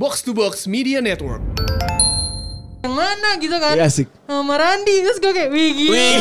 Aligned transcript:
Box 0.00 0.24
to 0.24 0.32
Box 0.32 0.64
Media 0.64 1.04
Network. 1.04 1.44
yang 2.80 2.96
mana 2.96 3.36
gitu 3.36 3.52
kan 3.60 3.76
Iya, 3.76 3.84
asik. 3.84 4.08
sama 4.24 4.56
Randi 4.56 5.04
terus 5.04 5.20
gue 5.20 5.28
kayak 5.36 5.52
wih 5.52 5.70
gila 5.76 5.92
Wih, 5.92 6.16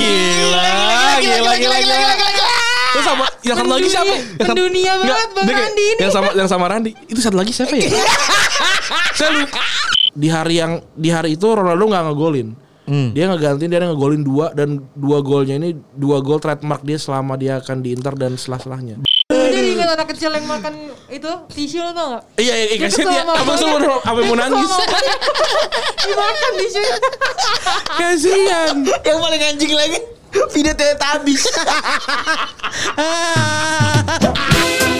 gila, 1.23 1.53
gila, 1.55 1.55
gila, 1.55 1.77
gila, 1.79 2.49
Terus 2.91 3.05
sama 3.07 3.25
yang 3.39 3.55
satu 3.55 3.71
lagi 3.71 3.87
siapa? 3.87 4.11
Yang 4.11 4.99
Enggak, 4.99 4.99
banget 4.99 5.29
Bang 5.31 5.47
Randi 5.55 5.83
ini 5.87 5.99
Yang 6.03 6.11
sama 6.11 6.29
yang 6.35 6.49
sama 6.51 6.65
Randi. 6.67 6.91
Itu 7.07 7.19
satu 7.23 7.37
lagi 7.39 7.55
siapa 7.55 7.71
ya? 7.79 7.87
Saya 9.15 9.29
lupa. 9.39 9.63
Di 10.11 10.27
hari 10.27 10.59
yang 10.59 10.83
di 10.99 11.09
hari 11.15 11.39
itu 11.39 11.47
Ronaldo 11.47 11.87
nggak 11.87 12.03
ngegolin. 12.11 12.47
Dia 13.15 13.31
ngegantiin 13.31 13.71
dia 13.71 13.79
ngegolin 13.79 14.27
dua 14.27 14.51
dan 14.51 14.83
dua 14.91 15.23
golnya 15.23 15.55
ini 15.55 15.71
dua 15.95 16.19
gol 16.19 16.43
trademark 16.43 16.83
dia 16.83 16.99
selama 16.99 17.39
dia 17.39 17.63
akan 17.63 17.79
di 17.79 17.95
Inter 17.95 18.11
dan 18.19 18.35
setelah-selahnya. 18.35 18.99
Ingat 19.89 20.05
anak 20.05 20.13
kecil 20.13 20.29
yang 20.29 20.45
makan 20.45 20.93
itu 21.09 21.31
tisu 21.49 21.81
lo 21.81 21.89
tau 21.97 22.13
gak? 22.13 22.21
Iya, 22.37 22.53
iya, 22.53 22.65
iya, 22.77 22.85
Dia 22.93 23.09
ya. 23.09 23.25
Abang 23.25 23.57
selalu 23.57 23.89
sampai 24.05 24.21
mau 24.29 24.37
nangis. 24.37 24.69
Dimakan 26.05 26.51
tisu 26.61 26.81
Kasihan. 27.97 28.85
Yang 28.85 29.17
paling 29.17 29.41
anjing 29.49 29.73
lagi 29.73 29.97
video 30.53 30.77
Teletubbies. 30.77 31.41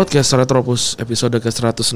Podcast 0.00 0.32
Retropus 0.32 0.96
episode 0.96 1.36
ke-167 1.44 1.92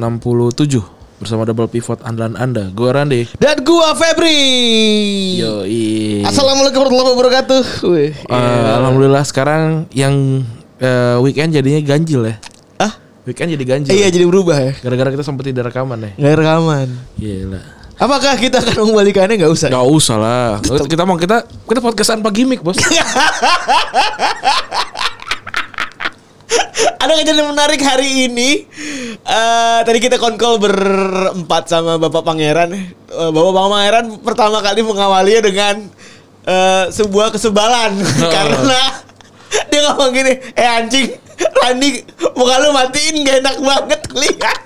bersama 1.16 1.48
double 1.48 1.72
pivot 1.72 1.96
andalan 2.04 2.36
Anda. 2.36 2.68
Gue 2.68 2.92
Randi. 2.92 3.24
Dan 3.40 3.64
gua 3.64 3.96
Febri. 3.96 4.44
Yoi. 5.40 6.20
Assalamualaikum 6.20 6.84
warahmatullahi 6.84 7.16
wabarakatuh. 7.16 7.62
Wih. 7.88 8.12
Eh, 8.28 8.68
Alhamdulillah 8.76 9.24
sekarang 9.24 9.88
yang 9.96 10.44
eh, 10.84 11.16
weekend 11.24 11.56
jadinya 11.56 11.80
ganjil 11.80 12.28
ya. 12.28 12.36
Ah, 12.76 12.92
Weekend 13.24 13.56
jadi 13.56 13.64
ganjil. 13.64 13.96
iya 13.96 14.12
jadi 14.12 14.28
berubah 14.28 14.60
ya. 14.60 14.76
Gara-gara 14.84 15.08
kita 15.08 15.24
sempat 15.24 15.48
tidak 15.48 15.72
rekaman 15.72 16.04
ya. 16.04 16.12
Nggak 16.20 16.34
rekaman. 16.44 16.88
Gila. 17.16 17.60
Apakah 17.96 18.36
kita 18.36 18.60
akan 18.60 18.84
mengembalikannya 18.84 19.40
nggak 19.40 19.52
usah? 19.56 19.72
Gak 19.72 19.88
usah 19.88 20.16
lah. 20.20 20.60
Kita 20.60 21.08
mau 21.08 21.16
kita 21.16 21.48
kita 21.48 21.80
podcast 21.80 22.12
tanpa 22.12 22.28
gimmick 22.28 22.60
bos. 22.60 22.76
Ada 27.04 27.12
kejadian 27.20 27.52
menarik 27.52 27.80
hari 27.84 28.28
ini. 28.28 28.64
Eh 29.24 29.78
tadi 29.84 29.98
kita 30.00 30.16
konkol 30.16 30.56
berempat 30.56 31.68
sama 31.68 32.00
Bapak 32.00 32.24
Pangeran. 32.24 32.72
Eh, 32.74 33.30
Bapak 33.30 33.52
Pangeran 33.52 34.06
pertama 34.24 34.64
kali 34.64 34.80
mengawalinya 34.80 35.42
dengan 35.44 35.74
eh, 36.48 36.84
sebuah 36.88 37.32
kesebalan 37.34 38.00
karena 38.34 38.80
dia 39.70 39.80
ngomong 39.90 40.10
gini, 40.10 40.32
"Eh 40.56 40.66
anjing, 40.66 41.14
Randi, 41.62 42.02
muka 42.34 42.54
lu 42.62 42.74
matiin 42.74 43.22
gak 43.22 43.36
enak 43.44 43.56
banget 43.60 44.00
lihat." 44.14 44.60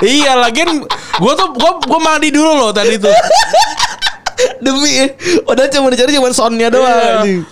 iya 0.00 0.32
lagian 0.36 0.80
gue 1.20 1.32
tuh 1.36 1.48
gue 1.52 1.70
gue 1.84 2.00
mandi 2.00 2.28
dulu 2.32 2.52
loh 2.56 2.70
tadi 2.72 2.96
tuh. 2.96 3.12
Demi 4.64 5.04
padahal 5.44 5.68
cuma 5.68 5.92
dicari 5.92 6.16
cuma 6.16 6.32
soundnya 6.32 6.72
doang. 6.72 7.24
Iya. 7.28 7.44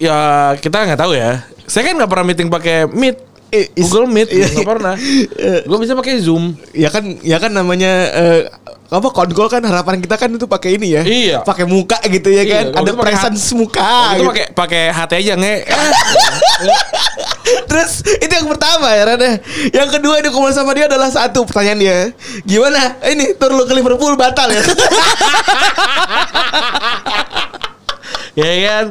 Ya 0.00 0.18
kita 0.58 0.82
nggak 0.88 1.00
tahu 1.00 1.14
ya. 1.14 1.44
Saya 1.70 1.86
kan 1.86 1.94
nggak 2.02 2.10
pernah 2.10 2.26
meeting 2.26 2.50
pakai 2.50 2.90
Meet. 2.90 3.30
Eh, 3.50 3.66
Google 3.78 4.10
Meet 4.10 4.30
iya. 4.34 4.50
nggak 4.50 4.66
pernah. 4.66 4.94
Gue 5.70 5.78
bisa 5.78 5.94
pakai 5.94 6.18
Zoom. 6.18 6.58
Ya 6.74 6.90
kan, 6.90 7.06
ya 7.22 7.38
kan 7.38 7.54
namanya 7.54 8.10
eh, 8.10 8.42
apa 8.90 9.06
konkol 9.14 9.46
kan 9.46 9.62
harapan 9.62 10.02
kita 10.02 10.18
kan 10.18 10.34
itu 10.34 10.50
pakai 10.50 10.74
ini 10.74 10.98
ya. 10.98 11.02
Iya. 11.06 11.38
Pakai 11.46 11.62
muka 11.62 12.02
gitu 12.10 12.26
ya 12.26 12.42
Iya, 12.42 12.74
kan. 12.74 12.82
Ada 12.82 12.90
pakai 12.90 13.02
presence 13.06 13.54
muka. 13.54 13.78
Itu 13.78 14.18
gitu. 14.18 14.26
pakai 14.34 14.46
pakai 14.50 14.82
hati 14.90 15.14
aja 15.22 15.38
nge. 15.38 15.54
Terus 17.70 18.02
itu 18.18 18.32
yang 18.34 18.50
pertama 18.50 18.90
ya 18.90 19.14
Rada. 19.14 19.38
Yang 19.70 19.88
kedua 19.94 20.18
yang 20.18 20.26
dikumpul 20.26 20.50
sama 20.50 20.74
dia 20.74 20.90
adalah 20.90 21.06
satu 21.06 21.46
pertanyaan 21.46 21.78
dia. 21.78 21.98
Gimana? 22.42 22.98
Ini 22.98 23.38
tur 23.38 23.54
lu 23.54 23.62
ke 23.62 23.78
Liverpool 23.78 24.18
batal 24.18 24.50
ya? 24.50 24.62
ya 28.34 28.52
kan. 28.66 28.86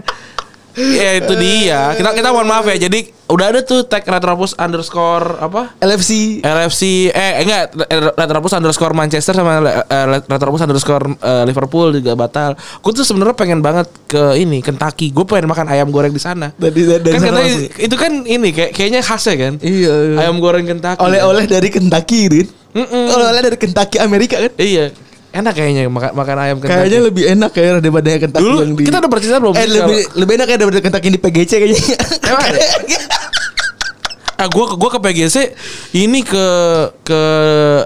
Ya 0.77 1.17
itu 1.17 1.33
dia. 1.37 1.93
Kita 1.97 2.13
kita 2.13 2.29
mohon 2.29 2.47
maaf 2.47 2.65
ya. 2.69 2.77
Jadi 2.77 3.09
udah 3.29 3.45
ada 3.53 3.59
tuh 3.61 3.85
tag 3.85 4.05
Retropus 4.05 4.57
underscore 4.57 5.37
apa? 5.41 5.73
LFC. 5.81 6.41
LFC 6.41 7.13
eh 7.13 7.45
enggak 7.45 7.73
Retropus 8.17 8.53
underscore 8.57 8.93
Manchester 8.93 9.33
sama 9.37 9.61
eh, 9.61 10.05
Retropus 10.25 10.61
underscore 10.65 11.05
eh, 11.19 11.43
Liverpool 11.49 11.97
juga 11.97 12.13
batal. 12.13 12.53
Gue 12.81 12.91
tuh 12.93 13.05
sebenarnya 13.05 13.35
pengen 13.37 13.59
banget 13.59 13.89
ke 14.05 14.37
ini 14.37 14.61
Kentucky. 14.61 15.09
Gue 15.09 15.25
pengen 15.25 15.49
makan 15.49 15.67
ayam 15.69 15.89
goreng 15.89 16.13
di 16.13 16.21
sana. 16.21 16.53
Dari 16.55 16.85
dari, 16.85 17.15
kan 17.17 17.21
sana 17.21 17.39
katanya 17.41 17.55
itu 17.77 17.95
kan 17.97 18.11
ini 18.25 18.49
kayak 18.53 18.71
kayaknya 18.73 19.01
khasnya 19.01 19.35
kan. 19.35 19.53
Iya. 19.61 20.21
Ayam 20.25 20.37
goreng 20.37 20.65
Kentucky. 20.65 21.01
Oleh-oleh 21.01 21.45
dari 21.49 21.69
Kentucky, 21.73 22.29
Rin. 22.29 22.47
Mm-mm. 22.69 23.05
Oleh-oleh 23.17 23.41
dari 23.41 23.57
Kentucky 23.57 23.97
Amerika 23.97 24.37
kan? 24.37 24.53
Iya. 24.61 25.08
Enak 25.29 25.53
kayaknya 25.53 25.85
makan 25.93 26.11
makan 26.17 26.35
ayam 26.41 26.57
Kentucky. 26.57 26.79
Kayaknya 26.81 26.99
lebih 27.05 27.23
enak 27.37 27.51
ya 27.53 27.77
daripada 27.77 28.07
yang 28.09 28.21
Kentucky 28.25 28.45
Dulu 28.49 28.57
yang 28.65 28.73
di 28.73 28.83
kita 28.89 28.97
udah 28.97 29.11
bercerita 29.13 29.37
belum? 29.37 29.53
Eh 29.53 29.67
lebih 29.69 29.99
lebih 30.17 30.33
enak 30.41 30.47
ya 30.49 30.57
daripada 30.57 30.79
Kentucky 30.81 31.05
yang 31.05 31.15
di 31.15 31.21
PGC 31.21 31.51
kayaknya. 31.61 31.81
Emang 32.25 32.43
ada? 32.49 32.59
Ah, 34.39 34.47
gua 34.47 34.71
gua 34.79 34.87
ke 34.87 35.03
PGC 35.03 35.51
ini 35.99 36.23
ke 36.23 36.45
ke 37.03 37.19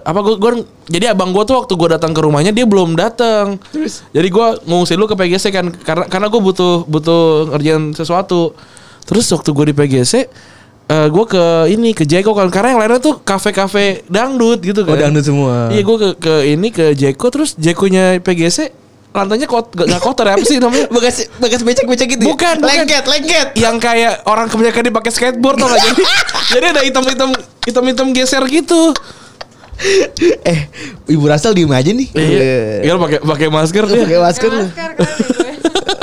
apa 0.05 0.21
gua, 0.21 0.37
gua 0.37 0.51
jadi 0.85 1.09
abang 1.09 1.33
gua 1.33 1.49
tuh 1.49 1.57
waktu 1.57 1.73
gua 1.73 1.97
datang 1.97 2.13
ke 2.13 2.21
rumahnya 2.21 2.53
dia 2.53 2.69
belum 2.69 2.93
datang. 2.93 3.57
Terus? 3.73 4.05
Jadi 4.13 4.29
gua 4.29 4.53
ngungsi 4.61 4.93
dulu 4.93 5.09
ke 5.09 5.17
PGC 5.17 5.49
kan 5.49 5.73
karena 5.73 6.05
karena 6.05 6.29
gua 6.29 6.45
butuh 6.45 6.85
butuh 6.85 7.49
ngerjain 7.57 7.97
sesuatu. 7.97 8.53
Terus 9.01 9.25
waktu 9.33 9.49
gua 9.49 9.65
di 9.65 9.73
PGC 9.73 10.29
eh 10.83 11.07
gua 11.07 11.25
ke 11.25 11.43
ini 11.71 11.95
ke 11.95 12.03
Jeko 12.03 12.35
kan 12.35 12.51
karena 12.51 12.75
yang 12.75 12.79
lainnya 12.83 12.99
tuh 12.99 13.23
kafe-kafe 13.23 14.03
dangdut 14.11 14.59
gitu 14.59 14.83
kan. 14.83 14.95
Oh, 14.95 14.99
dangdut 14.99 15.23
semua. 15.23 15.71
Iya 15.71 15.81
gua 15.87 15.97
ke 15.97 16.09
ke 16.19 16.33
ini 16.51 16.67
ke 16.69 16.91
Jeko 16.91 17.27
terus 17.31 17.55
Jekonya 17.55 18.19
PGC 18.19 18.83
lantainya 19.13 19.45
kot 19.45 19.69
gak, 19.77 19.85
gak 19.93 20.01
kotor 20.01 20.25
ya 20.25 20.33
apa 20.33 20.41
sih 20.41 20.57
namanya? 20.57 20.89
bekas 20.95 21.29
bekas 21.37 21.61
becek-becek 21.61 22.17
gitu. 22.17 22.23
ya? 22.25 22.29
Bukan, 22.33 22.55
bukan. 22.59 22.69
lengket, 22.81 23.03
lengket. 23.05 23.47
yang 23.61 23.77
kayak 23.77 24.25
orang 24.25 24.49
kebanyakan 24.49 24.89
dipakai 24.89 25.11
skateboard 25.13 25.61
tau 25.61 25.69
gak 25.69 25.81
jadi 25.85 26.03
jadi 26.57 26.65
ada 26.73 26.81
hitam-hitam 26.81 27.29
hitam-hitam 27.61 28.07
geser 28.09 28.41
gitu 28.49 28.89
eh, 30.45 30.69
Ibu 31.09 31.25
Rasel 31.29 31.53
diem 31.53 31.69
aja 31.69 31.91
nih. 31.93 32.09
iya 32.13 32.85
iya 32.85 32.93
pakai 32.97 33.19
pakai 33.21 33.47
masker 33.49 33.83
pakai 33.85 34.19
masker. 34.21 34.49
Masker 34.49 34.71
kan 34.73 34.89
gue. 34.97 35.51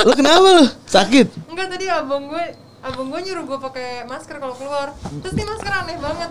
Lu 0.07 0.13
kenapa 0.17 0.49
lu? 0.57 0.65
Sakit? 0.89 1.27
Enggak 1.51 1.67
tadi 1.77 1.87
abang 1.87 2.25
gue 2.31 2.45
abang 2.81 3.13
gue 3.13 3.21
nyuruh 3.21 3.45
gue 3.45 3.59
pakai 3.61 4.09
masker 4.09 4.41
kalau 4.41 4.57
keluar 4.57 4.89
terus 5.21 5.37
ini 5.37 5.45
masker 5.45 5.73
aneh 5.73 5.97
banget 6.01 6.31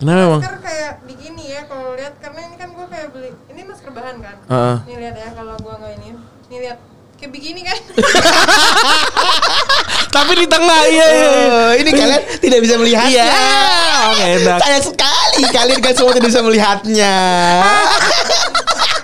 kenapa 0.00 0.20
emang 0.24 0.40
masker 0.40 0.56
kayak 0.64 0.92
begini 1.04 1.44
ya 1.52 1.60
kalau 1.68 1.92
lihat 1.92 2.16
karena 2.16 2.40
ini 2.48 2.56
kan 2.56 2.68
gue 2.72 2.86
kayak 2.88 3.08
beli 3.12 3.30
ini 3.52 3.60
masker 3.68 3.90
bahan 3.92 4.16
kan 4.24 4.36
Heeh. 4.48 4.76
nih 4.88 4.96
lihat 5.04 5.16
ya 5.20 5.28
kalau 5.36 5.54
gue 5.60 5.74
nggak 5.76 5.92
ini 6.00 6.08
nih 6.48 6.58
lihat 6.64 6.78
kayak 7.20 7.32
begini 7.36 7.60
kan 7.60 7.76
tapi 10.16 10.32
di 10.36 10.46
tengah 10.48 10.80
iya 10.92 11.06
iya, 11.08 11.28
iya. 11.28 11.48
Oh, 11.48 11.72
ini 11.72 11.90
kalian 11.96 12.22
tidak 12.36 12.60
bisa 12.60 12.74
melihatnya. 12.76 13.24
Iya, 13.24 13.48
oke, 14.12 14.24
enak. 14.28 14.58
Sayang 14.60 14.84
sekali 14.84 15.42
kalian 15.48 15.80
kan 15.80 15.92
semua 15.96 16.12
tidak 16.12 16.28
bisa 16.28 16.44
melihatnya. 16.44 17.14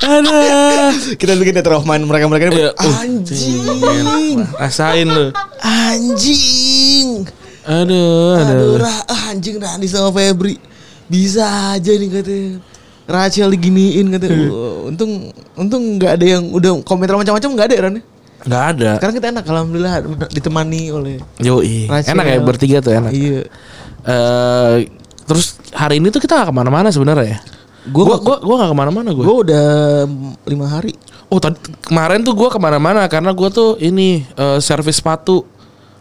Aduh. 0.00 0.92
Kita 1.20 1.32
bikin 1.36 1.54
Mind 1.84 2.04
mereka-mereka 2.08 2.44
ini. 2.48 2.56
Iya, 2.56 2.70
uh, 2.72 2.96
Anjing. 3.04 4.36
rasain 4.56 5.06
lu 5.08 5.26
Anjing. 5.60 7.28
aduh 7.60 8.40
Aduh, 8.40 8.80
aduh 8.80 8.88
ah, 9.06 9.30
anjing 9.30 9.60
Randi 9.60 9.86
sama 9.86 10.08
Febri. 10.10 10.56
Bisa 11.06 11.76
aja 11.76 11.92
nih 11.92 12.08
katanya. 12.08 12.50
Rachel 13.04 13.52
diginiin 13.52 14.06
katanya. 14.16 14.48
Wah, 14.48 14.88
untung 14.88 15.10
untung 15.58 15.82
nggak 16.00 16.12
ada 16.16 16.26
yang 16.38 16.48
udah 16.48 16.80
komentar 16.82 17.20
macam-macam 17.20 17.50
nggak 17.52 17.68
ada 17.68 17.74
ya 17.76 17.82
Ran? 17.84 17.96
nggak 18.40 18.64
ada 18.72 18.90
Sekarang 18.96 19.16
kita 19.20 19.26
enak 19.36 19.44
alhamdulillah 19.44 19.94
ditemani 20.32 20.82
oleh 20.88 21.20
Yoi. 21.44 21.92
Rachel. 21.92 22.16
enak 22.16 22.24
ya 22.24 22.38
bertiga 22.40 22.76
tuh 22.80 22.92
enak 22.96 23.12
Iya. 23.12 23.40
Eh, 24.00 24.76
terus 25.28 25.60
hari 25.76 26.00
ini 26.00 26.08
tuh 26.08 26.24
kita 26.24 26.40
gak 26.40 26.48
ke 26.48 26.54
mana-mana 26.56 26.88
sebenarnya 26.88 27.36
ya 27.36 27.38
Nggak- 27.82 28.20
gua 28.20 28.36
gua 28.38 28.54
gak 28.58 28.70
ke 28.70 28.76
mana-mana 28.76 29.08
gue 29.10 29.22
Gue 29.22 29.36
udah 29.42 29.66
lima 30.44 30.66
hari. 30.66 30.92
Oh 31.26 31.38
tadi 31.38 31.56
kemarin 31.80 32.20
tuh 32.20 32.34
gue 32.34 32.46
ke 32.46 32.58
mana-mana 32.58 33.06
karena 33.06 33.30
gue 33.30 33.48
tuh 33.48 33.78
ini 33.78 34.26
eh, 34.26 34.58
servis 34.58 34.98
sepatu, 34.98 35.46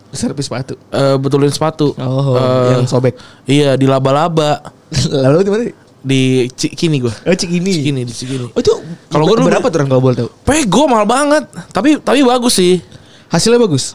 Servis 0.09 0.45
sepatu. 0.45 0.73
eh, 0.89 1.15
betulin 1.15 1.47
sepatu. 1.47 1.93
Oh, 1.95 2.33
Eh, 2.33 2.73
yang 2.73 2.83
sobek. 2.83 3.13
Iya 3.45 3.73
di 3.73 3.85
laba-laba 3.85 4.59
Lalu 5.07 5.37
di 5.39 5.49
mana? 5.49 5.63
di 5.99 6.21
Cikini 6.49 6.97
gue. 6.97 7.13
Oh, 7.13 7.31
Cikini. 7.31 7.69
Cikini 7.71 8.01
di 8.01 8.11
Cikini. 8.11 8.47
Oh, 8.49 8.57
itu 8.57 8.73
Kalau 9.07 9.23
gua 9.23 9.37
dulu- 9.37 9.47
berapa 9.47 9.67
tuh 9.67 9.77
orang 9.77 9.89
boleh 9.93 10.15
tahu? 10.17 10.29
Pego 10.41 10.83
mahal 10.83 11.05
banget, 11.05 11.43
tapi 11.69 11.95
tapi 11.97 12.19
bagus 12.21 12.55
sih. 12.55 12.81
Hasilnya 13.27 13.61
bagus. 13.61 13.93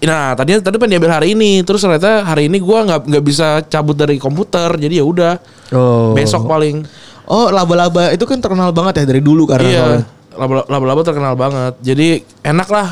Nah 0.00 0.34
tadinya 0.34 0.60
tadi 0.60 0.76
pengen 0.76 0.98
diambil 0.98 1.14
hari 1.14 1.32
ini, 1.32 1.62
terus 1.62 1.80
ternyata 1.80 2.20
hari 2.22 2.50
ini 2.50 2.58
gua 2.58 2.82
nggak 2.82 3.00
nggak 3.06 3.24
bisa 3.24 3.46
cabut 3.62 3.94
dari 3.94 4.18
komputer, 4.18 4.74
jadi 4.74 5.00
ya 5.00 5.04
udah 5.06 5.32
Oh. 5.70 6.12
besok 6.12 6.44
paling. 6.44 6.84
Oh, 7.24 7.48
laba-laba 7.48 8.12
itu 8.12 8.24
kan 8.24 8.36
terkenal 8.36 8.68
banget 8.70 9.00
ya 9.00 9.04
dari 9.08 9.22
dulu 9.24 9.48
karena 9.48 9.68
Iya. 9.68 9.80
soalnya. 9.80 10.04
Laba- 10.34 10.66
Laba-laba 10.66 11.00
terkenal 11.00 11.34
banget. 11.34 11.74
Jadi 11.78 12.08
enak 12.40 12.66
lah 12.66 12.86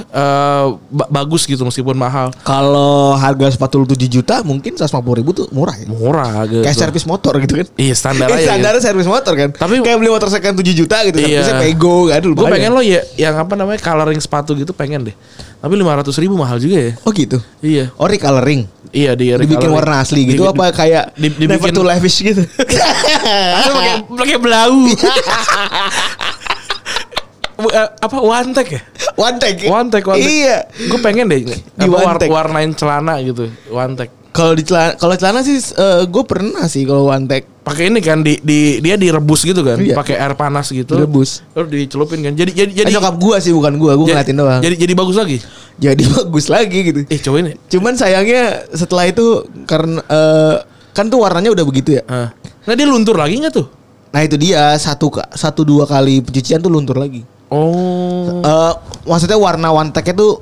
ba- 0.86 1.10
bagus 1.12 1.44
gitu 1.44 1.62
meskipun 1.62 1.94
mahal. 1.94 2.30
Kalau 2.40 3.14
harga 3.14 3.50
sepatu 3.50 3.82
7 3.82 4.08
juta 4.08 4.40
mungkin 4.40 4.72
150 4.72 4.88
ribu 5.14 5.30
tuh 5.32 5.46
murah 5.50 5.74
ya. 5.74 5.86
Murah 5.86 6.46
gitu. 6.46 6.62
Kayak 6.62 6.78
servis 6.78 7.04
motor 7.04 7.36
gitu 7.38 7.54
kan. 7.54 7.66
Iya 7.74 7.94
standar 7.94 8.26
Kayak 8.26 8.38
aja. 8.38 8.48
standar 8.48 8.72
servis 8.78 9.06
motor 9.06 9.32
kan. 9.34 9.50
Tapi- 9.52 9.82
kayak 9.82 9.98
beli 9.98 10.08
motor 10.08 10.28
second 10.28 10.54
7 10.54 10.72
juta 10.72 10.96
gitu. 11.04 11.18
Iya. 11.18 11.42
Servisnya 11.42 11.54
pego 11.60 12.06
kan 12.06 12.20
dulu. 12.20 12.34
Gue 12.38 12.48
pengen 12.50 12.70
lo 12.70 12.80
ya 12.80 13.00
yang 13.16 13.34
apa 13.36 13.52
namanya 13.52 13.78
coloring 13.78 14.18
sepatu 14.18 14.54
gitu 14.54 14.70
pengen 14.70 15.04
deh. 15.04 15.16
Tapi 15.58 15.74
500 15.74 16.14
ribu 16.18 16.34
mahal 16.34 16.58
juga 16.58 16.78
ya. 16.80 16.92
Oh 17.02 17.10
gitu. 17.10 17.38
Iya. 17.60 17.90
Oh 17.94 18.06
recoloring. 18.06 18.66
Iya 18.92 19.16
di 19.16 19.32
Dibikin 19.32 19.72
warna 19.72 20.04
asli 20.04 20.28
gitu 20.28 20.44
Di- 20.44 20.52
apa 20.52 20.68
kayak 20.70 21.16
di- 21.16 21.32
never 21.40 21.64
dibikin- 21.64 21.72
to 21.72 21.82
lavish 21.82 22.20
gitu. 22.20 22.44
Atau 23.56 23.72
pakai 23.72 23.94
pakai 24.04 24.36
belau. 24.36 24.84
Eh, 27.54 27.88
apa 27.98 28.16
one 28.16 28.50
take 28.52 28.70
ya? 28.76 28.82
One 29.14 29.36
take. 29.36 29.66
One 29.66 29.88
take, 29.88 30.04
one 30.04 30.18
take. 30.18 30.28
Iya. 30.28 30.58
Gue 30.88 30.98
pengen 30.98 31.26
deh 31.26 31.44
Di 31.44 31.86
war- 31.86 32.16
warnain 32.18 32.72
celana 32.72 33.20
gitu, 33.20 33.48
one 33.68 33.94
take. 33.94 34.12
Kalau 34.32 34.56
di 34.56 34.64
celana, 34.64 34.96
kalau 34.96 35.12
celana 35.12 35.44
sih 35.44 35.60
gue 36.08 36.24
pernah 36.24 36.64
sih 36.64 36.82
kalau 36.82 37.08
one 37.08 37.26
take. 37.26 37.44
Pakai 37.62 37.94
ini 37.94 38.02
kan 38.02 38.26
di, 38.26 38.42
di 38.42 38.82
dia 38.82 38.98
direbus 38.98 39.46
gitu 39.46 39.62
kan, 39.62 39.78
Iya. 39.78 39.94
pakai 39.94 40.18
air 40.18 40.34
panas 40.34 40.66
gitu. 40.66 40.98
Direbus. 40.98 41.46
Terus 41.54 41.68
dicelupin 41.70 42.18
kan. 42.20 42.34
Jadi 42.34 42.50
jadi 42.50 42.72
Jadi 42.74 42.82
jadi 42.82 42.90
nyokap 42.98 43.14
gua 43.22 43.38
sih 43.38 43.54
bukan 43.54 43.78
gua, 43.78 43.94
gua 43.94 44.02
jadi, 44.02 44.14
ngeliatin 44.18 44.36
doang. 44.36 44.60
jadi 44.60 44.74
jadi 44.82 44.92
bagus 44.98 45.14
lagi. 45.14 45.38
Jadi 45.78 46.02
bagus 46.18 46.46
lagi 46.50 46.78
gitu. 46.82 47.00
Eh 47.06 47.22
cobain 47.22 47.44
ya. 47.46 47.56
Cuman 47.70 47.94
sayangnya 47.94 48.66
setelah 48.74 49.06
itu 49.06 49.46
karena 49.64 50.02
eh, 50.02 50.56
kan 50.90 51.06
tuh 51.06 51.22
warnanya 51.22 51.54
udah 51.54 51.62
begitu 51.62 51.96
ya. 51.96 52.02
Ah. 52.04 52.34
Nah 52.66 52.74
dia 52.74 52.82
luntur 52.82 53.14
lagi 53.14 53.38
nggak 53.38 53.54
tuh? 53.54 53.70
Nah 54.10 54.20
itu 54.20 54.34
dia 54.34 54.74
satu 54.74 55.06
satu 55.30 55.62
dua 55.62 55.86
kali 55.86 56.18
pencucian 56.18 56.58
tuh 56.58 56.68
luntur 56.68 56.98
lagi. 56.98 57.22
Oh. 57.52 58.40
Eh 58.40 58.72
maksudnya 59.04 59.36
warna 59.36 59.68
one 59.68 59.92
take 59.92 60.12
tuh 60.12 60.40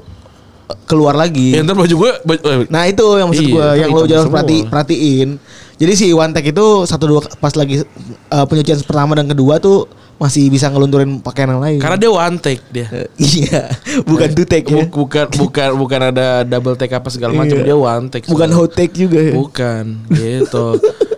eh, 0.66 0.78
keluar 0.86 1.12
lagi. 1.12 1.52
Ya 1.52 1.60
ntar 1.60 1.74
baju 1.74 1.90
gue 1.90 2.12
baju, 2.22 2.40
eh, 2.40 2.56
Nah 2.68 2.86
itu 2.86 3.02
yang 3.16 3.28
maksud 3.28 3.42
Iya, 3.42 3.50
gua 3.50 3.66
itu 3.66 3.80
yang 3.80 3.90
lo 3.90 4.00
jangan 4.06 4.26
perhati, 4.30 4.58
perhatiin. 4.64 5.28
Jadi 5.76 5.92
si 5.92 6.06
one 6.12 6.30
take 6.30 6.50
itu 6.50 6.66
satu 6.84 7.04
dua 7.08 7.20
pas 7.36 7.50
lagi 7.52 7.80
eh, 7.80 8.44
pencucian 8.46 8.78
pertama 8.80 9.12
dan 9.12 9.26
kedua 9.26 9.58
tuh 9.58 9.88
masih 10.16 10.52
bisa 10.52 10.68
ngelunturin 10.68 11.16
pakaian 11.18 11.48
yang 11.48 11.64
lain. 11.64 11.80
karena 11.80 11.96
dia 11.96 12.10
one 12.12 12.36
take 12.36 12.60
dia. 12.68 12.86
Iya, 13.16 13.72
bukan 14.10 14.28
two 14.30 14.44
take 14.44 14.68
ya. 14.68 14.84
Buk- 14.84 15.08
bukan 15.08 15.26
bukan 15.42 15.68
bukan 15.74 16.00
ada 16.12 16.44
double 16.44 16.76
take 16.76 16.92
apa 16.92 17.08
segala 17.08 17.32
macam 17.32 17.56
Iya. 17.56 17.64
dia 17.64 17.74
one 17.74 18.06
take. 18.06 18.28
Bukan 18.28 18.36
soalnya. 18.46 18.60
hot 18.60 18.72
take 18.76 18.92
juga 18.92 19.16
ya. 19.18 19.32
Bukan 19.32 19.84
gitu. 20.12 20.76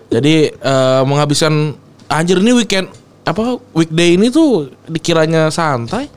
Jadi 0.09 0.35
eh, 0.55 1.03
menghabiskan 1.03 1.75
anjir 2.07 2.39
ini 2.39 2.55
weekend 2.55 2.87
apa 3.23 3.59
weekday 3.75 4.19
ini 4.19 4.29
tuh 4.29 4.71
dikiranya 4.91 5.49
santai. 5.53 6.11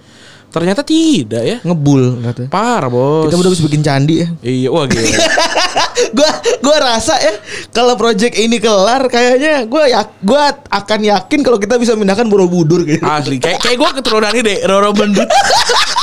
Ternyata 0.56 0.88
tidak 0.88 1.44
ya. 1.44 1.58
Ngebul 1.68 2.24
katanya. 2.24 2.48
Parah, 2.48 2.88
Bos. 2.88 3.28
Kita 3.28 3.36
udah 3.36 3.52
bisa 3.52 3.64
bikin 3.68 3.84
candi 3.84 4.24
ya. 4.24 4.28
Iya, 4.40 4.68
wah 4.72 4.88
gila. 4.88 5.04
gua 6.16 6.32
gua 6.64 6.78
rasa 6.80 7.20
ya 7.20 7.36
kalau 7.76 8.00
project 8.00 8.40
ini 8.40 8.64
kelar 8.64 9.04
kayaknya 9.12 9.68
gua 9.68 9.84
ya 9.84 10.08
gua 10.24 10.56
akan 10.72 11.00
yakin 11.12 11.40
kalau 11.44 11.60
kita 11.60 11.76
bisa 11.76 12.00
mindahkan 12.00 12.32
Borobudur 12.32 12.88
gitu. 12.88 13.04
Asli, 13.04 13.36
kayak 13.44 13.60
kayak 13.60 13.76
gue 13.84 13.90
keturunan 14.00 14.32
ini 14.32 14.42
deh, 14.48 14.58
Roro 14.64 14.96
Bendut. 14.96 15.28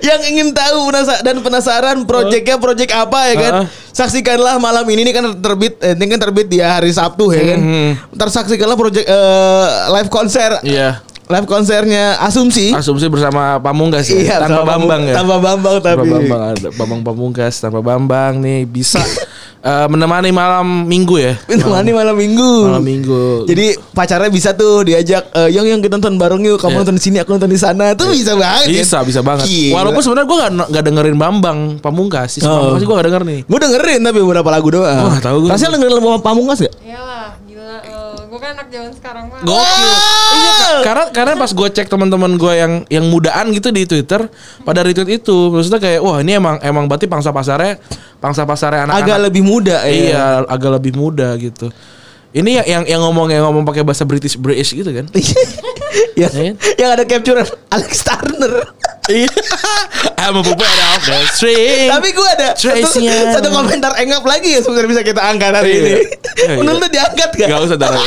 Yang 0.00 0.20
ingin 0.28 0.48
tahu 0.50 0.86
penasa- 0.86 1.20
dan 1.20 1.36
penasaran 1.38 1.96
projectnya 2.02 2.56
project 2.56 2.90
apa 2.90 3.20
ya 3.26 3.34
kan? 3.36 3.52
Heeh. 3.58 3.66
Saksikanlah 3.90 4.56
malam 4.56 4.84
ini 4.86 5.02
ini 5.02 5.10
kan 5.10 5.24
terbit 5.36 5.80
eh, 5.80 5.92
ini 5.92 6.06
kan 6.06 6.20
terbit 6.20 6.46
di 6.46 6.58
hari 6.58 6.88
Sabtu 6.88 7.30
ya 7.30 7.42
kan. 7.46 7.58
Mhm. 7.58 7.90
Ntar 8.12 8.28
saksikanlah 8.30 8.74
project 8.74 9.04
eh, 9.04 9.66
live 9.92 10.08
konser. 10.08 10.60
Iya. 10.62 11.00
Live 11.26 11.42
konsernya 11.44 12.22
Asumsi. 12.22 12.70
Asumsi 12.70 13.10
bersama 13.10 13.58
Pamungkas 13.58 14.06
ya, 14.06 14.14
Iya, 14.14 14.36
tanpa 14.38 14.62
sama 14.62 14.70
Bambang 14.70 15.02
ya. 15.02 15.14
Tanpa 15.16 15.36
Bambang 15.36 15.76
Tanpa 15.76 15.90
tapi. 15.98 16.08
Bambang 16.08 16.42
ada 16.46 16.68
Bambang 16.70 17.00
Pamungkas 17.02 17.54
tanpa 17.58 17.80
Bambang 17.82 18.38
nih 18.38 18.62
bisa 18.62 19.02
eh, 19.58 19.86
menemani 19.86 20.30
malam 20.30 20.66
Minggu 20.84 21.16
ya. 21.16 21.34
Menemani 21.46 21.90
malam 21.92 22.14
minggu. 22.14 22.52
Malam 22.66 22.82
Minggu. 22.82 23.44
Jadi 23.44 23.66
pacarnya 23.90 24.28
bisa 24.28 24.52
tuh 24.52 24.82
diajak 24.82 25.30
eh, 25.30 25.48
yang 25.50 25.64
yang 25.64 25.80
kita 25.80 25.96
nonton 25.96 26.16
bareng 26.16 26.42
yuk. 26.42 26.56
Kamu 26.56 26.72
Iya. 26.72 26.78
nonton 26.80 26.94
di 26.94 27.02
sini, 27.02 27.16
aku 27.18 27.30
nonton 27.32 27.48
di 27.48 27.56
sana. 27.56 27.92
Tuh 27.92 28.10
bisa 28.10 28.32
banget. 28.32 28.66
bisa 28.68 28.98
bisa 29.02 29.20
banget. 29.20 29.46
Gila. 29.46 29.74
Walaupun 29.76 30.00
sebenarnya 30.00 30.26
gue 30.26 30.38
gak, 30.38 30.52
nggak 30.68 30.84
dengerin 30.84 31.16
Bambang 31.16 31.58
Pamungkas, 31.78 32.28
si 32.32 32.38
Oh. 32.40 32.50
Pamungkas 32.50 32.82
gue 32.82 32.94
gak 32.94 33.06
denger 33.06 33.22
nih. 33.24 33.40
Gue 33.44 33.58
dengerin 33.58 34.00
tapi 34.00 34.18
beberapa 34.20 34.48
lagu 34.48 34.68
doang. 34.70 35.04
Wah, 35.06 35.18
tahu 35.18 35.36
gue. 35.46 35.50
Rasanya 35.50 35.78
dengerin 35.78 35.94
lagu 35.96 36.08
Pamungkas 36.20 36.58
gak? 36.62 36.74
Iyalah, 36.82 37.26
gila. 38.36 38.38
gue 38.38 38.40
kan 38.44 38.50
anak 38.52 38.68
zaman 38.68 38.92
sekarang 38.92 39.24
mah. 39.32 39.40
Gokil. 39.40 39.88
Iya, 40.36 40.52
Kak. 40.52 40.80
karena 40.84 41.04
karena 41.10 41.32
pas 41.40 41.50
gue 41.56 41.68
cek 41.72 41.88
teman-teman 41.88 42.32
gue 42.36 42.52
yang 42.52 42.72
yang 42.92 43.04
mudaan 43.08 43.48
gitu 43.56 43.72
di 43.72 43.88
Twitter 43.88 44.28
pada 44.62 44.84
retweet 44.84 45.24
itu, 45.24 45.36
maksudnya 45.48 45.80
kayak 45.80 46.00
wah 46.04 46.20
ini 46.20 46.36
emang 46.36 46.60
emang 46.60 46.84
berarti 46.84 47.08
pangsa 47.08 47.32
pasarnya 47.32 47.80
pangsa 48.20 48.44
pasarnya 48.44 48.86
anak-anak. 48.86 49.06
Agak 49.08 49.18
lebih 49.32 49.42
muda 49.42 49.76
ya. 49.84 49.92
Iya, 49.92 50.26
agak 50.44 50.70
lebih 50.82 50.92
muda 50.92 51.32
gitu. 51.40 51.72
Ini 52.36 52.50
yang 52.60 52.66
yang, 52.68 52.82
yang 52.84 53.00
ngomong 53.00 53.32
yang 53.32 53.48
ngomong 53.48 53.64
pakai 53.64 53.80
bahasa 53.80 54.04
British 54.04 54.36
British 54.36 54.76
gitu 54.76 54.92
kan? 54.92 55.08
Iya. 56.16 56.56
yang 56.80 56.96
ada 56.96 57.04
capture 57.04 57.36
Alex 57.68 58.00
Turner. 58.00 58.64
Iya. 59.08 59.28
I'm 60.20 60.36
a 60.36 60.42
puppet 60.44 60.64
of 60.64 61.00
the 61.04 61.16
string. 61.32 61.88
Tapi 61.88 62.08
gue 62.12 62.28
ada 62.36 62.56
satu, 62.56 63.00
satu 63.04 63.48
komentar 63.52 63.92
engap 64.00 64.24
lagi 64.24 64.56
ya 64.56 64.60
sebenarnya 64.60 64.90
bisa 64.96 65.02
kita 65.04 65.20
angkat 65.20 65.52
hari 65.56 65.72
Iya. 65.72 65.80
ini. 65.80 65.92
Iya, 65.92 66.00
iya. 66.48 66.56
Menurut 66.56 66.78
lu 66.80 66.88
diangkat 66.88 67.30
gak? 67.36 67.48
Gak 67.48 67.60
usah 67.68 67.78
darah. 67.80 68.04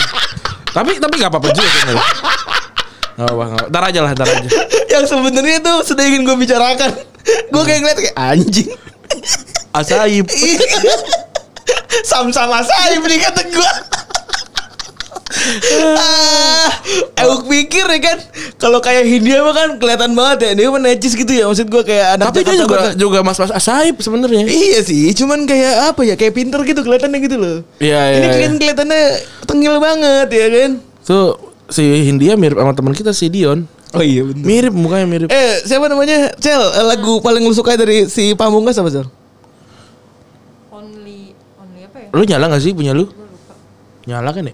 tapi 0.70 0.98
tapi 0.98 1.14
gak 1.18 1.30
apa-apa 1.34 1.50
juga 1.54 1.70
sebenarnya. 1.70 2.06
Gak 3.14 3.28
apa, 3.30 3.44
gak 3.46 3.58
apa. 3.58 3.68
Ntar 3.70 3.84
aja 3.90 4.00
lah, 4.06 4.12
ntar 4.14 4.28
aja. 4.30 4.50
Yang 4.90 5.04
sebenarnya 5.10 5.56
itu 5.62 5.74
sudah 5.86 6.04
ingin 6.06 6.22
gue 6.26 6.36
bicarakan. 6.38 6.92
Gue 7.50 7.64
kayak 7.66 7.80
ngeliat 7.82 7.98
kayak 8.06 8.16
anjing. 8.18 8.70
Asaib. 9.74 10.26
Sama-sama 12.06 12.62
saya 12.62 12.98
nih 12.98 13.20
kata 13.22 13.42
gue. 13.50 13.72
Ah, 15.96 16.70
Euk 17.22 17.46
pikir 17.46 17.86
ya 17.86 18.00
kan 18.02 18.18
kalau 18.58 18.80
kayak 18.80 19.06
Hindia 19.06 19.40
mah 19.40 19.54
kan 19.54 19.70
kelihatan 19.78 20.12
banget 20.12 20.38
ya 20.42 20.52
dia 20.58 20.68
mah 20.68 20.82
necis 20.82 21.14
gitu 21.14 21.30
ya 21.30 21.46
maksud 21.46 21.70
gue 21.70 21.84
kayak 21.84 22.18
anak 22.18 22.26
Tapi 22.34 22.42
dia 22.42 22.56
juga 22.58 22.76
banget. 22.76 22.94
juga 22.98 23.20
mas-mas 23.22 23.52
asaib 23.52 23.96
sebenarnya. 24.00 24.50
Iya 24.50 24.80
sih, 24.82 25.14
cuman 25.14 25.46
kayak 25.46 25.94
apa 25.94 26.02
ya, 26.04 26.16
kayak 26.16 26.34
pinter 26.34 26.60
gitu 26.64 26.82
kelihatannya 26.82 27.20
gitu 27.22 27.38
loh. 27.38 27.58
Iya, 27.78 28.02
Ini 28.12 28.26
iya, 28.26 28.38
kan 28.40 28.52
kelihatannya 28.58 29.04
tengil 29.46 29.76
banget 29.78 30.28
ya 30.28 30.48
kan. 30.50 30.72
Tuh 31.02 31.38
si 31.70 31.82
Hindia 31.82 32.34
mirip 32.34 32.58
sama 32.58 32.74
teman 32.74 32.94
kita 32.94 33.14
si 33.14 33.30
Dion. 33.30 33.70
Oh 33.90 34.02
iya 34.02 34.22
bener. 34.22 34.46
Mirip 34.46 34.74
mukanya 34.74 35.06
mirip. 35.06 35.28
Eh 35.30 35.62
siapa 35.64 35.86
namanya? 35.86 36.34
Cel, 36.38 36.62
eh, 36.62 36.86
lagu 36.86 37.22
paling 37.22 37.42
lu 37.42 37.54
suka 37.54 37.74
dari 37.74 38.06
si 38.06 38.34
Pamungkas 38.34 38.78
apa 38.78 38.90
Cel? 38.90 39.06
Only, 40.70 41.34
only 41.58 41.82
apa 41.86 41.98
ya? 42.00 42.10
Lu 42.14 42.22
nyala 42.22 42.46
gak 42.50 42.62
sih 42.62 42.74
punya 42.74 42.94
lu? 42.94 43.10
Nyala 44.06 44.30
kan 44.30 44.46
ya? 44.46 44.54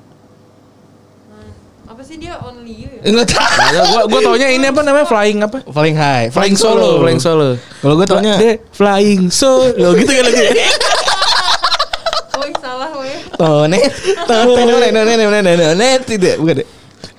Dia 2.25 2.35
only 2.41 2.73
you 2.73 2.89
ya? 2.89 3.01
Enggak 3.05 3.25
tahu. 3.29 3.45
Nah, 3.45 3.83
gua 3.85 4.01
gua 4.09 4.19
taunya 4.23 4.47
ini 4.49 4.65
apa 4.65 4.81
namanya 4.81 5.05
flying 5.05 5.39
apa? 5.39 5.57
Flying 5.63 5.93
high, 5.95 6.25
Flying 6.27 6.57
solo, 6.57 6.97
flying 6.99 7.21
solo. 7.21 7.53
Kalau 7.79 7.93
gue 7.95 8.05
taunya 8.05 8.33
De 8.35 8.51
flying 8.73 9.29
solo 9.29 9.93
gitu 9.93 10.09
kan 10.09 10.23
lagi. 10.25 10.41
Woi 12.35 12.51
salah 12.57 12.89
woi. 12.91 13.13
Tonet, 13.35 13.91
tonet, 14.25 14.65
tonet, 14.65 14.91
tonet, 14.91 15.17
tonet, 15.21 15.57
tonet, 15.61 15.99
tidak, 16.03 16.35
bukan 16.37 16.53
deh. 16.57 16.67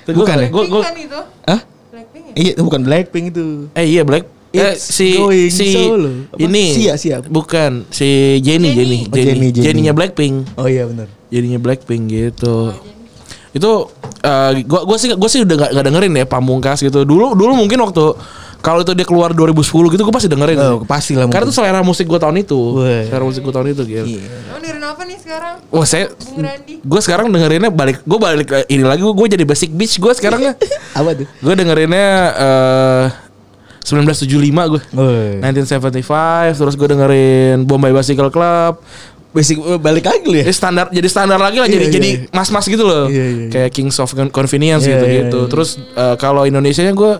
Bukan 0.06 0.34
ya? 0.36 0.48
Gua 0.48 0.62
gua 0.64 0.82
Blackpink 0.82 0.86
kan 0.86 0.96
itu? 0.98 1.20
Hah? 1.44 1.60
Blackpink 1.90 2.25
ya? 2.25 2.34
Iya, 2.36 2.52
bukan 2.58 2.80
Blackpink 2.82 3.25
itu. 3.30 3.44
eh 3.72 3.86
iya 3.86 4.02
Black 4.02 4.25
Eh, 4.56 4.72
It's 4.72 4.88
si 4.88 5.20
going 5.20 5.52
si 5.52 5.68
solo. 5.76 6.32
Apa? 6.32 6.40
ini 6.40 6.64
Sia, 6.72 6.94
Sia. 6.96 7.20
bukan 7.20 7.84
si 7.92 8.40
Jenny 8.40 8.72
Jenny 8.72 8.72
Jenny. 8.72 8.98
Oh, 9.04 9.12
Jenny, 9.12 9.48
Jenny. 9.52 9.64
Jenny-nya 9.68 9.92
Blackpink 9.92 10.48
Oh 10.56 10.64
iya 10.64 10.88
benar. 10.88 11.12
jadinya 11.28 11.60
Blackpink 11.60 12.08
gitu 12.08 12.72
itu 13.56 13.70
eh, 14.20 14.50
gua 14.68 14.84
gua 14.84 14.96
sih 15.00 15.08
gua 15.16 15.30
sih 15.32 15.40
udah 15.42 15.56
gak, 15.56 15.70
gak 15.72 15.84
dengerin 15.88 16.12
ya 16.12 16.26
Pamungkas 16.28 16.84
gitu 16.84 17.08
dulu 17.08 17.32
dulu 17.32 17.56
mungkin 17.56 17.80
waktu 17.80 18.12
kalau 18.60 18.82
itu 18.82 18.92
dia 18.98 19.06
keluar 19.06 19.30
2010 19.30 19.62
gitu 19.94 20.02
gue 20.02 20.10
pasti 20.10 20.26
dengerin 20.26 20.58
Oh, 20.58 20.82
pasti 20.82 21.14
lah 21.14 21.30
karena 21.30 21.46
itu 21.46 21.54
selera 21.54 21.86
musik 21.86 22.10
gue 22.10 22.18
tahun 22.18 22.42
itu 22.42 22.58
Wah. 22.82 23.04
selera 23.06 23.22
musik 23.22 23.46
gue 23.46 23.54
tahun 23.54 23.68
itu 23.70 23.82
gitu 23.86 24.06
Emang 24.18 24.58
dengerin 24.58 24.82
apa 24.82 25.02
nih 25.06 25.16
sekarang? 25.22 25.54
Wah 25.70 25.86
saya. 25.86 26.10
Gue 26.82 27.00
sekarang 27.04 27.30
dengerinnya 27.30 27.70
balik 27.70 28.02
Gue 28.02 28.18
balik 28.18 28.48
ke 28.50 28.66
ini 28.66 28.82
lagi 28.82 29.06
Gue 29.06 29.26
jadi 29.30 29.46
basic 29.46 29.70
bitch 29.70 30.02
gue 30.02 30.10
sekarang 30.18 30.40
ya 30.42 30.52
Apa 30.98 31.14
tuh? 31.14 31.30
Gue 31.38 31.54
dengerinnya 31.54 32.06
eh 32.34 33.04
1975 33.86 34.34
gue 34.50 34.82
Woi. 34.98 35.38
1975 35.46 36.58
Terus 36.58 36.75
gue 36.75 36.88
dengerin 36.90 37.62
Bombay 37.70 37.94
Bicycle 37.94 38.34
Club 38.34 38.82
Basic 39.36 39.56
eh, 39.58 39.76
balik 39.76 40.04
lagi 40.04 40.24
ya. 40.32 40.42
Jadi 40.42 40.54
standar 40.54 40.86
Jadi 40.88 41.04
standar 41.06 41.36
lagi 41.36 41.58
lah 41.58 41.68
Jadi 41.68 41.76
Iya, 41.76 41.84
iya, 41.84 41.92
jadi 41.92 42.10
iya. 42.16 42.32
mas-mas 42.32 42.64
gitu 42.64 42.82
loh 42.82 43.04
Iya, 43.06 43.20
iya, 43.20 43.36
iya. 43.38 43.48
Kayak 43.52 43.70
Kings 43.70 43.96
of 43.98 44.08
Con- 44.08 44.32
Convenience 44.32 44.82
Iya, 44.82 44.90
gitu 44.90 45.04
iya, 45.04 45.16
gitu 45.20 45.38
iya. 45.38 45.50
Terus 45.52 45.68
eh, 45.76 46.14
kalau 46.16 46.42
Indonesia 46.42 46.80
nya 46.80 46.90
gue 46.90 47.12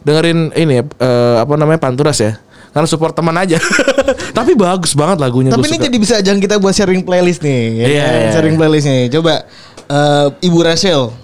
dengerin 0.00 0.52
ini 0.52 0.74
eh, 0.78 1.34
Apa 1.40 1.56
namanya 1.56 1.80
Panturas 1.80 2.18
ya 2.18 2.36
Karena 2.68 2.84
support 2.84 3.12
teman 3.12 3.32
aja. 3.34 3.56
Tapi 4.36 4.52
bagus 4.52 4.92
banget 4.92 5.16
lagunya 5.16 5.48
Tapi 5.48 5.62
ini 5.64 5.78
suka. 5.78 5.86
jadi 5.86 5.96
bisa 5.96 6.14
ajang 6.18 6.36
kita 6.36 6.58
buat 6.58 6.70
sharing 6.70 7.00
playlist 7.00 7.40
nih. 7.40 7.62
ya 7.72 7.86
Iya, 7.86 8.02
kan? 8.02 8.12
iya. 8.12 8.30
Sharing 8.30 8.54
playlist 8.54 8.84
nih. 8.84 9.02
Coba 9.08 9.46
eh, 9.86 10.26
Ibu 10.42 10.58
Rachel. 10.60 11.23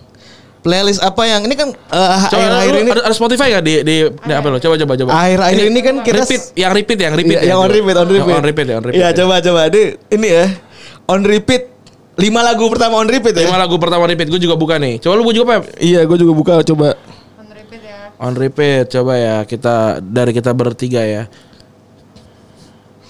Playlist 0.61 1.01
apa 1.01 1.25
yang 1.25 1.49
ini 1.49 1.57
kan 1.57 1.73
eh, 1.73 2.09
Coba 2.29 2.37
akhir-akhir 2.37 2.73
lu 2.77 2.81
ini 2.85 2.91
ada, 2.93 3.03
ada 3.09 3.15
Spotify 3.17 3.49
gak 3.57 3.65
di 3.65 3.75
di, 3.81 3.95
di 4.13 4.33
apa 4.37 4.47
lo? 4.53 4.61
Coba 4.61 4.77
coba 4.77 4.93
coba. 4.93 5.11
akhir-akhir 5.17 5.65
ini 5.73 5.81
kan 5.81 5.95
kita 6.05 6.21
repeat, 6.21 6.43
yang 6.53 6.73
repeat, 6.77 6.99
yang 7.01 7.15
repeat, 7.17 7.39
Iya, 7.41 7.57
yang 7.57 7.59
on 7.65 7.71
repeat, 7.73 7.97
on 7.97 8.09
repeat. 8.13 8.37
On 8.37 8.45
repeat, 8.45 8.67
ya, 8.69 8.75
on 8.77 8.85
repeat. 8.85 9.01
Iya, 9.01 9.09
ya. 9.09 9.17
coba 9.17 9.35
coba. 9.41 9.61
Ini 9.73 9.83
ini 10.13 10.29
ya. 10.29 10.47
On 11.09 11.21
repeat. 11.25 11.63
Lima 12.21 12.45
lagu 12.45 12.69
pertama 12.69 13.01
on 13.01 13.09
repeat 13.09 13.33
ya. 13.33 13.49
Lima 13.49 13.57
lagu 13.57 13.81
pertama 13.81 14.05
repeat, 14.05 14.29
gue 14.29 14.41
juga 14.45 14.61
buka 14.61 14.77
nih. 14.77 15.01
Coba 15.01 15.17
lu 15.17 15.25
juga 15.33 15.57
Pep. 15.57 15.81
Iya, 15.81 16.05
gue 16.05 16.19
juga 16.21 16.33
buka 16.37 16.55
coba. 16.61 16.93
On 17.41 17.49
repeat 17.49 17.81
ya. 17.81 17.99
On 18.21 18.33
repeat, 18.37 18.85
coba 18.93 19.13
ya 19.17 19.37
kita 19.49 20.05
dari 20.05 20.37
kita 20.37 20.53
bertiga 20.53 21.01
ya. 21.01 21.25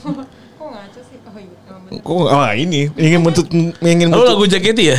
Kok 0.06 0.68
ngaco 0.70 1.00
sih? 1.02 1.18
Oh 1.26 1.34
iya, 1.34 1.58
emang 1.66 1.79
bener. 1.79 1.79
Kok 1.90 2.30
oh 2.30 2.50
ini 2.54 2.86
ingin 2.94 3.18
menuntut 3.18 3.50
ingin 3.82 4.14
Lu 4.14 4.22
lagu 4.22 4.46
JKT 4.46 4.78
ya? 4.78 4.98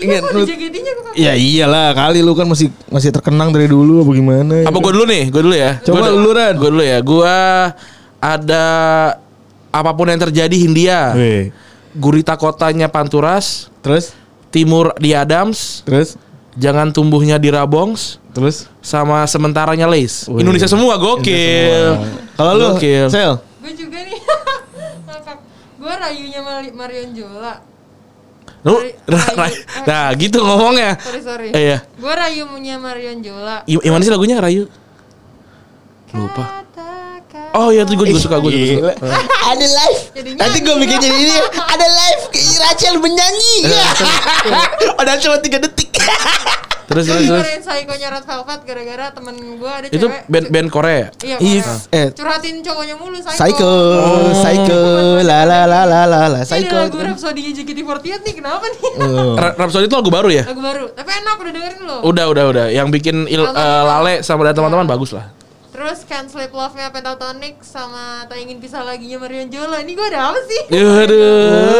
ingin 0.00 0.24
JKT-nya 0.24 0.92
kok 0.96 1.12
Ya 1.12 1.36
iyalah 1.36 1.92
kali 1.92 2.24
lu 2.24 2.32
kan 2.32 2.48
masih 2.48 2.72
masih 2.88 3.12
terkenang 3.12 3.52
dari 3.52 3.68
dulu 3.68 4.00
apa 4.00 4.10
gimana? 4.16 4.56
Apa 4.64 4.78
gue 4.80 4.92
dulu 4.96 5.04
nih? 5.04 5.28
Gue 5.28 5.42
dulu 5.44 5.52
ya. 5.52 5.76
Coba 5.84 6.08
Gua- 6.08 6.16
lu, 6.16 6.30
Ran. 6.32 6.54
Gue 6.56 6.70
dulu 6.72 6.80
ya. 6.80 6.98
Gue 7.04 7.36
ada 8.20 8.64
apa 9.68 9.90
pun 9.92 10.08
yang 10.08 10.16
terjadi 10.18 10.56
Hindia. 10.56 11.12
Gurita 11.92 12.38
kotanya 12.38 12.88
Panturas, 12.88 13.68
Terus 13.82 14.14
Timur 14.50 14.94
di 14.98 15.14
Adams, 15.14 15.82
terus 15.86 16.14
jangan 16.58 16.90
tumbuhnya 16.90 17.38
di 17.38 17.50
Rabongs, 17.50 18.18
terus 18.30 18.66
sama 18.78 19.22
sementaranya 19.26 19.86
Lace. 19.86 20.26
Wih. 20.26 20.42
Indonesia 20.42 20.66
semua 20.66 20.98
gokil. 20.98 21.98
kalau 22.34 22.52
lu 22.56 22.66
Gokil. 22.74 23.06
Sel 23.10 23.38
Gue 23.60 23.72
juga 23.76 23.98
nih. 24.00 24.18
Gue 25.80 25.94
rayunya 25.96 26.40
Marion 26.76 27.10
Jola. 27.16 27.54
Lu, 28.60 28.76
Rayu- 28.76 28.96
nah, 29.08 29.26
Rayu- 29.32 29.64
nah, 29.88 30.06
gitu 30.12 30.38
ngomongnya. 30.44 31.00
Sorry 31.00 31.20
sorry. 31.24 31.48
Eh, 31.56 31.62
iya. 31.72 31.78
Gue 31.96 32.12
rayunya 32.12 32.76
Marion 32.76 33.24
Jola. 33.24 33.64
I- 33.64 33.80
Gimana 33.80 34.04
sih 34.04 34.12
lagunya 34.12 34.36
Rayu? 34.36 34.68
Lupa. 36.12 36.60
Oh 37.50 37.74
iya 37.74 37.82
tuh 37.82 37.98
gue 37.98 38.06
juga 38.06 38.22
suka 38.22 38.38
gue 38.38 38.50
juga 38.52 38.66
suka. 38.78 38.92
Ada 39.50 39.66
live 39.66 40.00
nanti 40.38 40.58
gue 40.62 40.74
bikin 40.86 40.98
jadi 41.02 41.18
ini 41.18 41.34
ada 41.50 41.86
live 41.88 42.22
Rachel 42.62 42.94
menyanyi 43.02 43.54
padahal 44.98 45.18
cuma 45.18 45.36
tiga 45.42 45.58
detik 45.58 45.90
Terus 46.90 47.06
Gue 47.06 47.14
terus 47.14 47.28
terus. 47.30 47.44
Psycho-nya 47.62 48.08
Red 48.10 48.24
Velvet 48.26 48.60
gara-gara 48.66 49.06
temen 49.10 49.34
gue 49.56 49.70
ada 49.70 49.86
Itu 49.86 50.06
cewek. 50.06 50.26
band 50.26 50.46
band 50.50 50.68
Korea. 50.68 51.04
Iya, 51.16 51.36
Korea. 51.38 51.74
eh. 51.92 52.08
Curhatin 52.10 52.54
cowoknya 52.60 52.94
mulu 52.94 53.16
Psycho. 53.16 53.38
Psycho 53.38 53.70
Oh. 53.70 54.30
Psycho 54.34 54.80
la 55.22 55.38
la 55.44 55.60
la 55.64 55.80
la 55.84 56.00
la 56.02 56.20
la 56.26 56.40
Ini 56.40 56.44
Psycho 56.44 56.76
lagu 56.76 56.98
Rhapsody-nya 56.98 57.52
JKT48 57.54 58.20
nih, 58.20 58.34
kenapa 58.34 58.66
nih? 58.66 58.82
Oh. 58.98 59.38
Rhapsody 59.38 59.86
itu 59.86 59.94
lagu 59.94 60.10
baru 60.10 60.28
ya? 60.28 60.42
lagu 60.44 60.58
baru. 60.60 60.84
Tapi 60.90 61.10
enak 61.14 61.36
udah 61.36 61.52
dengerin 61.52 61.80
lo. 61.80 61.96
Udah 62.04 62.24
udah 62.26 62.44
udah. 62.48 62.66
Yang 62.68 62.88
bikin 62.92 63.16
il, 63.24 63.38
eh. 63.40 63.82
Lale 63.86 64.14
sama 64.20 64.42
dan 64.42 64.54
teman-teman 64.56 64.84
bagus 64.84 65.14
lah. 65.14 65.30
Terus 65.70 66.04
Can't 66.04 66.28
Sleep 66.28 66.50
Love-nya 66.50 66.90
Pentatonic 66.90 67.62
sama 67.62 68.26
Tak 68.26 68.36
Ingin 68.36 68.58
Pisah 68.58 68.84
Laginya 68.84 69.16
Marion 69.16 69.48
Jola. 69.48 69.80
Ini 69.80 69.88
gue 69.90 70.06
ada 70.08 70.28
apa 70.28 70.40
sih? 70.42 70.60
Aduh. 71.00 71.16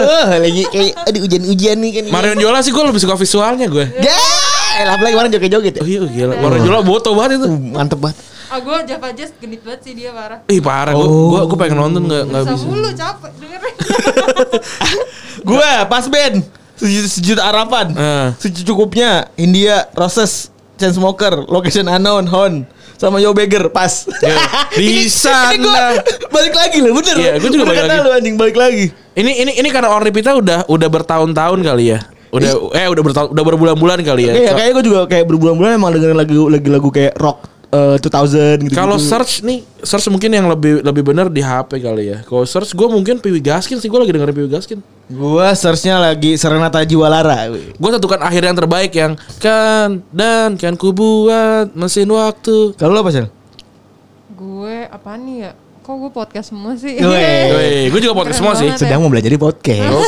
Oh, 0.00 0.26
lagi 0.38 0.62
kayak 0.66 0.92
aduh 1.02 1.20
ujian-ujian 1.20 1.76
nih 1.76 1.90
kan 1.92 2.04
Marion 2.08 2.38
Jola 2.38 2.60
sih 2.60 2.70
gue 2.70 2.80
lebih 2.80 2.96
suka 2.96 3.12
visualnya 3.14 3.66
gue. 3.66 3.84
ya 4.00 4.16
elah 4.80 4.92
apalagi 4.92 5.12
kemarin 5.12 5.30
joget-joget 5.30 5.74
ya 5.74 5.80
Oh 5.80 5.88
iya 5.88 6.00
gila. 6.02 6.34
Marion 6.36 6.60
Jola 6.62 6.80
boto 6.80 7.10
banget 7.12 7.30
itu. 7.36 7.46
Uh, 7.46 7.58
mantep 7.70 7.98
banget 7.98 8.18
Ah 8.46 8.58
gue 8.58 8.76
Java 8.84 9.08
Jazz 9.12 9.30
genit 9.36 9.60
banget 9.60 9.80
sih 9.80 9.92
dia 9.94 10.10
parah. 10.10 10.42
Ih 10.44 10.58
parah. 10.58 10.90
Gue 10.90 11.04
Oh. 11.04 11.30
gue 11.30 11.40
gue 11.46 11.58
pengen 11.60 11.78
nonton 11.78 12.02
nggak 12.02 12.22
nggak 12.26 12.42
Bisa 12.42 12.52
bisa. 12.52 12.66
mulu 12.66 12.90
capek 12.90 13.30
dengerin. 13.36 13.74
gue 15.50 15.70
pas 15.86 16.04
band 16.06 16.36
sejuta, 16.74 17.08
sejuta 17.08 17.42
harapan 17.44 17.86
Eh. 17.92 18.28
secukupnya 18.36 19.10
India 19.36 19.86
Roses 19.92 20.48
Chainsmoker 20.76 21.44
Location 21.46 21.86
Unknown 21.86 22.26
Hon 22.26 22.54
sama 22.96 23.16
Yo 23.16 23.32
Beggar 23.32 23.68
pas 23.68 24.04
Ya, 24.18 24.36
di 24.74 25.06
sana. 25.06 25.56
gua 25.56 25.84
balik 26.30 26.52
lagi 26.52 26.78
loh 26.80 26.92
bener 26.94 27.16
Iya, 27.16 27.32
gua 27.36 27.48
juga 27.48 27.64
Bener 27.64 27.68
balik 27.70 27.80
kata 27.82 27.94
lagi. 27.94 28.02
lu 28.02 28.10
anjing 28.12 28.36
balik 28.36 28.56
lagi 28.56 28.86
Ini 29.10 29.30
ini 29.38 29.52
ini 29.56 29.68
karena 29.68 29.88
on 29.90 30.00
repeatnya 30.00 30.34
udah 30.34 30.58
udah 30.66 30.88
bertahun-tahun 30.90 31.58
kali 31.60 31.84
ya. 31.90 32.00
Udah 32.30 32.50
eh 32.72 32.86
udah 32.86 33.02
bertahun 33.02 33.28
udah 33.34 33.44
berbulan-bulan 33.44 33.98
kali 34.02 34.30
ya. 34.30 34.32
Iya, 34.32 34.50
So- 34.50 34.56
kayaknya 34.56 34.74
gue 34.78 34.84
juga 34.86 35.00
kayak 35.06 35.24
berbulan-bulan 35.26 35.70
emang 35.74 35.90
dengerin 35.94 36.14
lagu 36.14 36.46
lagu-lagu 36.46 36.88
kayak 36.88 37.14
rock 37.18 37.38
eh, 37.70 37.96
2000 37.98 38.66
gitu. 38.66 38.74
Kalau 38.74 38.98
search 38.98 39.42
nih, 39.42 39.62
search 39.82 40.10
mungkin 40.10 40.30
yang 40.30 40.46
lebih 40.46 40.82
lebih 40.82 41.02
benar 41.06 41.26
di 41.26 41.38
HP 41.38 41.78
kali 41.78 42.10
ya. 42.10 42.18
Kalau 42.22 42.42
search 42.42 42.74
gue 42.74 42.86
mungkin 42.86 43.18
Piwi 43.18 43.38
Gaskin 43.38 43.78
sih, 43.78 43.86
gue 43.86 43.98
lagi 43.98 44.10
dengerin 44.10 44.34
Piwi 44.34 44.50
Gaskin. 44.50 44.78
gua 45.10 45.50
searchnya 45.54 45.98
lagi 45.98 46.38
Serenata 46.38 46.82
Jiwalara. 46.82 47.50
Gue 47.50 47.90
tentukan 47.90 48.22
akhir 48.22 48.42
yang 48.42 48.54
terbaik 48.54 48.94
yang 48.94 49.12
kan 49.38 50.02
dan 50.10 50.54
kan 50.54 50.74
ku 50.74 50.90
buat 50.90 51.74
mesin 51.74 52.06
waktu. 52.06 52.74
Kalau 52.74 52.94
lo 52.94 53.02
apa 53.02 53.10
sih? 53.10 53.26
gue 54.30 54.76
apa 54.86 55.20
nih 55.20 55.36
ya? 55.44 55.52
Kok 55.90 55.98
gue 55.98 56.12
podcast 56.14 56.54
semua 56.54 56.78
sih? 56.78 57.02
Gue 57.90 57.98
juga 57.98 58.14
podcast 58.14 58.38
Keren 58.38 58.46
semua 58.46 58.54
sih. 58.54 58.70
banget. 58.70 58.78
Sedang 58.78 59.02
mau 59.02 59.10
belajar 59.10 59.26
di 59.26 59.40
podcast. 59.42 60.06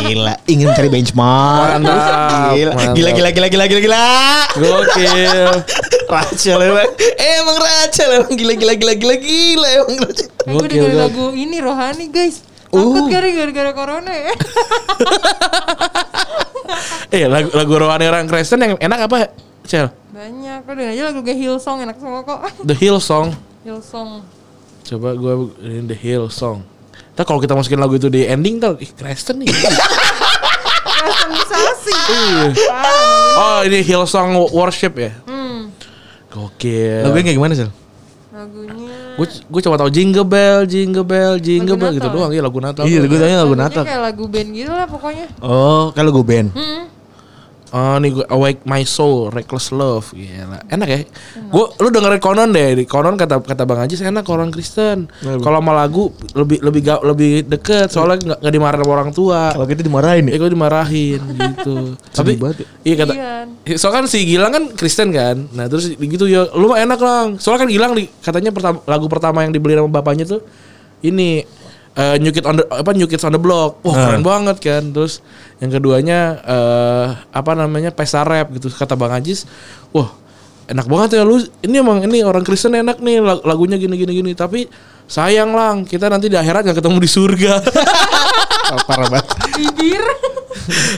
Gila, 0.00 0.34
ingin 0.46 0.70
mencari 0.70 0.86
benchmark. 0.86 1.70
Mantap, 1.74 2.54
Gila, 2.54 2.70
mantap. 2.70 2.94
gila, 2.94 3.10
gila, 3.10 3.30
gila, 3.34 3.48
gila, 3.50 3.64
gila, 3.66 3.80
gila. 3.82 4.06
Gokil. 4.54 5.50
Rachel 6.06 6.58
emang, 6.62 6.90
emang 7.18 7.56
Rachel 7.58 8.10
emang 8.14 8.34
gila, 8.38 8.54
gila, 8.54 8.74
gila, 8.78 8.94
gila, 8.94 9.14
gila 9.18 9.68
emang 9.74 9.96
Rachel. 9.98 10.28
Eh, 10.30 10.38
gue 10.38 10.54
Gokil, 10.54 10.70
dengerin 10.70 10.98
lagu 11.02 11.24
ini 11.34 11.56
Rohani 11.58 12.06
guys. 12.06 12.36
Takut 12.70 13.02
Uh. 13.02 13.10
gara-gara 13.10 13.70
corona 13.74 14.12
ya. 14.14 14.32
eh 17.10 17.26
lagu 17.34 17.50
lagu 17.52 17.74
rohani 17.74 18.06
orang 18.06 18.24
Kristen 18.24 18.62
yang 18.62 18.78
enak 18.78 19.10
apa? 19.10 19.34
Cel? 19.66 19.90
Banyak. 20.08 20.62
Kok 20.62 20.72
dengerin 20.72 20.94
aja 20.94 21.02
lagu 21.10 21.20
kayak 21.20 21.42
Hillsong 21.42 21.82
enak 21.82 21.98
semua 21.98 22.22
kok. 22.22 22.38
The 22.62 22.72
Hill 22.72 23.02
Song. 23.02 23.34
Hillsong. 23.66 24.22
Coba 24.82 25.14
gue 25.14 25.32
ini 25.62 25.86
The 25.86 25.96
Hill 25.96 26.26
Song. 26.28 26.66
Ntar 27.12 27.24
kalau 27.24 27.38
kita 27.38 27.52
masukin 27.52 27.76
lagu 27.76 27.94
itu 27.94 28.08
di 28.08 28.24
ending 28.24 28.56
ntar 28.56 28.76
ih 28.76 28.90
Kristen 28.90 29.40
nih. 29.40 29.48
Customisasi. 30.82 31.92
Iya. 31.92 32.46
oh 33.34 33.60
ini 33.64 33.78
Hill 33.80 34.04
Song 34.04 34.34
Worship 34.50 34.94
ya. 34.96 35.12
Hmm. 35.24 35.70
Gokil. 36.28 37.04
Lagunya 37.04 37.24
kayak 37.28 37.38
gimana 37.38 37.52
sih? 37.54 37.68
Lagunya. 38.32 38.96
Gue 39.20 39.26
gue 39.28 39.60
cuma 39.60 39.76
tahu 39.76 39.90
Jingle 39.92 40.24
Bell, 40.24 40.64
Jingle 40.64 41.04
Bell, 41.04 41.36
Jingle 41.36 41.76
Lagu 41.76 41.82
Bell 41.84 41.92
gitu 41.92 42.08
Natal. 42.08 42.16
doang. 42.16 42.30
Iya 42.32 42.42
lagu 42.42 42.58
Natal. 42.58 42.82
Iya, 42.88 42.98
lagu 43.04 43.14
Lagunya 43.20 43.60
Natal. 43.60 43.84
kayak 43.84 44.02
lagu 44.02 44.24
band 44.26 44.48
gitu 44.56 44.72
lah 44.72 44.86
pokoknya. 44.88 45.26
Oh, 45.44 45.92
kalau 45.92 46.10
gue 46.10 46.24
band. 46.24 46.48
Hmm. 46.56 46.82
Oh 47.72 47.96
nih 47.96 48.12
gue 48.12 48.26
Awake 48.28 48.68
My 48.68 48.84
Soul, 48.84 49.32
Reckless 49.32 49.72
Love, 49.72 50.12
gila. 50.12 50.60
Enak 50.68 50.88
ya. 50.92 50.98
Gue 51.48 51.64
lu 51.80 51.88
dengerin 51.88 52.20
Konon 52.20 52.52
deh. 52.52 52.76
Di 52.76 52.84
Konon 52.84 53.16
kata 53.16 53.40
kata 53.40 53.64
Bang 53.64 53.80
Ajis 53.80 54.04
enak 54.04 54.28
orang 54.28 54.52
Kristen. 54.52 55.08
Kalau 55.24 55.56
sama 55.56 55.72
lagu 55.72 56.12
lebih 56.36 56.60
lebih 56.60 56.80
ga, 56.84 57.00
lebih 57.00 57.48
deket 57.48 57.88
soalnya 57.88 58.20
nggak 58.20 58.38
nggak 58.44 58.52
dimarahin 58.52 58.80
sama 58.84 58.92
orang 58.92 59.10
tua. 59.16 59.56
Kalau 59.56 59.64
kita 59.64 59.80
dimarahin 59.80 60.28
Ya 60.28 60.36
ya. 60.36 60.38
gue 60.44 60.50
dimarahin 60.52 61.20
gitu. 61.32 61.76
Tapi 62.20 62.32
ya. 62.36 62.52
iya 62.84 62.94
kata 63.00 63.12
Iya. 63.16 63.32
Soalnya 63.80 63.96
kan 63.98 64.04
si 64.04 64.18
Gilang 64.28 64.52
kan 64.52 64.64
Kristen 64.76 65.08
kan. 65.08 65.36
Nah, 65.56 65.64
terus 65.64 65.96
gitu 65.96 66.28
ya 66.28 66.52
lu 66.52 66.68
mah 66.68 66.76
enak 66.76 67.00
lang. 67.00 67.26
Soalnya 67.40 67.64
kan 67.64 67.70
Gilang 67.72 67.92
di, 67.96 68.04
katanya 68.20 68.52
pertama, 68.52 68.84
lagu 68.84 69.08
pertama 69.08 69.48
yang 69.48 69.52
dibeli 69.56 69.80
sama 69.80 69.88
bapaknya 69.88 70.28
tuh 70.28 70.44
ini 71.00 71.42
eh 71.92 72.16
New 72.16 72.30
Kid 72.30 72.44
on 72.44 72.56
the 72.56 72.64
apa 72.66 72.90
New 72.92 73.04
Kids 73.04 73.22
on 73.22 73.30
the 73.30 73.38
Block. 73.38 73.80
Wah, 73.82 73.92
Nah. 73.92 74.04
keren 74.08 74.22
banget 74.22 74.56
kan. 74.58 74.82
Terus 74.90 75.20
yang 75.58 75.70
keduanya 75.70 76.18
eh 76.40 77.06
apa 77.28 77.52
namanya 77.52 77.90
Pesta 77.90 78.22
Rap 78.22 78.48
gitu 78.52 78.68
kata 78.68 78.92
Bang 78.92 79.12
Ajis. 79.12 79.44
Wah, 79.90 80.08
enak 80.66 80.86
banget 80.86 81.16
ya 81.16 81.22
lu. 81.22 81.36
Ini 81.60 81.76
emang 81.78 82.00
ini 82.02 82.20
orang 82.20 82.42
Kristen 82.42 82.72
enak 82.72 82.98
nih 82.98 83.20
lag- 83.20 83.44
lagunya 83.44 83.76
gini 83.76 83.94
gini 83.94 84.12
gini. 84.14 84.32
Tapi 84.32 84.64
sayang 85.04 85.52
lang 85.52 85.84
kita 85.84 86.08
nanti 86.08 86.26
di 86.26 86.34
akhirat 86.34 86.64
nggak 86.64 86.78
ketemu 86.78 86.96
di 86.96 87.10
surga. 87.10 87.52
Parah 88.88 89.08
banget. 89.08 89.26
Bibir. 89.52 90.00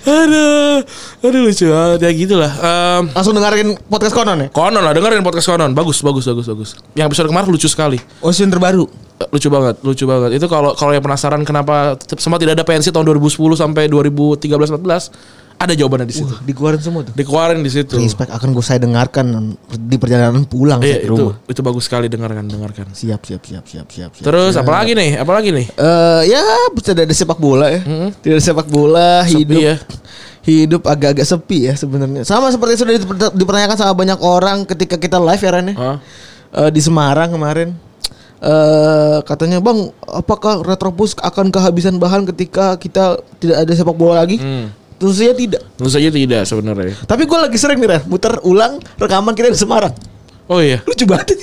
aduh, 0.05 0.83
aduh 1.21 1.41
lucu 1.43 1.65
banget 1.65 2.01
ya 2.01 2.11
gitulah. 2.13 2.53
Em, 2.53 3.03
Langsung 3.11 3.33
dengerin 3.33 3.75
podcast 3.83 4.13
konon 4.13 4.39
ya? 4.39 4.49
Konon 4.49 4.79
lah 4.79 4.93
dengerin 4.93 5.25
podcast 5.25 5.49
Konon 5.49 5.73
bagus 5.73 5.99
bagus 6.01 6.25
bagus 6.25 6.47
bagus 6.47 6.71
yang 6.93 7.09
episode 7.09 7.27
kemarin 7.27 7.49
lucu 7.49 7.65
sekali 7.65 7.97
Oh, 8.21 8.29
season 8.29 8.53
terbaru. 8.53 8.85
Lucu 9.15 9.47
banget 9.47 9.79
lucu 9.81 10.05
banget 10.05 10.31
itu 10.35 10.47
kalau 10.47 10.75
kalau 10.75 10.91
yang 10.91 10.99
penasaran 11.01 11.43
kenapa 11.43 11.95
semua 12.13 12.35
tidak 12.35 12.59
ada 12.59 12.65
pensi 12.65 12.89
tahun 12.89 13.07
2010 13.15 13.31
sampai 13.55 13.87
2013 13.87 14.51
14 14.75 14.83
ada 15.55 15.71
jawabannya 15.73 16.03
di 16.05 16.17
situ 16.17 16.35
Uh, 16.35 16.43
dikeluarin 16.43 16.83
semua 16.83 17.01
tuh. 17.03 17.15
dikeluarin 17.15 17.61
di 17.61 17.71
situ 17.71 17.95
Respect 17.95 18.27
akan 18.29 18.51
gue 18.51 18.61
saya 18.61 18.77
dengarkan 18.77 19.55
di 19.71 19.97
perjalanan 19.97 20.43
pulang 20.43 20.83
iya 20.83 20.99
saya 20.99 21.01
ke 21.01 21.07
itu 21.07 21.15
rumah. 21.17 21.37
itu 21.47 21.61
bagus 21.63 21.83
sekali 21.85 22.07
dengarkan 22.09 22.43
dengarkan 22.45 22.91
Siap, 22.91 23.23
siap, 23.23 23.39
siap, 23.41 23.65
siap, 23.65 23.87
siap. 23.87 24.11
siap. 24.13 24.25
terus 24.25 24.59
apalagi 24.59 24.93
nih 24.93 25.15
apalagi 25.17 25.51
nih 25.53 25.67
Eh 25.73 26.23
ya 26.29 26.43
tidak 26.75 27.07
ada 27.07 27.15
sepak 27.15 27.39
bola 27.39 27.71
ya. 27.71 27.81
Tidak 28.19 28.35
ada 28.35 28.43
sepak 28.45 28.67
bola, 28.67 29.23
Sepi 29.23 29.39
hidup 29.41 29.61
ya. 29.63 29.75
hidup 30.43 30.83
agak-agak 30.85 31.23
sepi 31.25 31.59
ya 31.65 31.75
sebenarnya. 31.75 32.23
Sama 32.23 32.51
seperti 32.51 32.75
sudah 32.77 32.93
diper- 32.93 33.33
dipertanyakan 33.33 33.77
sama 33.79 33.95
banyak 33.95 34.19
orang 34.19 34.67
ketika 34.67 34.97
kita 34.97 35.17
live 35.17 35.39
ya 35.39 35.51
Ran 35.51 35.67
ya. 35.67 35.75
Hah? 35.75 35.97
Eh, 36.53 36.71
di 36.71 36.81
Semarang 36.81 37.31
kemarin. 37.31 37.79
Eh 38.45 39.19
katanya 39.25 39.59
bang, 39.65 39.89
apakah 40.05 40.61
Retropus 40.61 41.17
akan 41.17 41.49
kehabisan 41.49 41.97
bahan 41.97 42.29
ketika 42.29 42.77
kita 42.77 43.17
tidak 43.41 43.57
ada 43.65 43.73
sepak 43.73 43.97
bola 43.97 44.21
lagi? 44.21 44.37
Hmm. 44.37 44.69
Tentu 45.01 45.11
saja 45.17 45.35
tidak. 45.35 45.63
Tentu 45.75 45.91
saja 45.91 46.09
tidak 46.13 46.43
sebenarnya. 46.47 46.95
Tapi 47.09 47.23
gue 47.27 47.39
lagi 47.41 47.59
sering 47.59 47.83
nih, 47.83 47.89
Ren, 47.89 48.03
muter 48.07 48.39
ulang 48.47 48.79
rekaman 49.01 49.35
kita 49.35 49.51
di 49.51 49.59
Semarang. 49.59 49.93
Oh 50.47 50.61
iya. 50.61 50.79
Lucu 50.85 51.05
banget. 51.05 51.33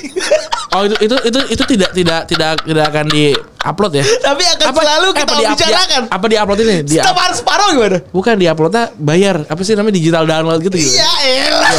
Oh 0.72 0.88
itu 0.88 0.96
itu 1.04 1.16
itu 1.28 1.40
itu 1.52 1.64
tidak 1.68 1.92
tidak 1.92 2.20
tidak 2.32 2.56
tidak 2.64 2.86
akan 2.88 3.06
di 3.12 3.36
upload 3.60 3.92
ya? 3.92 4.08
Tapi 4.24 4.40
akan 4.56 4.72
selalu 4.72 5.08
kita 5.12 5.28
apa 5.28 5.36
di- 5.36 5.48
bicarakan. 5.52 6.02
Apa 6.08 6.26
di 6.32 6.36
upload 6.40 6.60
ini? 6.64 6.78
Di 6.80 6.96
Setiap 6.96 7.18
harus 7.20 7.38
separuh 7.44 7.68
gimana? 7.76 8.00
bukan 8.08 8.34
di 8.40 8.48
uploadnya 8.48 8.88
bayar. 8.96 9.44
Apa 9.52 9.68
sih 9.68 9.76
namanya 9.76 10.00
digital 10.00 10.24
download 10.24 10.64
gitu? 10.64 10.80
gitu? 10.80 10.96
Iya, 10.96 11.12
elah. 11.44 11.76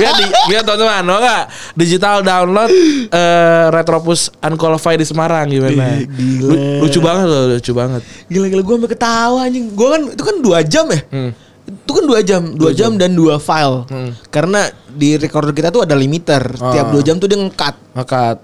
Ya 0.00 0.10
di 0.16 0.24
ya 0.48 0.64
teman-teman, 0.64 1.04
mau 1.04 1.20
nggak 1.20 1.42
digital 1.76 2.24
download 2.24 2.72
eh, 3.12 3.64
Retropus 3.68 4.32
Unqualified 4.40 4.96
di 4.96 5.04
Semarang 5.04 5.52
gimana? 5.52 6.00
Gila. 6.00 6.48
Lu- 6.48 6.88
lucu 6.88 7.04
banget 7.04 7.26
loh, 7.28 7.52
lucu 7.52 7.72
banget. 7.76 8.00
Gila-gila 8.32 8.62
gue 8.64 8.74
sampai 8.80 8.90
ketawa 8.90 9.38
anjing. 9.44 9.76
Gue 9.76 9.88
kan 9.90 10.02
itu 10.08 10.22
kan 10.24 10.36
dua 10.40 10.58
jam 10.64 10.88
ya. 10.88 11.00
Hmm. 11.12 11.36
Itu 11.82 11.92
kan 11.92 12.04
dua 12.04 12.20
jam, 12.20 12.42
dua 12.54 12.70
jam 12.70 12.94
dan 12.94 13.12
dua 13.12 13.36
file. 13.36 13.82
Karena 14.28 14.64
di 14.88 15.14
recorder 15.14 15.50
kita 15.50 15.68
tuh 15.68 15.82
ada 15.82 15.92
limiter. 15.92 16.40
Tiap 16.52 16.86
Ah. 16.88 16.90
dua 16.90 17.02
jam 17.02 17.16
tuh 17.16 17.26
dia 17.26 17.36
nge-cut. 17.36 17.74
Makat. 17.92 18.38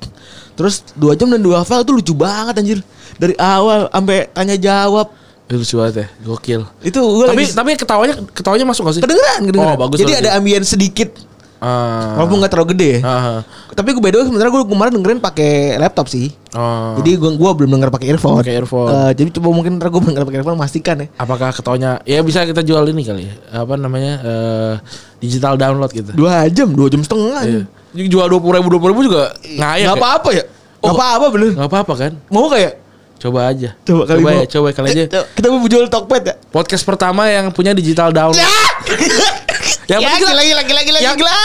Terus 0.52 0.83
dua 0.92 1.14
jam 1.14 1.30
dan 1.30 1.38
dua 1.38 1.62
file 1.62 1.83
tuh 1.83 1.95
lucu 1.95 2.12
banget 2.12 2.59
anjir. 2.59 2.78
Dari 3.14 3.35
awal 3.37 3.87
sampai 3.88 4.26
tanya 4.28 4.57
jawab. 4.57 5.14
Itu 5.47 5.54
lucu 5.57 5.75
banget 5.76 5.95
ya, 5.97 6.07
gokil. 6.21 6.61
Itu 6.83 6.99
gue 7.00 7.25
Tapi 7.25 7.40
lagi 7.40 7.54
tapi 7.54 7.71
ketawanya 7.73 8.14
ketawanya 8.28 8.64
masuk 8.66 8.85
gak 8.85 8.95
sih? 8.95 9.02
kedengeran, 9.02 9.40
kedengeran. 9.47 9.75
Oh, 9.75 9.80
bagus 9.80 9.97
Jadi 9.97 10.12
ada 10.18 10.35
ambien 10.35 10.61
sedikit. 10.61 11.14
Ah. 11.59 12.15
Walaupun 12.15 12.38
nggak 12.38 12.53
terlalu 12.55 12.69
gede 12.75 12.88
ya. 12.88 13.00
Ah. 13.03 13.41
Tapi 13.75 13.91
gue 13.91 14.03
beda 14.03 14.23
sebenarnya 14.23 14.50
gue 14.50 14.62
kemarin 14.62 14.93
dengerin 14.95 15.19
pakai 15.19 15.75
laptop 15.77 16.07
sih. 16.07 16.31
Oh. 16.55 16.95
Jadi 17.03 17.19
gue 17.19 17.31
gua 17.35 17.50
belum 17.55 17.75
denger 17.75 17.91
pakai 17.91 18.07
earphone. 18.11 18.38
Pakai 18.41 18.55
earphone. 18.57 18.88
Eh, 18.88 19.12
jadi 19.12 19.29
coba 19.35 19.49
mungkin 19.50 19.77
ntar 19.77 19.91
gue 19.91 20.00
denger 20.00 20.23
pakai 20.23 20.38
earphone 20.38 20.57
pastikan 20.57 20.97
ya. 21.03 21.07
apakah 21.15 21.50
ketawanya 21.50 21.99
ya 22.03 22.23
bisa 22.23 22.47
kita 22.47 22.62
jual 22.62 22.87
ini 22.87 23.03
kali 23.03 23.23
ya? 23.27 23.35
Apa 23.62 23.75
namanya? 23.75 24.15
eh, 24.23 24.75
digital 25.19 25.59
download 25.59 25.91
gitu. 25.91 26.15
Dua 26.15 26.47
jam, 26.49 26.71
dua 26.71 26.88
jam 26.88 27.03
setengah. 27.03 27.43
Iya. 27.43 27.62
Jual 28.07 28.27
dua 28.29 28.41
puluh 28.41 28.55
ribu 28.57 28.69
dua 28.71 28.81
puluh 28.81 28.93
ribu 28.95 29.03
juga 29.07 29.35
ngayak. 29.43 29.83
Gak 29.85 29.95
ya? 29.95 29.99
apa-apa 29.99 30.31
ya. 30.33 30.45
Gak 30.79 30.87
Oh. 30.87 30.95
apa-apa 30.95 31.27
bener. 31.35 31.50
Nggak 31.59 31.69
apa-apa 31.69 31.93
kan? 31.99 32.12
Mau 32.31 32.47
kayak 32.47 32.87
Coba 33.19 33.50
aja. 33.50 33.75
Coba 33.83 34.07
kali 34.07 34.23
coba 34.23 34.31
mau. 34.31 34.38
ya, 34.38 34.47
coba 34.47 34.67
kali 34.71 34.88
aja. 34.95 35.03
Eh, 35.03 35.09
coba, 35.11 35.27
Kita 35.35 35.47
mau 35.50 35.67
jual 35.67 35.85
Tokped 35.91 36.23
ya. 36.23 36.35
Podcast 36.55 36.87
pertama 36.87 37.27
yang 37.27 37.50
punya 37.50 37.75
digital 37.75 38.15
download. 38.15 38.38
Yang 39.88 40.00
ya, 40.00 40.07
penting 40.07 40.21
kita- 40.21 40.30
gila, 40.30 40.42
gila, 40.45 40.62
gila, 40.62 40.83
gila, 40.85 40.99
yang- 41.00 41.16
gila. 41.16 41.37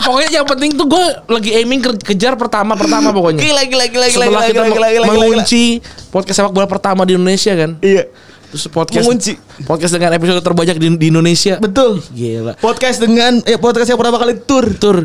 Pokoknya 0.00 0.28
yang 0.32 0.46
penting 0.48 0.70
tuh 0.72 0.86
gue 0.88 1.04
lagi 1.28 1.50
aiming 1.52 1.80
ke- 1.80 2.04
kejar 2.06 2.32
pertama 2.34 2.72
pertama 2.72 3.12
pokoknya. 3.12 3.44
Gila, 3.44 3.62
gila, 3.62 3.84
gila, 3.86 4.06
gila, 4.08 4.24
Setelah 4.24 4.26
gila, 4.26 4.40
kita 4.42 4.56
gila, 4.56 4.64
gila, 4.66 4.88
gila, 4.88 4.88
gila. 4.96 5.06
mengunci 5.12 5.64
podcast 6.08 6.36
sepak 6.40 6.50
bola 6.50 6.64
pertama 6.64 7.04
di 7.04 7.12
Indonesia 7.12 7.52
kan. 7.52 7.76
Iya. 7.78 8.08
Terus 8.50 8.66
podcast 8.66 9.04
Mengunci. 9.04 9.32
podcast 9.62 9.92
dengan 9.94 10.10
episode 10.10 10.40
terbanyak 10.40 10.74
di, 10.74 10.88
di 10.96 11.06
Indonesia. 11.06 11.60
Betul. 11.60 12.00
Gila. 12.10 12.56
Podcast 12.56 12.98
dengan 12.98 13.38
eh 13.44 13.54
podcast 13.54 13.86
yang 13.86 14.00
pertama 14.00 14.16
kali 14.16 14.34
tour. 14.42 14.64
Tur. 14.74 14.98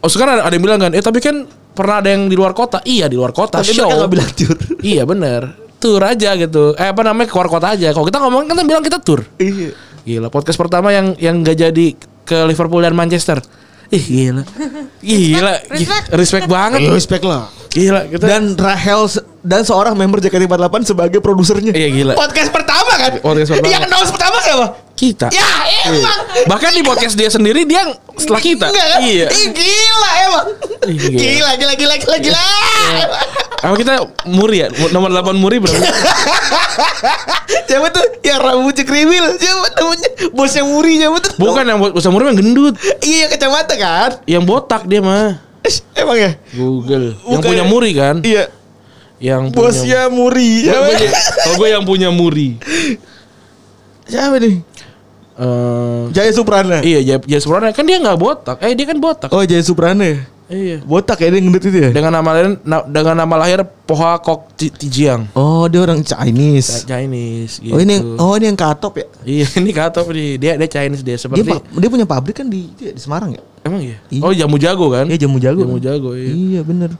Oh 0.00 0.08
sekarang 0.08 0.40
ada, 0.40 0.48
ada 0.48 0.54
yang 0.54 0.64
bilang 0.64 0.80
kan, 0.80 0.94
eh 0.94 1.02
tapi 1.02 1.20
kan 1.20 1.44
pernah 1.74 2.00
ada 2.00 2.08
yang 2.08 2.24
di 2.24 2.38
luar 2.38 2.54
kota. 2.54 2.80
Iya 2.80 3.10
di 3.10 3.20
luar 3.20 3.34
kota. 3.34 3.60
Tapi 3.60 3.74
show. 3.74 3.84
mereka 3.84 4.00
gak 4.00 4.12
bilang 4.14 4.30
tour. 4.32 4.56
Iya 4.80 5.02
bener. 5.04 5.42
Tur 5.76 6.00
aja 6.00 6.30
gitu. 6.38 6.72
Eh 6.72 6.88
apa 6.88 7.02
namanya 7.02 7.28
keluar 7.28 7.50
kota 7.50 7.74
aja. 7.74 7.90
Kalau 7.90 8.06
kita 8.06 8.16
ngomong 8.16 8.46
kan 8.46 8.54
kita 8.54 8.64
bilang 8.64 8.80
kita 8.80 8.96
tur. 8.96 9.26
Iya. 9.36 9.76
Gila 10.00 10.32
podcast 10.32 10.56
pertama 10.56 10.88
yang 10.88 11.12
yang 11.20 11.44
gak 11.44 11.60
jadi 11.60 11.86
ke 12.30 12.38
Liverpool 12.46 12.86
dan 12.86 12.94
Manchester. 12.94 13.42
Ih 13.90 13.98
gila. 14.06 14.42
Gila. 15.02 15.54
Respect. 15.74 16.06
Respect 16.14 16.46
banget. 16.46 16.86
Respect 16.86 17.24
lah. 17.26 17.50
Gila 17.70 18.00
kita. 18.10 18.24
Dan 18.26 18.42
Rahel 18.58 19.06
dan 19.46 19.62
seorang 19.62 19.94
member 19.94 20.18
JKT48 20.18 20.90
sebagai 20.90 21.18
produsernya. 21.22 21.70
Iya, 21.70 21.88
gila. 21.94 22.12
Podcast 22.18 22.50
pertama 22.50 22.92
kan? 22.98 23.12
Podcast 23.22 23.54
pertama. 23.54 23.70
Yang 23.70 23.82
announce 23.86 24.10
pertama 24.10 24.36
siapa? 24.42 24.66
kita. 25.00 25.26
Ya, 25.32 25.48
emang. 25.88 26.20
Bahkan 26.44 26.70
di 26.76 26.82
podcast 26.84 27.16
dia 27.16 27.32
sendiri 27.32 27.64
dia 27.64 27.80
setelah 28.20 28.40
kita. 28.44 28.68
Enggak 28.68 28.86
kan? 28.92 29.00
Iya. 29.00 29.26
Ih, 29.32 29.46
gila 29.56 30.10
emang. 30.28 30.46
Ih, 30.84 30.96
gila. 31.00 31.16
Gila, 31.16 31.50
gila, 31.56 31.74
gila, 31.80 31.94
gila, 31.96 32.16
gila. 32.20 32.44
Apa 33.60 33.74
kita 33.80 33.92
Muri 34.28 34.56
ya? 34.60 34.68
Nomor 34.92 35.08
8 35.08 35.40
Muri 35.40 35.56
berapa? 35.56 35.76
Siapa 37.68 37.88
tuh? 37.92 38.04
Yang 38.20 38.40
rambutnya 38.44 38.84
kriwil. 38.84 39.26
Siapa 39.40 39.66
namanya? 39.80 40.08
Bosnya 40.36 40.62
Muri 40.68 41.00
siapa 41.00 41.16
tuh? 41.24 41.32
Bukan 41.40 41.64
yang 41.64 41.78
buat 41.80 41.96
Muri 41.96 42.24
yang 42.28 42.38
gendut. 42.40 42.74
Iya, 43.00 43.32
kacamata 43.32 43.74
kan? 43.80 44.10
Yang 44.28 44.42
botak 44.44 44.84
dia 44.84 45.00
mah. 45.00 45.49
Emang 45.94 46.16
ya? 46.16 46.30
Google. 46.56 47.14
Yang 47.20 47.40
Bukan. 47.40 47.48
punya 47.52 47.64
Muri 47.68 47.90
kan? 47.92 48.16
Iya. 48.24 48.44
Yang 49.20 49.42
punya 49.52 49.60
Bosnya 49.60 50.02
Muri. 50.08 50.50
Kalau 50.66 51.54
gue 51.60 51.68
yang 51.68 51.84
punya 51.84 52.08
Muri. 52.08 52.56
Siapa 54.08 54.40
nih? 54.40 54.56
Eh, 55.40 56.02
Jaya 56.12 56.32
Suprana. 56.36 56.84
iya, 56.84 57.00
Jaya, 57.00 57.18
Jaya 57.24 57.40
Suprana 57.40 57.72
kan 57.72 57.84
dia 57.88 57.96
nggak 57.96 58.18
botak. 58.20 58.56
Eh 58.60 58.76
dia 58.76 58.84
kan 58.88 58.98
botak. 59.00 59.28
Oh, 59.32 59.40
Jaya 59.40 59.64
Suprana 59.64 60.04
ya? 60.04 60.18
Iya. 60.50 60.82
Botak 60.82 61.16
ya 61.16 61.30
dia 61.30 61.38
gendut 61.38 61.62
itu 61.62 61.78
ya? 61.78 61.88
Dengan 61.88 62.10
nama 62.12 62.30
lain 62.32 62.58
na- 62.60 62.82
dengan 62.82 63.14
nama 63.16 63.34
lahir 63.38 63.62
Poha 63.62 64.18
Kok 64.18 64.52
Ti- 64.52 64.74
Tijiang. 64.76 65.30
Oh, 65.32 65.64
dia 65.64 65.78
orang 65.78 66.02
Chinese. 66.02 66.82
Chinese 66.82 67.58
gitu. 67.58 67.70
Oh, 67.70 67.78
ini 67.78 67.96
oh 68.18 68.34
ini 68.34 68.46
yang 68.46 68.58
katop 68.58 68.94
ya? 68.94 69.06
Iya, 69.22 69.46
ini 69.60 69.70
katop 69.70 70.10
nih. 70.10 70.36
Dia 70.36 70.52
dia 70.54 70.66
Chinese 70.66 71.00
dia 71.00 71.14
Dia, 71.14 71.22
seperti 71.22 71.46
pa- 71.46 71.62
dia 71.62 71.88
punya 71.88 72.04
pabrik 72.04 72.34
kan 72.34 72.46
di 72.46 72.66
di, 72.72 72.90
di 72.90 72.98
Semarang 72.98 73.30
ya? 73.30 73.42
Emang 73.60 73.78
iya? 73.78 74.02
Iya. 74.08 74.20
Oh, 74.20 74.32
jamu 74.32 74.56
jago 74.56 74.90
kan? 74.90 75.06
Iya 75.06 75.18
jamu 75.20 75.38
jago. 75.38 75.62
Jamu 75.62 75.76
kan? 75.76 75.86
jago, 75.86 76.10
iya. 76.12 76.30
Iya 76.30 76.60
bener. 76.60 76.90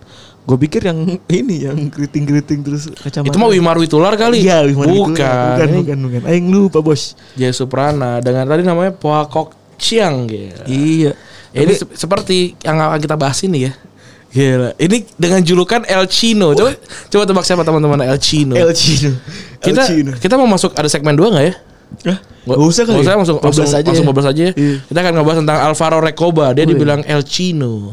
Gue 0.40 0.56
pikir 0.56 0.80
yang 0.82 0.98
ini 1.42 1.56
yang 1.64 1.78
keriting-keriting 1.88 2.60
terus 2.62 2.86
kacamata. 2.92 3.28
Itu 3.28 3.36
mah 3.36 3.50
Wimar 3.50 3.76
Witular 3.76 4.14
kali. 4.14 4.40
Iya, 4.40 4.62
Wimar 4.64 4.86
bukan. 4.86 5.10
Witular. 5.10 5.56
Bukan, 5.58 5.68
bukan, 5.76 5.98
bukan. 6.00 6.20
Aing 6.24 6.46
lupa, 6.48 6.78
Bos. 6.78 7.18
Jaya 7.34 7.50
Suprana 7.50 8.18
dengan 8.18 8.44
tadi 8.44 8.62
namanya 8.62 8.90
Poha 8.90 9.26
Kok 9.26 9.58
Chiang 9.74 10.28
gitu. 10.28 10.62
Iya. 10.66 11.12
Ini 11.50 11.72
se- 11.74 11.94
seperti 11.98 12.54
yang 12.62 12.78
akan 12.78 13.00
kita 13.02 13.16
bahas 13.18 13.38
ini 13.42 13.66
ya. 13.66 13.72
Gila. 14.30 14.78
Ini 14.78 14.96
dengan 15.18 15.42
julukan 15.42 15.82
El 15.90 16.06
Chino. 16.06 16.54
Coba 16.54 16.78
coba 17.10 17.22
tebak 17.26 17.44
siapa 17.44 17.62
teman-teman 17.66 18.06
El 18.06 18.18
Chino. 18.22 18.54
El 18.54 18.70
Chino. 18.70 19.10
El 19.10 19.58
kita 19.58 19.82
Chino. 19.90 20.12
kita 20.14 20.38
mau 20.38 20.46
masuk 20.46 20.70
ada 20.78 20.86
segmen 20.86 21.18
2 21.18 21.34
enggak 21.34 21.44
ya? 21.50 21.54
Hah? 22.14 22.18
Gak 22.46 22.58
usah 22.62 22.82
kali. 22.86 22.94
Nggak 22.94 23.02
usah 23.02 23.10
ya? 23.10 23.18
langsung 23.18 23.38
12 23.42 23.42
langsung 23.42 23.64
aja 23.66 23.88
langsung 23.90 24.06
ya. 24.06 24.14
12 24.14 24.30
aja 24.30 24.42
ya. 24.46 24.52
Iya. 24.54 24.76
Kita 24.86 24.98
akan 25.02 25.12
ngebahas 25.18 25.38
tentang 25.42 25.58
Alvaro 25.58 25.98
Recoba. 25.98 26.46
Dia 26.54 26.64
dibilang 26.64 27.02
El 27.02 27.22
Chino. 27.26 27.90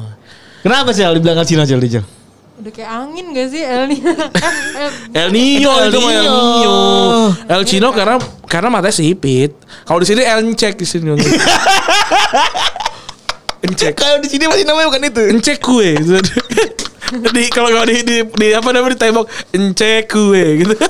Kenapa 0.61 0.93
sih 0.93 1.01
El 1.01 1.17
dibilang 1.17 1.41
El 1.41 1.47
Chino, 1.49 1.65
Rijal? 1.65 2.05
Udah 2.57 2.73
kayak 2.73 2.89
angin 2.89 3.25
gak 3.37 3.47
sih 3.53 3.61
El 3.61 3.85
Nino? 3.85 4.09
El, 4.81 4.89
El 5.13 5.29
Nino 5.29 5.71
Itu 5.77 5.77
El 5.77 5.89
mah 5.93 6.09
El 6.09 6.21
Nino. 6.25 6.33
Nino. 6.33 6.77
El 7.53 7.61
Chino 7.69 7.87
karena 7.93 8.17
karena 8.49 8.69
matanya 8.73 8.97
sipit. 8.97 9.53
Kalau 9.85 10.01
di 10.01 10.07
sini 10.09 10.21
El 10.25 10.41
Encek 10.41 10.73
di 10.73 10.85
sini. 10.85 11.13
Encek. 13.67 13.93
Kalau 13.99 14.17
di 14.23 14.27
sini 14.31 14.47
masih 14.47 14.63
namanya 14.63 14.87
bukan 14.87 15.03
itu. 15.11 15.23
Encek 15.35 15.57
kue 15.59 15.99
gitu. 15.99 16.15
di 17.35 17.47
kalau 17.47 17.71
kalau 17.71 17.87
di, 17.87 18.03
di, 18.03 18.17
di 18.23 18.47
apa 18.51 18.67
namanya 18.75 18.95
di 18.95 18.99
tembok 18.99 19.25
encek 19.55 20.11
kue 20.11 20.43
gitu. 20.63 20.75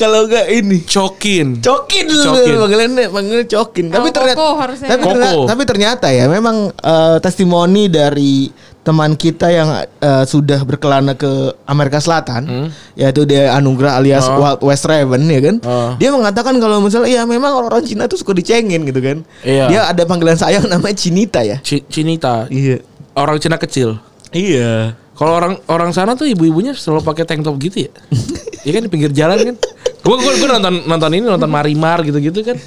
Kalau 0.00 0.24
enggak 0.24 0.48
ini. 0.48 0.80
Cokin. 0.80 1.60
Cokin 1.60 2.04
dulu 2.08 2.24
Cokin. 2.40 2.56
panggilannya 2.56 3.44
cokin. 3.44 3.86
Tapi 3.92 4.08
El 4.08 4.14
ternyata 4.16 4.40
tapi, 4.40 5.02
ternyata, 5.04 5.44
tapi 5.44 5.62
ternyata 5.68 6.06
ya 6.08 6.24
memang 6.24 6.72
eh, 6.72 7.16
testimoni 7.20 7.92
dari 7.92 8.48
teman 8.90 9.14
kita 9.14 9.46
yang 9.46 9.70
eh, 9.78 10.24
sudah 10.26 10.58
berkelana 10.60 11.14
ke 11.14 11.30
Amerika 11.62 11.96
Selatan 11.96 12.66
yaitu 12.92 13.22
dia 13.22 13.54
Anugrah 13.54 13.94
alias 13.94 14.26
Hmm. 14.26 14.34
Oh. 14.34 14.42
Wild 14.42 14.60
West 14.64 14.82
Raven 14.84 15.22
ya 15.24 15.40
kan. 15.40 15.56
Oh. 15.62 15.90
Dia 15.94 16.10
mengatakan 16.10 16.58
kalau 16.58 16.82
misalnya 16.82 17.06
ya 17.08 17.22
memang 17.22 17.54
orang-orang 17.54 17.86
Cina 17.86 18.04
tuh 18.04 18.18
suka 18.18 18.34
dicengin 18.34 18.82
gitu 18.82 18.98
kan. 18.98 19.22
Iya. 19.40 19.64
Dia 19.66 19.80
ada 19.86 20.02
panggilan 20.02 20.34
sayang 20.34 20.66
namanya 20.72 20.92
Cinita 20.92 21.40
ya. 21.40 21.62
Ci- 21.62 21.86
Cinita. 21.86 22.50
Iya. 22.50 22.82
Orang 23.14 23.38
Cina 23.38 23.54
kecil. 23.54 24.02
Iya. 24.30 24.98
Kalau 25.14 25.32
orang 25.32 25.54
orang 25.66 25.90
sana 25.92 26.12
tuh 26.12 26.24
ibu-ibunya 26.24 26.72
selalu 26.72 27.04
pakai 27.04 27.22
tank 27.22 27.46
top 27.46 27.54
gitu 27.56 27.86
ya. 27.86 27.92
Iya 28.60 28.76
kan 28.76 28.82
di 28.84 28.90
pinggir 28.90 29.08
jalan 29.10 29.38
kan. 29.40 29.56
Gue 30.00 30.16
gue 30.18 30.32
gue 30.36 30.48
nonton 30.50 30.84
nonton 30.84 31.10
ini 31.14 31.24
nonton 31.24 31.48
Marimar 31.48 32.02
gitu-gitu 32.02 32.42
kan. 32.42 32.58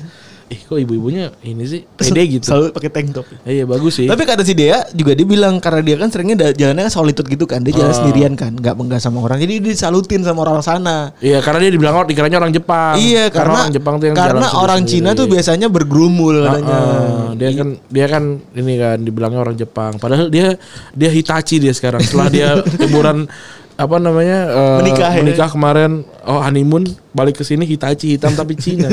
Ih 0.45 0.59
kok 0.59 0.75
ibu-ibunya 0.75 1.31
ini 1.39 1.63
sih 1.63 1.81
pede 1.87 2.19
gitu. 2.29 2.43
Selalu 2.43 2.65
pakai 2.71 2.89
tank 2.89 3.07
top. 3.11 3.25
Iya 3.41 3.63
bagus 3.63 3.95
sih. 3.95 4.05
Tapi 4.05 4.21
kata 4.21 4.41
si 4.41 4.51
Dea 4.51 4.83
juga 4.89 5.11
dia 5.11 5.23
bilang 5.23 5.57
karena 5.57 5.79
dia 5.79 5.95
kan 5.95 6.07
seringnya 6.07 6.37
da- 6.37 6.53
jalannya 6.53 6.83
kan 6.83 6.93
solitude 6.93 7.25
gitu 7.25 7.43
kan, 7.43 7.59
dia 7.59 7.73
jalan 7.73 7.89
Oh. 7.89 7.95
sendirian 7.95 8.33
kan, 8.33 8.51
nggak 8.51 8.75
enggak 8.75 8.99
sama 8.99 9.19
orang. 9.19 9.37
Jadi 9.37 9.59
dia 9.59 9.71
disalutin 9.71 10.21
sama 10.21 10.43
orang 10.43 10.59
sana. 10.59 11.15
Iya 11.17 11.39
karena 11.39 11.59
dia 11.59 11.71
dibilang 11.71 11.95
orang 11.95 12.07
dikiranya 12.07 12.37
orang 12.37 12.51
Jepang. 12.51 12.95
Iya 12.95 13.23
karena 13.27 13.57
orang 13.61 13.71
Jepang 13.71 13.93
tuh 13.97 14.05
yang 14.05 14.15
karena 14.15 14.45
jalan 14.45 14.59
orang. 14.59 14.79
Cina 14.83 15.09
tuh 15.13 15.25
biasanya 15.25 15.67
bergerumul 15.67 16.35
katanya. 16.43 16.75
Ah, 16.75 17.29
dia 17.33 17.49
kan 17.53 17.67
dia 17.87 18.05
kan 18.05 18.23
ini 18.51 18.73
kan 18.75 18.97
dibilangnya 18.99 19.39
orang 19.39 19.55
Jepang. 19.55 19.95
Padahal 19.95 20.27
dia 20.27 20.59
dia 20.91 21.09
Hitachi 21.09 21.57
dia 21.57 21.71
sekarang. 21.71 21.99
Setelah 21.99 22.27
dia 22.27 22.49
liburan 22.83 23.25
apa 23.73 23.97
namanya 23.97 24.39
eh, 24.53 24.77
Menikah 24.85 25.09
ya? 25.09 25.21
menikah 25.25 25.49
kemarin 25.49 26.05
oh 26.29 26.37
honeymoon 26.45 26.85
balik 27.09 27.41
ke 27.41 27.43
sini 27.45 27.65
Hitachi 27.65 28.13
hitam 28.17 28.37
tapi 28.37 28.53
Cina. 28.53 28.85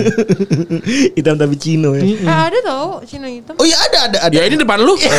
Hitam 1.17 1.37
tapi 1.37 1.61
Cino 1.61 1.93
ya. 1.93 2.01
Eh, 2.01 2.17
ada 2.25 2.59
tau 2.65 3.05
Cina 3.05 3.29
hitam. 3.29 3.61
Oh 3.61 3.67
iya 3.69 3.77
ada 3.77 3.99
ada 4.09 4.19
ada. 4.29 4.33
ya 4.33 4.49
ini 4.49 4.57
depan 4.57 4.81
lu. 4.81 4.97
Emang 4.97 5.13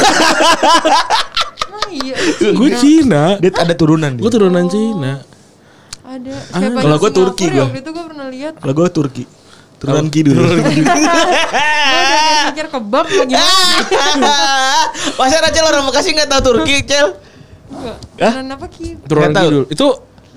iya. 1.94 2.16
Gue 2.58 2.70
Cina. 2.82 3.38
Dia 3.38 3.54
ada 3.54 3.74
turunan. 3.78 4.18
Gue 4.18 4.32
turunan 4.34 4.66
Cina. 4.66 5.22
Ada. 6.02 6.34
Ah, 6.52 6.60
Siapa 6.60 6.82
kalau 6.82 6.98
yang 6.98 7.04
gua 7.06 7.12
Turki 7.14 7.46
ya? 7.48 7.64
Waktu 7.64 7.80
itu 7.86 7.90
gue 7.94 8.06
pernah 8.10 8.28
lihat. 8.34 8.54
Kalau 8.58 8.74
gue 8.74 8.88
Turki. 8.90 9.24
Turunan 9.78 10.10
kidul. 10.10 10.38
Gue 10.38 10.62
mikir 12.50 12.66
kebab 12.70 13.06
gimana? 13.10 13.46
Masa 15.18 15.38
Rachel 15.42 15.66
orang 15.70 15.86
Bekasi 15.86 16.10
nggak 16.18 16.30
tahu 16.30 16.42
Turki, 16.54 16.82
Cel? 16.86 17.14
Enggak. 17.72 17.98
Hah? 18.20 18.34
Apa 18.60 18.68
Ki? 18.68 19.00
Turunan 19.08 19.32
kidul. 19.34 19.64
Itu 19.72 19.88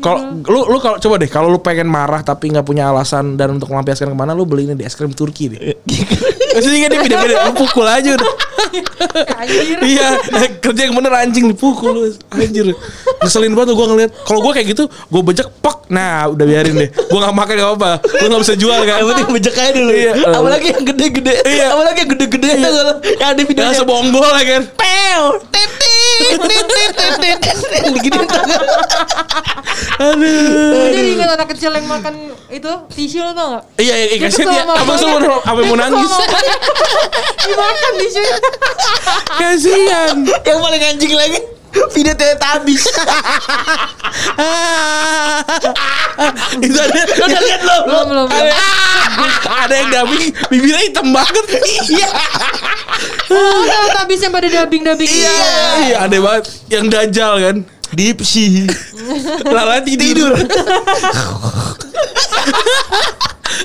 kalau 0.03 0.43
lu 0.43 0.61
lu 0.75 0.79
kalau 0.83 0.97
coba 0.99 1.15
deh 1.23 1.31
kalau 1.31 1.47
lu 1.47 1.63
pengen 1.63 1.87
marah 1.87 2.23
tapi 2.27 2.51
nggak 2.51 2.67
punya 2.67 2.91
alasan 2.91 3.39
dan 3.39 3.55
untuk 3.55 3.71
melampiaskan 3.71 4.11
ke 4.11 4.17
mana 4.17 4.35
lu 4.35 4.43
beli 4.43 4.67
ini 4.67 4.75
di 4.75 4.83
es 4.83 4.99
krim 4.99 5.15
Turki 5.15 5.55
deh. 5.55 5.61
Maksudnya 6.55 6.87
kan 6.87 6.91
dia 6.91 7.01
beda-beda 7.03 7.35
lu 7.51 7.53
pukul 7.59 7.87
aja 7.87 8.11
udah. 8.15 8.33
Anjir. 9.39 9.79
iya, 9.87 10.19
eh, 10.19 10.51
kerja 10.59 10.91
yang 10.91 10.95
bener 10.99 11.15
anjing 11.15 11.47
dipukul 11.51 11.95
lu. 11.95 12.03
Anjir. 12.35 12.75
Ngeselin 13.23 13.55
banget 13.55 13.75
tuh 13.75 13.77
gua 13.79 13.87
ngeliat. 13.91 14.11
Kalau 14.27 14.39
gua 14.43 14.51
kayak 14.55 14.75
gitu, 14.75 14.91
gua 15.11 15.23
bejek 15.23 15.47
pok. 15.63 15.87
Nah, 15.91 16.31
udah 16.31 16.43
biarin 16.47 16.75
deh. 16.75 16.91
Gua 17.11 17.27
nggak 17.27 17.35
makan 17.35 17.55
gak 17.55 17.69
apa-apa. 17.71 17.93
Gua 18.03 18.27
nggak 18.35 18.43
bisa 18.47 18.55
jual 18.59 18.79
kan. 18.83 18.97
Yang 18.99 19.09
penting 19.15 19.29
bejek 19.31 19.55
aja 19.55 19.73
dulu. 19.75 19.93
Iya. 19.95 20.13
Apalagi 20.31 20.67
yang 20.75 20.85
gede-gede. 20.91 21.35
Iya. 21.47 21.67
Apalagi 21.75 21.99
yang 22.03 22.11
gede-gede 22.19 22.49
itu 22.51 22.69
kalau 22.71 22.95
yang 22.95 22.99
ada 22.99 23.15
Jangan 23.19 23.47
videonya. 23.47 23.79
sebonggol 23.79 24.33
ya 24.35 24.45
kan. 24.47 24.63
Pew, 24.75 25.23
titit, 25.55 26.39
titit, 26.43 26.93
titit, 26.99 27.15
titit. 27.99 28.29
Aduh. 30.01 30.91
Jadi 30.91 31.09
ingat 31.19 31.31
anak 31.39 31.49
kecil 31.55 31.71
yang 31.75 31.87
makan 31.87 32.15
itu 32.51 32.73
tisu 32.93 33.19
lo 33.25 33.33
tau 33.35 33.47
gak? 33.59 33.63
Iya, 33.81 33.95
iya, 33.95 34.17
kasihan 34.21 34.47
kesel 34.47 34.53
dia. 34.53 34.63
Abang 34.67 34.97
selalu 34.99 35.27
apa 35.43 35.61
mau 35.65 35.77
Dia 35.77 35.87
kesel 35.87 35.91
nangis. 35.91 36.13
Dimakan 37.45 37.93
tisu. 38.01 38.23
Kasihan. 39.41 40.17
Yang 40.25 40.59
paling 40.61 40.83
anjing 40.83 41.13
lagi 41.15 41.39
video 41.91 42.15
Teletubbies. 42.15 42.85
Itu 46.63 46.79
ada, 46.79 46.95
lu 46.95 47.25
udah 47.27 47.41
lihat 47.43 47.63
lo? 47.67 47.77
Belum, 47.85 48.07
belum. 48.15 48.27
Ada, 48.31 48.53
ada 49.67 49.75
yang 49.75 49.91
dubbing, 49.91 50.31
bibirnya 50.49 50.81
hitam 50.87 51.11
banget. 51.11 51.45
Iya. 51.91 52.09
Oh, 53.35 53.67
habis 53.99 54.23
yang 54.23 54.31
pada 54.31 54.47
dubbing-dubbing 54.47 55.11
Iya, 55.11 55.35
iya, 55.91 55.97
aneh 56.07 56.23
banget. 56.23 56.45
Yang 56.71 56.85
dajal 56.95 57.33
kan. 57.43 57.57
Dipsi. 57.93 58.65
Lala 59.55 59.85
tidur. 59.85 60.33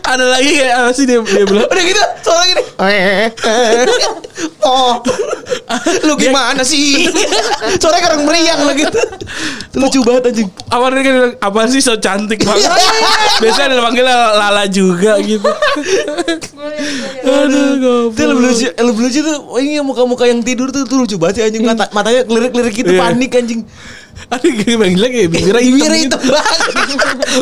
ada 0.10 0.26
lagi 0.26 0.58
kayak 0.58 0.76
apa 0.76 0.92
sih 0.94 1.06
dia, 1.06 1.18
dia 1.22 1.46
bilang 1.46 1.66
Udah 1.66 1.84
gitu, 1.86 2.04
suara 2.26 2.44
gini. 2.46 2.64
Oh, 4.66 5.02
lu 6.08 6.14
gimana 6.18 6.62
sih? 6.66 7.10
Suaranya 7.78 8.14
orang 8.14 8.26
meriang 8.26 8.62
lagi. 8.70 8.86
Lucu 9.78 10.02
banget 10.06 10.34
anjing. 10.34 10.50
dia 10.50 11.02
kan 11.06 11.14
bilang, 11.14 11.34
apa 11.42 11.60
sih 11.70 11.82
so 11.82 11.94
cantik 11.98 12.42
banget 12.42 12.70
biasanya 13.40 13.66
ada 13.72 13.84
panggilnya 13.86 14.18
Lala 14.36 14.64
juga 14.68 15.16
gitu 15.24 15.48
aduh 17.24 18.12
Itu 18.12 18.24
lebih 18.26 18.44
lucu, 18.52 18.68
eh, 18.68 18.84
lebih 18.84 19.02
lucu 19.08 19.20
tuh 19.24 19.38
oh, 19.48 19.60
ini 19.62 19.80
muka-muka 19.80 20.28
yang 20.28 20.44
tidur 20.44 20.74
tuh, 20.74 20.84
tuh 20.84 21.06
lucu 21.06 21.16
banget 21.16 21.40
sih 21.40 21.44
anjing 21.48 21.64
mata, 21.64 21.88
matanya 21.96 22.28
ngelirik-lirik 22.28 22.74
gitu 22.76 22.92
Iya. 22.92 23.00
panik 23.00 23.32
anjing. 23.38 23.62
Aduh 24.28 24.52
gue 24.52 24.76
bilang 24.76 24.92
kayak 25.08 25.30
bibirnya 25.30 25.62
hitam 25.62 25.74
Bibirnya 25.74 25.98
gitu. 25.98 26.06
hitam 26.06 26.22
banget. 26.36 26.60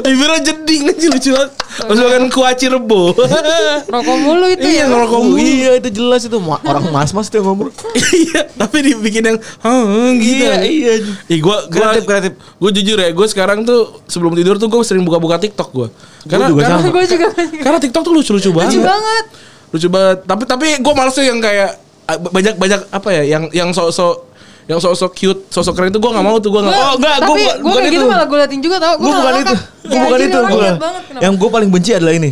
Bibirnya 0.03 0.39
jeding 0.43 0.81
aja 0.85 1.07
lucu 1.09 1.29
banget 1.31 1.51
Terus 1.77 1.99
makan 1.99 2.23
kuaci 2.27 2.65
rebo 2.67 3.01
Rokok 3.93 4.17
mulu 4.19 4.45
itu 4.47 4.63
Iya 4.63 4.77
ya. 4.77 4.85
ngerokok 4.87 5.17
Oh, 5.17 5.23
mulu 5.27 5.37
iya 5.37 5.71
itu 5.75 5.89
jelas 5.91 6.21
itu 6.23 6.37
orang 6.37 6.85
mas-mas 6.87 7.27
tuh 7.27 7.37
yang 7.37 7.47
ngomong. 7.47 7.69
Iya 8.23 8.41
Tapi 8.51 8.77
dibikin 8.83 9.23
yang 9.25 9.37
"Hah, 9.59 9.83
gitu 10.13 10.41
Iya, 10.41 10.53
iya. 10.63 10.93
Ih 11.27 11.39
gua, 11.39 11.65
gua 11.65 11.91
Kreatif, 11.91 12.03
kreatif. 12.03 12.31
Gue 12.55 12.71
jujur 12.71 12.97
ya 12.97 13.09
Gue 13.09 13.27
sekarang 13.27 13.61
tuh 13.61 14.01
Sebelum 14.05 14.33
tidur 14.33 14.55
tuh 14.55 14.67
gue 14.67 14.79
sering 14.81 15.01
buka-buka 15.01 15.37
TikTok 15.39 15.69
gue 15.71 15.87
Karena 16.25 16.47
juga 16.47 16.61
karena, 16.61 16.77
sama. 16.77 16.89
Gue 16.89 17.03
juga 17.05 17.27
karena 17.57 17.77
TikTok 17.79 18.01
tuh 18.01 18.13
lucu-lucu 18.13 18.49
lucu 18.49 18.51
banget 18.53 18.83
banget. 18.83 19.25
lucu 19.67 19.87
banget 19.87 20.17
tapi 20.23 20.43
tapi 20.43 20.65
gue 20.75 20.93
males 20.93 21.11
tuh 21.11 21.21
yang 21.21 21.37
kayak 21.37 21.75
banyak 22.07 22.55
banyak 22.55 22.81
apa 22.87 23.09
ya 23.11 23.23
yang 23.27 23.43
yang 23.51 23.69
sok-sok 23.69 24.26
yang 24.67 24.77
sok-sok 24.77 25.11
cute 25.13 25.41
sok-sok 25.47 25.73
keren 25.73 25.89
itu 25.89 25.97
gue 25.97 26.11
nggak 26.11 26.25
mau 26.25 26.37
tuh 26.37 26.49
gue 26.49 26.59
nggak 26.59 26.75
Oh, 26.77 26.93
enggak, 26.95 27.15
gua 27.17 27.25
Tapi 27.25 27.39
bukan- 27.39 27.57
gue 27.57 27.63
bukan 27.63 27.77
kayak 27.77 27.87
gitu 27.89 27.97
itu. 27.97 28.11
malah 28.11 28.25
gue 28.25 28.37
liatin 28.37 28.59
juga 28.59 28.77
tau. 28.77 28.95
Gue 28.97 29.09
bukan 29.09 29.33
itu. 29.37 29.55
Gue 29.81 29.99
bukan 30.01 30.19
itu. 30.21 30.39
Gua. 30.45 30.69
Yang 31.17 31.33
gue 31.33 31.49
paling 31.49 31.69
benci 31.69 31.91
adalah 31.93 32.13
ini. 32.13 32.31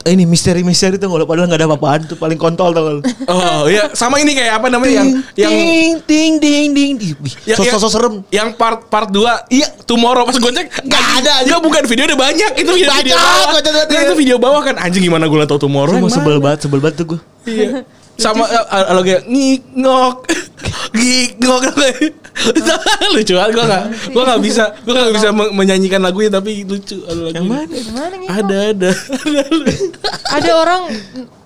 Eh, 0.00 0.14
Ini 0.14 0.24
misteri-misteri 0.24 0.96
tuh 0.96 1.04
kalau 1.06 1.26
padahal 1.26 1.46
nggak 1.46 1.58
ada 1.58 1.68
apa-apaan 1.68 2.00
tuh 2.06 2.16
paling 2.16 2.38
kontol 2.38 2.70
tuh 2.70 3.04
oh 3.28 3.68
iya 3.68 3.92
sama 3.92 4.16
ini 4.16 4.32
kayak 4.32 4.56
apa 4.56 4.70
namanya 4.70 5.04
yang 5.04 5.08
yang 5.36 5.52
ting 5.52 6.32
ting 6.40 6.66
ting 6.72 6.92
ting. 6.96 7.12
Wih, 7.18 7.34
yang 7.44 7.58
Sosok 7.68 7.90
serem. 7.90 8.14
yang 8.30 8.48
part 8.54 8.88
part 8.88 9.10
2 9.10 9.20
Iya. 9.50 9.68
tomorrow 9.84 10.24
pas 10.24 10.32
gue 10.32 10.48
cek 10.48 10.66
Nggak 10.80 11.04
ada. 11.18 11.32
Enggak 11.44 11.60
bukan 11.60 11.82
video 11.84 12.04
udah 12.06 12.18
banyak 12.24 12.50
itu 12.56 12.70
video, 12.72 12.88
video 12.94 13.16
bawah 13.18 13.58
ya. 13.84 14.00
itu 14.00 14.14
video 14.16 14.36
bawah 14.38 14.60
kan 14.62 14.74
anjing 14.80 15.02
gimana 15.02 15.28
gue 15.28 15.44
tau 15.44 15.60
tomorrow 15.60 15.92
yang 15.92 16.08
sebel 16.08 16.40
banget, 16.40 16.64
sebel 16.64 16.80
banget 16.80 16.94
tuh 16.96 17.06
gue. 17.12 17.20
Iya. 17.44 17.68
Sama 18.18 18.44
eh, 18.50 18.64
kalau 18.66 19.02
kayak 19.06 19.22
ngik 19.30 19.62
ngok 19.78 20.14
ngik 20.98 21.30
ngok 21.38 21.62
lucu 23.14 23.32
banget 23.34 23.50
gue 23.50 23.64
nggak 23.66 23.84
gue 24.14 24.22
nggak 24.22 24.40
bisa 24.42 24.64
gue 24.86 24.92
nggak 24.94 25.14
bisa 25.14 25.28
me- 25.34 25.52
menyanyikan 25.54 26.00
lagunya 26.02 26.30
tapi 26.30 26.62
lucu 26.62 26.98
lagunya. 27.02 27.34
Yang 27.34 27.46
mana? 27.46 27.74
Gimana 27.78 28.14
nih? 28.14 28.28
ada 28.30 28.58
ada 28.74 28.90
ada 28.94 29.40
Ada 30.38 30.52
orang 30.60 30.82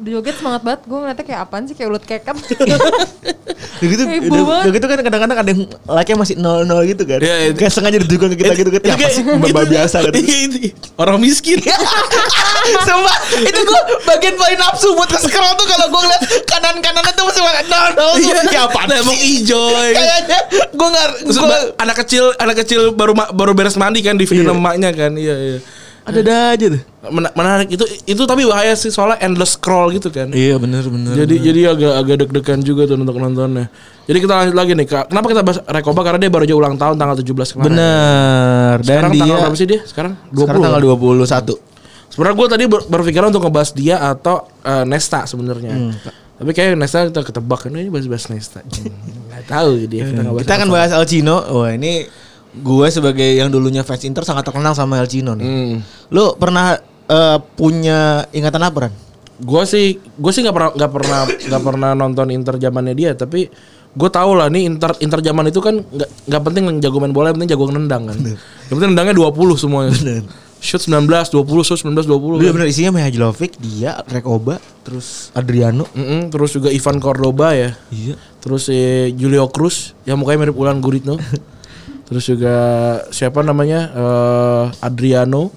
joget 0.02 0.34
semangat 0.42 0.66
banget. 0.66 0.80
Gue 0.90 0.98
ngeliatnya 0.98 1.24
kayak 1.24 1.40
apaan 1.46 1.64
sih? 1.70 1.74
Kayak 1.78 1.94
ulut. 1.94 2.02
Udah 2.02 3.88
gitu, 3.90 4.02
udah, 4.02 4.72
gitu 4.74 4.86
kan 4.90 4.98
kadang-kadang 5.02 5.38
ada 5.38 5.50
yang 5.54 5.62
like-nya 5.86 6.16
masih 6.18 6.34
nol 6.38 6.66
nol 6.66 6.82
gitu 6.82 7.06
kan. 7.06 7.22
Iya. 7.22 7.54
Kayak 7.54 7.72
sengaja 7.72 7.96
ditunjukin 8.02 8.34
ke 8.34 8.36
kita 8.42 8.52
gitu 8.58 8.70
kan. 8.74 8.80
Ya, 8.82 8.94
apa 8.98 9.08
sih? 9.10 9.22
Mbak 9.22 9.64
biasa 9.70 9.96
kan. 10.02 10.12
Iya, 10.18 10.36
itu. 10.50 10.58
orang 10.98 11.18
miskin 11.22 11.58
Sumpah, 12.62 13.16
itu 13.42 13.60
gue 13.62 13.80
bagian 14.06 14.34
paling 14.38 14.58
nafsu 14.58 14.94
buat 14.94 15.10
nge-scroll 15.10 15.54
tuh 15.58 15.66
kalau 15.66 15.86
gue 15.90 16.00
ngeliat 16.06 16.22
kanan-kanannya 16.62 17.12
tuh 17.12 17.24
masih 17.24 17.42
banget 17.42 17.66
nol 17.66 17.88
nol. 17.92 18.12
Iya, 18.16 18.38
Ya 18.48 18.60
apaan 18.64 18.86
Nah, 18.86 18.98
emang 18.98 19.16
sih? 19.16 19.42
ijo. 19.42 19.62
Kayaknya 19.68 20.38
gue 20.70 20.88
nggak, 20.88 21.06
gue 21.26 21.58
anak 21.76 21.96
kecil 21.98 22.24
anak 22.36 22.56
kecil 22.58 22.80
baru 22.92 23.12
baru 23.12 23.52
beres 23.52 23.74
mandi 23.74 24.00
kan 24.00 24.14
di 24.14 24.24
video 24.24 24.46
Iya. 24.46 24.54
emaknya 24.54 24.90
kan 24.90 25.12
iya 25.14 25.34
iya 25.36 25.58
ada-ada 26.02 26.34
aja 26.50 26.66
tuh. 26.68 26.82
Men- 27.08 27.30
menarik 27.32 27.68
itu 27.68 27.84
itu 28.04 28.22
tapi 28.24 28.42
bahaya 28.42 28.74
sih 28.74 28.88
soalnya 28.88 29.18
endless 29.20 29.54
scroll 29.54 29.90
gitu 29.92 30.08
kan 30.08 30.30
Iya 30.30 30.54
bener 30.56 30.82
bener. 30.84 31.14
jadi 31.14 31.34
jadi 31.40 31.60
agak 31.68 31.92
agak 31.96 32.16
deg-degan 32.20 32.58
juga 32.60 32.82
tuh 32.84 32.96
untuk 32.96 33.14
nontonnya 33.14 33.70
jadi 34.02 34.18
kita 34.18 34.32
lanjut 34.32 34.56
lagi 34.56 34.72
nih 34.72 34.86
Kak. 34.88 35.04
kenapa 35.06 35.26
kita 35.28 35.40
bahas 35.40 35.58
Rekoba 35.62 36.00
karena 36.02 36.18
dia 36.18 36.26
baru 36.28 36.42
aja 36.42 36.54
ulang 36.56 36.74
tahun 36.74 36.94
tanggal 36.96 37.16
17 37.16 37.54
kemarin 37.54 37.66
bener. 37.68 38.74
Dan 38.76 38.86
sekarang 38.88 39.10
dia 39.12 39.20
tanggal 39.20 39.38
berapa 39.40 39.56
sih 39.56 39.68
dia 39.68 39.80
sekarang 39.84 40.12
20 40.28 40.42
sekarang 40.42 40.60
tanggal 40.60 40.80
21 40.82 41.54
sebenarnya 42.08 42.34
gue 42.34 42.46
tadi 42.50 42.64
ber- 42.66 42.86
berpikiran 42.88 43.26
untuk 43.28 43.42
ngebahas 43.42 43.70
dia 43.72 43.96
atau 44.00 44.36
eh, 44.60 44.84
Nesta 44.84 45.22
sebenarnya 45.24 45.70
Hmm. 45.72 45.92
Tapi 46.42 46.58
kayak 46.58 46.74
Nesta 46.74 47.06
kita 47.06 47.22
ketebak 47.22 47.70
kan 47.70 47.70
ini 47.70 47.86
bahas-bahas 47.86 48.26
Nesta 48.34 48.66
Hmm, 48.66 49.30
nggak 49.30 49.44
tahu 49.46 49.86
dia 49.86 50.02
kita 50.10 50.26
bahas 50.26 50.42
Kita 50.42 50.54
akan 50.58 50.68
bahas 50.74 50.90
El 50.90 51.06
Chino. 51.06 51.38
Wah 51.38 51.70
ini 51.70 52.10
gue 52.52 52.86
sebagai 52.90 53.30
yang 53.38 53.48
dulunya 53.48 53.86
fans 53.86 54.02
Inter 54.02 54.26
sangat 54.26 54.50
terkenal 54.50 54.74
sama 54.74 54.98
El 54.98 55.06
Chino 55.06 55.38
nih. 55.38 55.46
Hmm. 55.46 55.74
Lu 56.10 56.34
pernah 56.34 56.74
eh, 57.06 57.38
punya 57.54 58.26
ingatan 58.34 58.62
apa 58.66 58.76
Ran? 58.90 58.92
Gue 59.38 59.62
sih, 59.70 60.02
gue 60.02 60.32
sih 60.34 60.42
nggak 60.42 60.56
pernah 60.58 60.70
nggak 60.74 60.92
pernah 60.92 61.20
nggak 61.30 61.62
pernah 61.62 61.90
nonton 61.94 62.26
Inter 62.34 62.58
zamannya 62.58 62.94
dia, 62.98 63.14
tapi 63.14 63.46
gue 63.92 64.10
tau 64.10 64.34
lah 64.34 64.50
nih 64.50 64.66
Inter 64.66 64.98
Inter 64.98 65.20
zaman 65.22 65.46
itu 65.46 65.62
kan 65.62 65.78
nggak 65.78 66.10
nggak 66.26 66.42
penting 66.42 66.64
jago 66.82 66.98
main 66.98 67.14
bola, 67.14 67.30
yang 67.30 67.38
penting 67.38 67.52
jago 67.54 67.70
nendang 67.70 68.10
kan. 68.10 68.18
Yang 68.66 68.74
penting 68.74 68.90
nendangnya 68.98 69.14
20 69.14 69.62
semuanya. 69.62 69.94
Shoot 70.62 70.86
19, 70.86 71.10
20, 71.10 71.66
shoot 71.66 71.82
19, 71.82 72.06
20. 72.06 72.38
Bener 72.38 72.54
kan. 72.54 72.54
bener 72.54 72.68
isinya 72.70 72.94
Mihajlovic, 72.94 73.58
dia, 73.58 73.98
Rekoba, 74.06 74.62
terus 74.86 75.34
Adriano. 75.34 75.90
Mm-mm, 75.90 76.30
terus 76.30 76.54
juga 76.54 76.70
Ivan 76.70 77.02
Cordoba 77.02 77.50
ya. 77.50 77.74
Iya. 77.90 78.14
Terus 78.38 78.70
si 78.70 78.78
Julio 79.18 79.50
Cruz 79.50 79.98
yang 80.06 80.22
mukanya 80.22 80.46
mirip 80.46 80.54
Ulan 80.54 80.78
Guritno. 80.78 81.18
Terus 82.12 82.28
juga 82.28 82.54
siapa 83.08 83.40
namanya? 83.40 83.88
eh, 83.88 84.64
Adriano. 84.84 85.48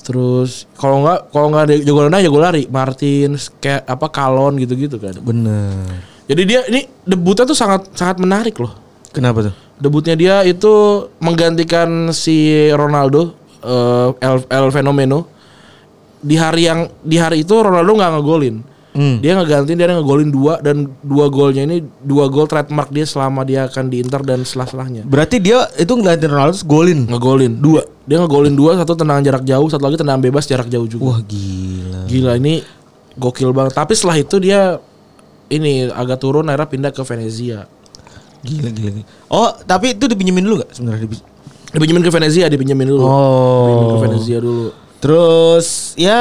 Terus 0.00 0.64
kalau 0.74 1.04
nggak 1.04 1.28
kalau 1.30 1.52
nggak 1.52 1.64
ada 1.68 1.74
jago 1.78 2.00
nendang 2.02 2.24
jago 2.24 2.38
lari, 2.40 2.64
Martin, 2.64 3.36
kayak 3.60 3.84
apa 3.84 4.06
Kalon 4.08 4.56
gitu-gitu 4.56 4.96
kan. 4.96 5.14
Bener. 5.20 6.00
Jadi 6.26 6.42
dia 6.48 6.64
ini 6.72 6.88
debutnya 7.04 7.44
tuh 7.44 7.52
sangat 7.54 7.92
sangat 7.92 8.18
menarik 8.18 8.56
loh. 8.56 8.72
Kenapa 9.12 9.52
tuh? 9.52 9.54
Debutnya 9.76 10.16
dia 10.16 10.36
itu 10.48 10.72
menggantikan 11.20 12.08
si 12.16 12.70
Ronaldo 12.72 13.36
eh, 13.62 14.08
El, 14.18 14.36
El 14.50 14.66
Fenomeno 14.74 15.30
di 16.22 16.38
hari 16.38 16.70
yang 16.70 16.86
di 17.02 17.18
hari 17.18 17.42
itu 17.42 17.54
Ronaldo 17.58 17.98
nggak 17.98 18.12
ngegolin. 18.18 18.56
Hmm. 18.92 19.24
Dia 19.24 19.40
ngegantiin 19.40 19.80
dia 19.80 19.88
ngegolin 19.88 20.28
dua 20.28 20.60
dan 20.60 20.84
dua 21.00 21.32
golnya 21.32 21.64
ini 21.64 21.80
dua 22.04 22.28
gol 22.28 22.44
trademark 22.44 22.92
dia 22.92 23.08
selama 23.08 23.40
dia 23.40 23.64
akan 23.64 23.88
di 23.88 24.04
Inter 24.04 24.20
dan 24.20 24.44
setelah-selahnya. 24.44 25.08
Berarti 25.08 25.40
dia 25.40 25.64
itu 25.80 25.96
ngeliatin 25.96 26.28
Ronaldo 26.28 26.60
golin. 26.68 27.08
Ngegolin 27.08 27.52
dua. 27.56 27.82
Dia 28.04 28.20
ngegolin 28.20 28.52
dua, 28.52 28.76
satu 28.76 28.92
tendangan 28.92 29.24
jarak 29.24 29.44
jauh, 29.48 29.66
satu 29.72 29.82
lagi 29.88 29.96
tendangan 29.96 30.20
bebas 30.20 30.44
jarak 30.44 30.68
jauh 30.68 30.84
juga. 30.84 31.16
Wah 31.16 31.20
gila. 31.24 32.00
Gila 32.04 32.32
ini 32.36 32.60
gokil 33.16 33.50
banget. 33.56 33.72
Tapi 33.72 33.92
setelah 33.96 34.20
itu 34.20 34.36
dia 34.36 34.76
ini 35.48 35.88
agak 35.88 36.20
turun 36.20 36.44
akhirnya 36.52 36.68
pindah 36.68 36.90
ke 36.92 37.02
Venezia. 37.02 37.64
Gila 38.44 38.68
gila. 38.76 38.90
gila. 39.00 39.06
Oh, 39.32 39.50
tapi 39.64 39.96
itu 39.96 40.04
dipinjemin 40.04 40.44
dulu 40.44 40.66
gak 40.66 40.76
sebenarnya? 40.76 41.08
Dipi- 41.72 41.88
Dipinjemin 41.88 42.02
ke 42.02 42.12
Venezia, 42.12 42.44
dipinjemin 42.46 42.86
dulu. 42.86 43.02
Oh. 43.02 43.64
Dipinjemin 43.64 43.88
ke 43.88 44.00
Venezia 44.04 44.38
dulu. 44.38 44.66
Terus 45.02 45.66
ya 45.98 46.20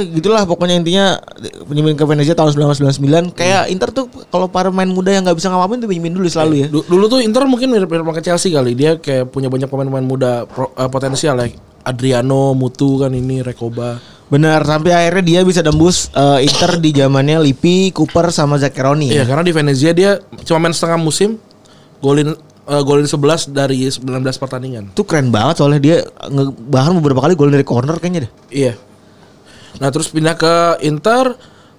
gitulah 0.00 0.42
pokoknya 0.42 0.80
intinya 0.80 1.20
pinjemin 1.68 1.92
ke 1.92 2.02
Venezia 2.02 2.32
tahun 2.32 2.56
1999 2.56 2.96
kayak 3.30 3.68
Inter 3.68 3.92
tuh 3.92 4.08
kalau 4.26 4.48
para 4.48 4.72
pemain 4.72 4.88
muda 4.88 5.12
yang 5.12 5.20
nggak 5.20 5.36
bisa 5.36 5.52
ngapain 5.52 5.76
tuh 5.76 5.84
pinjemin 5.84 6.16
dulu 6.16 6.24
selalu 6.24 6.54
ya. 6.56 6.66
Du- 6.66 6.80
Dulu 6.82 7.04
tuh 7.06 7.20
Inter 7.20 7.44
mungkin 7.44 7.68
mirip-mirip 7.68 8.00
sama 8.02 8.16
Chelsea 8.18 8.50
kali. 8.50 8.72
Dia 8.72 8.96
kayak 8.96 9.28
punya 9.28 9.46
banyak 9.46 9.68
pemain-pemain 9.68 10.00
muda 10.02 10.48
pro- 10.48 10.72
eh, 10.72 10.88
potensial 10.88 11.36
ya. 11.38 11.52
Adriano, 11.84 12.50
Mutu 12.50 12.98
kan 12.98 13.12
ini, 13.12 13.44
Rekoba. 13.44 14.00
Benar 14.26 14.64
sampai 14.64 14.90
akhirnya 14.90 15.22
dia 15.22 15.40
bisa 15.44 15.60
tembus 15.60 16.08
eh, 16.10 16.42
Inter 16.42 16.80
di 16.80 16.90
zamannya 16.90 17.36
Lippi, 17.38 17.92
Cooper 17.92 18.32
sama 18.32 18.56
Zaccheroni 18.56 19.06
Iya, 19.06 19.22
ya. 19.22 19.24
karena 19.28 19.44
di 19.44 19.52
Venezia 19.52 19.92
dia 19.92 20.18
cuma 20.42 20.64
main 20.64 20.72
setengah 20.72 20.98
musim, 20.98 21.36
golin 22.00 22.32
eh, 22.66 22.82
golin 22.82 23.06
11 23.06 23.54
dari 23.54 23.86
19 23.86 24.02
pertandingan. 24.42 24.92
Itu 24.92 25.06
keren 25.06 25.30
banget 25.30 25.62
soalnya 25.62 25.80
dia 25.80 25.96
bahkan 26.68 26.94
beberapa 26.98 27.22
kali 27.24 27.38
gol 27.38 27.50
dari 27.50 27.66
corner 27.66 27.96
kayaknya 27.98 28.26
deh. 28.26 28.32
Iya. 28.50 28.72
Nah, 29.76 29.88
terus 29.92 30.08
pindah 30.08 30.36
ke 30.36 30.80
Inter 30.88 31.36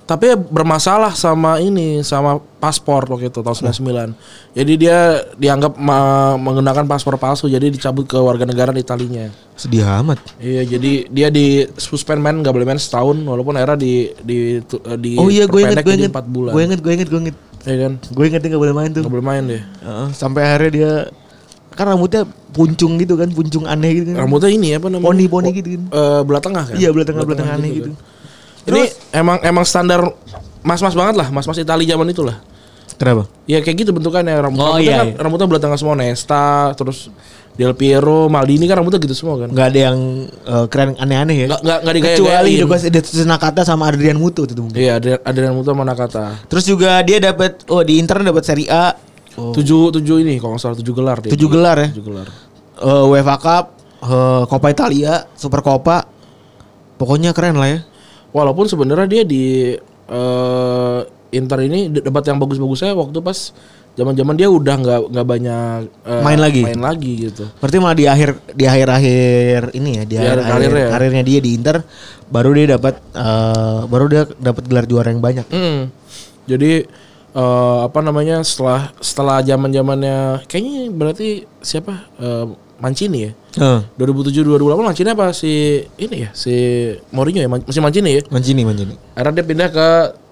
tapi 0.08 0.32
bermasalah 0.40 1.12
sama 1.12 1.60
ini 1.60 2.00
sama 2.00 2.40
paspor 2.64 3.04
waktu 3.12 3.28
itu 3.28 3.44
tahun 3.44 3.76
99. 3.76 4.56
Jadi 4.56 4.74
dia 4.80 5.20
dianggap 5.36 5.76
menggunakan 6.40 6.88
paspor 6.88 7.20
palsu 7.20 7.52
jadi 7.52 7.68
dicabut 7.68 8.08
ke 8.08 8.16
warga 8.16 8.48
negara 8.48 8.72
Italinya. 8.72 9.28
Sedih 9.60 9.84
amat. 9.84 10.24
Iya, 10.40 10.64
jadi 10.64 11.12
dia 11.12 11.28
di 11.28 11.68
suspend 11.76 12.24
main 12.24 12.40
nggak 12.40 12.56
boleh 12.56 12.64
main 12.64 12.80
setahun 12.80 13.20
walaupun 13.20 13.60
era 13.60 13.76
di 13.76 14.08
di 14.24 14.64
eh, 14.64 14.98
di 14.98 15.20
Oh 15.20 15.28
iya 15.28 15.44
gue 15.44 15.60
inget 15.60 15.84
gue 15.84 15.96
inget. 16.00 16.10
empat 16.16 16.26
bulan. 16.32 16.56
Gue 16.56 16.64
inget 16.64 16.80
gue 16.80 16.94
inget 16.96 17.08
gue 17.12 17.22
inget. 17.28 17.38
Iya 17.68 17.76
kan? 17.84 17.94
Gue 18.16 18.24
inget 18.32 18.40
dia 18.40 18.50
nggak 18.56 18.64
boleh 18.64 18.76
main 18.76 18.90
tuh. 18.96 19.02
Nggak 19.04 19.14
boleh 19.20 19.28
main 19.28 19.44
deh. 19.44 19.62
Heeh, 19.62 20.08
sampai 20.16 20.42
akhirnya 20.48 20.72
dia 20.72 20.92
kan 21.78 21.86
rambutnya 21.94 22.24
puncung 22.56 22.98
gitu 22.98 23.14
kan, 23.20 23.28
puncung 23.30 23.68
aneh 23.68 23.92
gitu 24.02 24.16
kan. 24.16 24.24
Rambutnya 24.24 24.50
ini 24.50 24.74
apa 24.74 24.88
namanya? 24.88 25.06
Poni-poni 25.12 25.50
gitu 25.52 25.68
kan. 25.76 25.82
Eh, 25.92 26.22
belah 26.24 26.42
tengah 26.42 26.64
kan? 26.72 26.76
Iya, 26.80 26.90
belah 26.96 27.06
tengah 27.06 27.24
belah 27.28 27.38
tengah 27.38 27.54
aneh 27.60 27.70
gitu. 27.76 27.90
kan. 27.92 28.00
Ini 28.68 28.82
emang 29.12 29.38
emang 29.44 29.64
standar 29.68 30.02
mas-mas 30.64 30.96
banget 30.96 31.16
lah, 31.20 31.28
mas-mas 31.30 31.60
Itali 31.60 31.84
zaman 31.84 32.08
itu 32.08 32.24
lah. 32.24 32.40
Kenapa? 32.98 33.30
Ya 33.46 33.62
kayak 33.62 33.86
gitu 33.86 33.92
bentukannya 33.94 34.34
rambut 34.42 34.58
Oh, 34.58 34.74
rambutnya 34.74 34.90
iya, 34.90 34.98
kan 34.98 35.08
iya. 35.14 35.22
rambutnya 35.22 35.48
belah 35.48 35.62
tengah 35.62 35.78
semua 35.78 35.94
Nesta, 35.94 36.74
terus 36.74 37.14
Del 37.58 37.74
Piero, 37.74 38.30
Maldini 38.30 38.70
kan 38.70 38.78
rambutnya 38.78 39.02
gitu 39.02 39.18
semua 39.18 39.42
kan. 39.42 39.50
Nggak 39.50 39.68
ada 39.74 39.80
yang 39.90 39.98
eh, 40.30 40.66
keren 40.70 40.94
aneh-aneh 40.96 41.36
ya. 41.36 41.46
Nggak 41.50 41.62
nggak 41.66 41.80
nggak 41.82 41.96
digaya 41.98 42.16
Kecuali 42.16 42.50
Hidokas 42.54 42.82
Nakata 43.26 43.62
sama 43.66 43.90
Adrian 43.90 44.22
Mutu 44.22 44.46
itu 44.46 44.62
mungkin. 44.62 44.78
Iya, 44.78 45.02
ada 45.02 45.38
yang 45.42 45.58
mutu 45.58 45.74
mana 45.74 45.98
kata. 45.98 46.46
Terus 46.46 46.64
juga 46.70 47.02
dia 47.02 47.18
dapat 47.18 47.66
oh 47.74 47.82
di 47.82 47.98
Inter 47.98 48.22
dapat 48.22 48.46
Serie 48.46 48.70
A 48.70 48.94
Tujuh 49.38 49.94
tujuh 49.94 50.26
ini 50.26 50.42
kalau 50.42 50.58
nggak 50.58 50.64
salah 50.66 50.78
tujuh 50.82 50.94
gelar 50.98 51.18
dia. 51.22 51.30
tujuh 51.30 51.50
gelar 51.50 51.78
ya. 51.78 51.90
Tujuh 51.94 52.06
gelar. 52.10 52.28
Eh, 52.82 53.06
UEFA 53.14 53.36
Cup, 53.38 53.66
eh, 54.02 54.44
Coppa 54.50 54.68
Italia, 54.74 55.30
Super 55.38 55.62
Coppa. 55.62 56.10
Pokoknya 56.98 57.38
keren 57.38 57.62
lah 57.62 57.70
ya. 57.70 57.80
Walaupun 58.34 58.66
sebenarnya 58.66 59.06
dia 59.06 59.24
di 59.24 59.78
eh, 60.10 61.00
Inter 61.38 61.60
ini 61.70 61.94
dapat 62.02 62.24
yang 62.26 62.42
bagus-bagusnya 62.42 62.98
waktu 62.98 63.22
pas 63.22 63.54
zaman-zaman 63.98 64.38
dia 64.38 64.46
udah 64.48 64.76
nggak 64.78 65.00
nggak 65.10 65.28
banyak 65.28 65.80
eh, 66.06 66.22
Main 66.22 66.38
lagi. 66.40 66.62
main 66.62 66.78
lagi 66.80 67.12
gitu. 67.28 67.50
Berarti 67.58 67.78
malah 67.82 67.98
di 67.98 68.06
akhir 68.06 68.30
di 68.54 68.66
akhir-akhir 68.70 69.62
ini 69.74 69.90
ya, 69.98 70.04
di, 70.06 70.14
Di 70.14 70.18
akhir, 70.22 70.38
akhir 70.38 70.48
karirnya 70.54 70.84
ya. 70.86 70.90
karirnya 70.94 71.24
dia 71.26 71.40
di 71.42 71.50
Inter 71.58 71.78
baru 72.30 72.50
dia 72.54 72.66
dapat 72.78 72.94
eh, 73.12 73.80
baru 73.90 74.06
dia 74.06 74.24
dapat 74.38 74.64
gelar 74.70 74.86
juara 74.86 75.10
yang 75.10 75.20
banyak. 75.20 75.48
Mm. 75.50 75.82
Jadi 76.46 76.72
eh, 77.34 77.78
apa 77.84 78.00
namanya 78.00 78.46
setelah 78.46 78.94
setelah 79.02 79.42
zaman 79.42 79.74
zamannya 79.74 80.46
kayaknya 80.46 80.94
berarti 80.94 81.28
siapa 81.60 82.06
Eh, 82.22 82.46
Mancini 82.78 83.30
ya. 83.30 83.32
Heeh. 83.58 83.80
2007 83.98 84.46
2008 84.46 84.86
Mancini 84.86 85.10
apa 85.14 85.34
si 85.34 85.82
ini 85.98 86.16
ya 86.26 86.30
si 86.32 86.54
Mourinho 87.10 87.42
ya 87.42 87.50
masih 87.50 87.82
Mancini 87.82 88.10
ya. 88.18 88.22
Mancini, 88.30 88.62
Mancini. 88.62 88.94
Akhirnya 89.18 89.42
dia 89.42 89.46
pindah 89.46 89.70
ke 89.74 89.88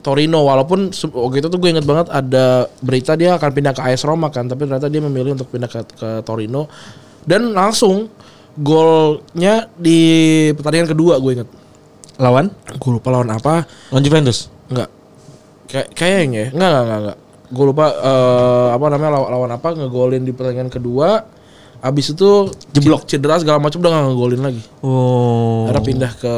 Torino 0.05 0.45
walaupun 0.45 0.93
waktu 0.93 1.37
itu 1.41 1.47
tuh 1.49 1.57
gue 1.57 1.69
inget 1.73 1.85
banget 1.89 2.13
ada 2.13 2.69
berita 2.85 3.17
dia 3.17 3.33
akan 3.41 3.49
pindah 3.49 3.73
ke 3.73 3.81
AS 3.81 4.05
Roma 4.05 4.29
kan 4.29 4.45
tapi 4.45 4.69
ternyata 4.69 4.85
dia 4.85 5.01
memilih 5.01 5.33
untuk 5.33 5.49
pindah 5.49 5.65
ke, 5.65 5.81
ke 5.97 6.09
Torino 6.21 6.69
dan 7.25 7.49
langsung 7.57 8.13
golnya 8.53 9.65
di 9.73 9.97
pertandingan 10.53 10.93
kedua 10.93 11.17
gue 11.17 11.31
inget 11.41 11.49
Lawan? 12.15 12.47
gue 12.47 12.91
lupa 12.95 13.11
lawan 13.11 13.27
apa 13.33 13.67
Lawan 13.91 14.03
Juventus. 14.05 14.47
Enggak. 14.71 14.89
Kayak 15.67 15.87
kayaknya 15.97 16.39
ya. 16.39 16.49
Enggak, 16.55 16.69
enggak, 16.69 16.83
enggak, 16.85 16.99
enggak. 17.01 17.17
Gue 17.51 17.65
lupa 17.67 17.85
eh, 17.91 18.67
apa 18.71 18.85
namanya 18.87 19.11
lawan, 19.19 19.29
lawan 19.35 19.51
apa 19.51 19.67
ngegolin 19.75 20.23
di 20.23 20.31
pertandingan 20.31 20.71
kedua. 20.71 21.09
Abis 21.85 22.17
itu 22.17 22.49
jeblok 22.73 23.05
cedera 23.05 23.37
segala 23.37 23.61
macam 23.61 23.77
udah 23.77 23.91
gak 23.93 24.03
ngegolin 24.09 24.41
lagi. 24.41 24.61
Oh. 24.81 25.69
Akhirnya 25.69 25.83
pindah 25.85 26.11
ke 26.17 26.33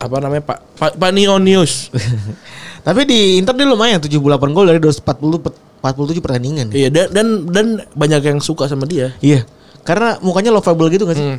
apa 0.00 0.16
namanya 0.16 0.42
Pak 0.48 0.58
Pak 0.80 0.92
Panionius. 0.96 1.92
Tapi 2.88 3.04
di 3.04 3.36
Inter 3.36 3.52
dia 3.52 3.68
lumayan 3.68 4.00
78 4.00 4.16
gol 4.56 4.64
dari 4.64 4.80
240 4.80 5.44
pet- 5.44 5.60
47 5.82 6.22
pertandingan. 6.22 6.66
iya 6.70 6.88
dan, 6.88 7.10
dan 7.10 7.26
dan 7.50 7.66
banyak 7.92 8.22
yang 8.22 8.38
suka 8.40 8.64
sama 8.64 8.88
dia. 8.88 9.12
Iya. 9.20 9.44
Karena 9.84 10.16
mukanya 10.24 10.54
lovable 10.54 10.88
gitu 10.88 11.04
gak 11.04 11.20
sih? 11.20 11.26
Hmm. 11.26 11.38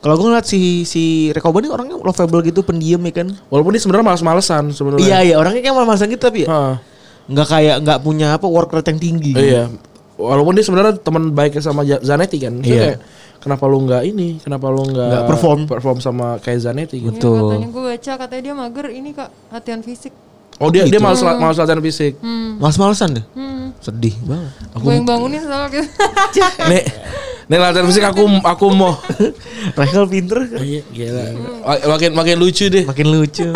Kalau 0.00 0.16
gue 0.16 0.26
ngeliat 0.28 0.44
si 0.44 0.84
si 0.84 1.28
Rekoba 1.30 1.60
ini 1.60 1.68
orangnya 1.68 1.96
lovable 1.96 2.40
gitu, 2.44 2.60
pendiam 2.60 3.00
ya 3.04 3.12
kan. 3.24 3.28
Walaupun 3.48 3.72
dia 3.72 3.80
sebenarnya 3.80 4.04
malas-malesan 4.04 4.72
sebenarnya. 4.72 5.06
Iya 5.06 5.18
iya, 5.32 5.34
orangnya 5.40 5.60
kayak 5.64 5.76
malas-malasan 5.76 6.08
gitu 6.12 6.22
tapi 6.28 6.44
ya. 6.44 6.48
Heeh. 6.52 6.74
Nggak 7.30 7.46
kayak 7.46 7.76
nggak 7.84 7.98
punya 8.04 8.26
apa 8.36 8.46
work 8.48 8.74
rate 8.74 8.88
yang 8.90 9.00
tinggi. 9.00 9.32
Iya. 9.32 9.64
Walaupun 10.20 10.52
dia 10.52 10.62
sebenarnya 10.62 10.94
teman 10.96 11.32
baiknya 11.32 11.62
sama 11.62 11.80
Zanetti 11.82 12.36
kan. 12.38 12.60
Iya. 12.60 12.76
kayak, 12.84 12.98
kenapa 13.40 13.64
lu 13.64 13.80
nggak 13.82 14.02
ini? 14.04 14.36
Kenapa 14.36 14.68
lu 14.68 14.84
nggak 14.84 15.08
Nggak 15.08 15.24
perform. 15.26 15.60
perform 15.64 15.98
sama 15.98 16.36
kayak 16.38 16.60
Zanetti 16.60 17.00
gitu. 17.00 17.08
Ya, 17.08 17.16
Betul. 17.16 17.48
katanya 17.48 17.68
gue 17.68 17.82
baca 17.88 18.12
katanya 18.18 18.42
dia 18.42 18.54
mager 18.54 18.86
ini 18.90 19.10
kak 19.10 19.28
latihan 19.48 19.80
fisik. 19.80 20.12
Oh 20.56 20.68
dia 20.68 20.84
gitu. 20.84 20.92
dia 20.92 21.00
malas 21.00 21.24
malas 21.24 21.56
latihan 21.56 21.80
fisik. 21.80 22.20
Hmm. 22.20 22.60
Males-malesan 22.60 23.16
deh. 23.16 23.24
Hmm. 23.32 23.72
Sedih 23.80 24.12
banget. 24.22 24.52
Gue 24.76 24.92
yang 24.92 25.06
bangunin 25.08 25.40
soalnya 25.40 25.68
gitu. 25.72 25.88
Nih, 26.68 26.84
Nih 27.50 27.58
latihan 27.58 27.82
musik 27.82 28.06
aku 28.06 28.30
aku 28.46 28.70
mau. 28.70 28.94
Rachel 29.78 30.06
pinter. 30.06 30.38
Oh 30.54 30.62
iya, 30.62 30.86
gila. 30.94 31.34
Makin 31.66 32.14
makin 32.14 32.36
lucu 32.38 32.70
deh. 32.70 32.86
Makin 32.86 33.06
lucu. 33.10 33.50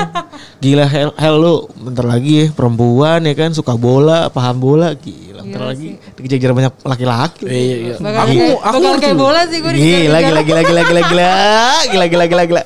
Gila 0.58 0.82
hell, 0.90 1.14
hell 1.14 1.36
lu 1.38 1.54
bentar 1.78 2.02
lagi 2.02 2.42
ya, 2.42 2.46
perempuan 2.50 3.22
ya 3.22 3.38
kan 3.38 3.54
suka 3.54 3.78
bola, 3.78 4.26
paham 4.34 4.58
bola 4.58 4.98
gila. 4.98 5.46
Bentar 5.46 5.62
gila 5.62 5.70
lagi 5.70 5.88
dikejar-kejar 6.18 6.52
banyak 6.58 6.74
laki-laki. 6.82 7.46
Iya, 7.46 7.54
iya. 7.54 7.94
iya. 8.02 8.10
Aku 8.26 8.42
aku 8.66 8.98
kayak 8.98 9.14
bola 9.14 9.40
sih 9.46 9.62
gue 9.62 9.70
Gila 9.78 10.18
gila 10.26 10.40
gila 10.42 10.62
gila 10.66 10.82
gila 10.82 11.02
gila. 11.06 11.32
Gila 11.86 12.06
gila 12.10 12.24
gila 12.26 12.44
gila. 12.50 12.62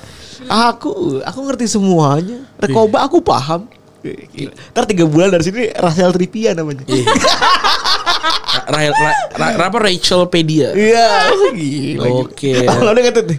Aku 0.49 1.21
aku 1.29 1.39
ngerti 1.45 1.69
semuanya. 1.69 2.41
Rekoba 2.57 3.05
aku 3.05 3.21
paham. 3.21 3.69
Gila. 4.05 4.53
Ntar 4.73 4.85
tiga 4.87 5.05
bulan 5.05 5.35
dari 5.35 5.45
sini 5.45 5.69
Rachel 5.75 6.15
Trippier 6.15 6.55
namanya. 6.55 6.87
Rahel 8.69 8.93
Ra, 8.93 9.13
Ra, 9.35 9.47
Ra- 9.57 9.69
apa 9.71 9.79
Rachel 9.81 10.29
Pedia. 10.29 10.73
Iya, 10.73 11.09
oh, 11.33 11.51
gila. 11.53 12.07
Oke. 12.25 12.53
Kalau 12.69 12.93
udah 12.93 13.03
nih, 13.03 13.39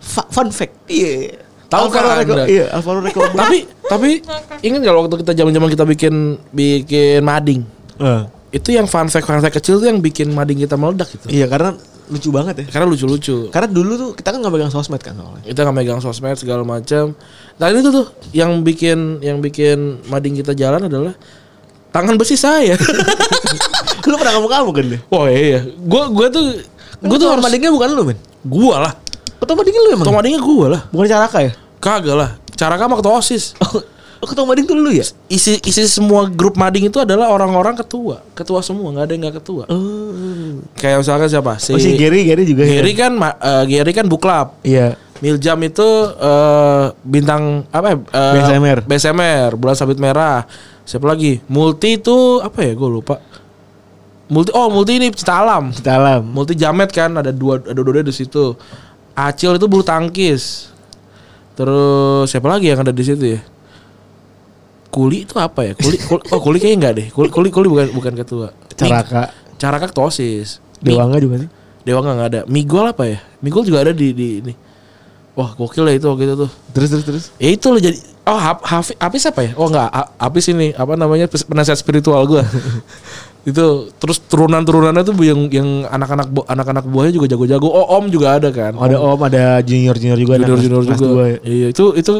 fa- 0.00 0.28
fun 0.28 0.48
fact. 0.48 0.74
Iya. 0.88 1.44
Tahu 1.66 1.86
kan 1.90 2.02
Reco- 2.22 2.34
Anda? 2.38 2.44
Iya, 2.46 2.64
Alvaro 2.72 3.00
Rekoba. 3.02 3.34
tapi 3.42 3.58
tapi 3.86 4.10
ingat 4.62 4.78
gak 4.86 4.94
waktu 4.96 5.16
kita 5.26 5.32
zaman-zaman 5.34 5.68
kita 5.70 5.84
bikin 5.84 6.14
bikin 6.54 7.20
mading. 7.26 7.60
Eh, 7.98 8.22
Itu 8.54 8.70
yang 8.70 8.86
fun 8.86 9.10
fact 9.10 9.26
fun 9.26 9.42
fact 9.42 9.58
kecil 9.58 9.82
tuh 9.82 9.90
yang 9.90 9.98
bikin 9.98 10.30
mading 10.30 10.62
kita 10.62 10.78
meledak 10.78 11.10
gitu. 11.10 11.26
Iya, 11.28 11.50
karena 11.50 11.74
lucu 12.06 12.28
banget 12.30 12.54
ya. 12.62 12.66
Karena 12.70 12.86
lucu-lucu. 12.86 13.50
Karena 13.50 13.68
dulu 13.70 13.92
tuh 13.98 14.10
kita 14.14 14.34
kan 14.34 14.38
nggak 14.38 14.54
pegang 14.54 14.72
sosmed 14.72 15.02
kan 15.02 15.14
soalnya. 15.18 15.42
Kita 15.46 15.60
nggak 15.66 15.76
megang 15.76 16.00
sosmed 16.02 16.36
segala 16.38 16.62
macam. 16.62 17.14
Nah 17.58 17.66
itu 17.72 17.90
tuh 17.90 18.06
yang 18.30 18.62
bikin 18.62 19.20
yang 19.22 19.38
bikin 19.42 20.02
mading 20.06 20.38
kita 20.38 20.54
jalan 20.54 20.86
adalah 20.86 21.14
tangan 21.90 22.14
besi 22.14 22.38
saya. 22.38 22.78
lu 24.06 24.14
pernah 24.14 24.38
ngomong 24.38 24.52
kamu 24.52 24.70
kan 24.70 24.84
deh. 24.86 25.00
Wah 25.10 25.26
iya, 25.26 25.66
gua 25.82 26.06
gua 26.08 26.30
tuh 26.30 26.62
Gue 27.02 27.18
tuh 27.20 27.28
madingnya 27.28 27.68
bukan 27.68 27.88
lu 27.92 28.02
men. 28.08 28.18
gua 28.46 28.88
lah. 28.88 28.92
Ketua 29.36 29.54
madingnya 29.58 29.80
lu 29.84 29.88
emang. 29.92 30.04
Ketua 30.06 30.16
madingnya 30.16 30.40
gua 30.40 30.66
lah. 30.72 30.80
Bukan 30.88 31.06
Caraka 31.06 31.38
ya? 31.44 31.52
Kagak 31.76 32.16
lah. 32.16 32.30
Cara 32.56 32.74
kamu 32.80 32.96
ketua 32.98 33.20
osis. 33.20 33.52
Ketua 34.26 34.44
mading 34.44 34.66
tuh 34.66 34.76
lu 34.76 34.90
ya? 34.90 35.06
Isi 35.30 35.62
isi 35.62 35.86
semua 35.86 36.26
grup 36.26 36.58
mading 36.58 36.90
itu 36.90 36.98
adalah 36.98 37.30
orang-orang 37.30 37.78
ketua, 37.78 38.20
ketua 38.34 38.60
semua, 38.60 38.90
nggak 38.92 39.04
ada 39.06 39.12
yang 39.14 39.22
nggak 39.26 39.36
ketua. 39.40 39.64
Oh. 39.70 40.60
Kayak 40.76 41.06
misalkan 41.06 41.28
siapa? 41.30 41.52
Si, 41.62 41.70
Oh, 41.72 41.78
si 41.78 41.94
Gary, 41.94 42.26
Gary 42.26 42.42
juga 42.44 42.66
ya? 42.66 42.82
Gary 42.82 42.92
kan, 42.98 43.12
eh, 43.16 43.64
Gary 43.70 43.92
kan 43.94 44.06
buklap. 44.10 44.58
Iya. 44.66 44.98
Miljam 45.22 45.56
itu 45.64 45.88
eh, 46.18 46.84
bintang 47.00 47.64
apa 47.72 47.86
ya? 47.94 47.96
Eh, 47.96 48.32
BSMR. 48.36 48.78
BSMR, 48.84 49.50
bulan 49.56 49.76
sabit 49.78 49.96
merah. 50.02 50.44
Siapa 50.86 51.06
lagi? 51.08 51.40
Multi 51.48 51.98
itu 52.02 52.42
apa 52.42 52.62
ya? 52.62 52.74
Gue 52.76 52.90
lupa. 52.90 53.18
Multi 54.26 54.50
oh 54.54 54.66
multi 54.70 54.98
ini 54.98 55.14
cita 55.14 55.38
alam. 55.38 55.70
Kita 55.70 56.02
alam. 56.02 56.26
Multi 56.26 56.58
jamet 56.58 56.90
kan 56.90 57.14
ada 57.14 57.30
dua 57.30 57.62
ada 57.62 57.78
dua 57.78 58.02
di 58.02 58.10
situ. 58.10 58.58
Acil 59.14 59.54
itu 59.54 59.66
bulu 59.70 59.86
tangkis. 59.86 60.74
Terus 61.56 62.28
siapa 62.28 62.52
lagi 62.52 62.68
yang 62.68 62.84
ada 62.84 62.92
di 62.92 63.00
situ 63.00 63.24
ya? 63.38 63.40
Kuli 64.88 65.28
itu 65.28 65.36
apa 65.36 65.60
ya? 65.66 65.72
Kuli, 65.76 65.96
kuli 65.98 66.22
oh 66.32 66.40
kuli 66.40 66.56
kayaknya 66.56 66.76
enggak 66.78 66.94
deh. 66.96 67.06
Kuli 67.12 67.28
kuli, 67.28 67.48
kuli 67.52 67.66
bukan 67.68 67.86
bukan 67.92 68.12
ketua. 68.16 68.48
Caraka. 68.72 69.32
Caraka 69.56 69.86
Tosis. 69.92 70.60
Mi- 70.80 70.92
Dewa 70.94 71.08
nggak 71.08 71.20
juga 71.20 71.36
sih. 71.44 71.50
Dewa 71.84 71.98
nggak 72.02 72.28
ada. 72.32 72.40
Migol 72.48 72.86
apa 72.88 73.04
ya? 73.06 73.18
Migol 73.40 73.64
juga 73.64 73.84
ada 73.84 73.92
di 73.92 74.12
di 74.12 74.28
ini. 74.40 74.54
Wah 75.36 75.52
gokil 75.52 75.84
ya 75.84 76.00
itu 76.00 76.08
waktu 76.08 76.24
itu 76.24 76.34
tuh. 76.48 76.50
Terus 76.72 76.88
terus 76.88 77.04
terus. 77.04 77.24
Ya 77.36 77.52
itu 77.52 77.68
loh 77.68 77.76
jadi 77.76 77.96
oh 78.24 78.40
Hap, 78.40 78.64
Hafiz, 78.64 78.96
Hafiz 78.96 79.22
apa 79.28 79.40
ya? 79.44 79.52
Oh 79.60 79.68
enggak, 79.68 79.92
Ha- 79.92 80.10
Hafiz 80.16 80.48
ini 80.48 80.72
apa 80.72 80.96
namanya 80.96 81.28
penasihat 81.28 81.76
spiritual 81.76 82.24
gua. 82.24 82.40
itu 83.46 83.92
terus 84.00 84.18
turunan-turunannya 84.26 85.06
tuh 85.06 85.14
yang 85.22 85.46
yang 85.52 85.68
anak-anak 85.86 86.32
anak-anak 86.48 86.84
buahnya 86.88 87.12
juga 87.14 87.26
jago-jago. 87.36 87.68
Oh 87.68 88.00
Om 88.00 88.08
juga 88.08 88.40
ada 88.40 88.48
kan. 88.48 88.74
ada 88.74 88.96
om, 88.96 89.20
ada 89.22 89.60
junior 89.60 89.94
junior 90.00 90.18
juga. 90.18 90.40
junior 90.40 90.58
junior 90.58 90.82
kelas 90.88 90.98
juga. 90.98 91.24
ya. 91.28 91.38
Iya 91.44 91.66
itu 91.70 91.84
itu 91.94 92.12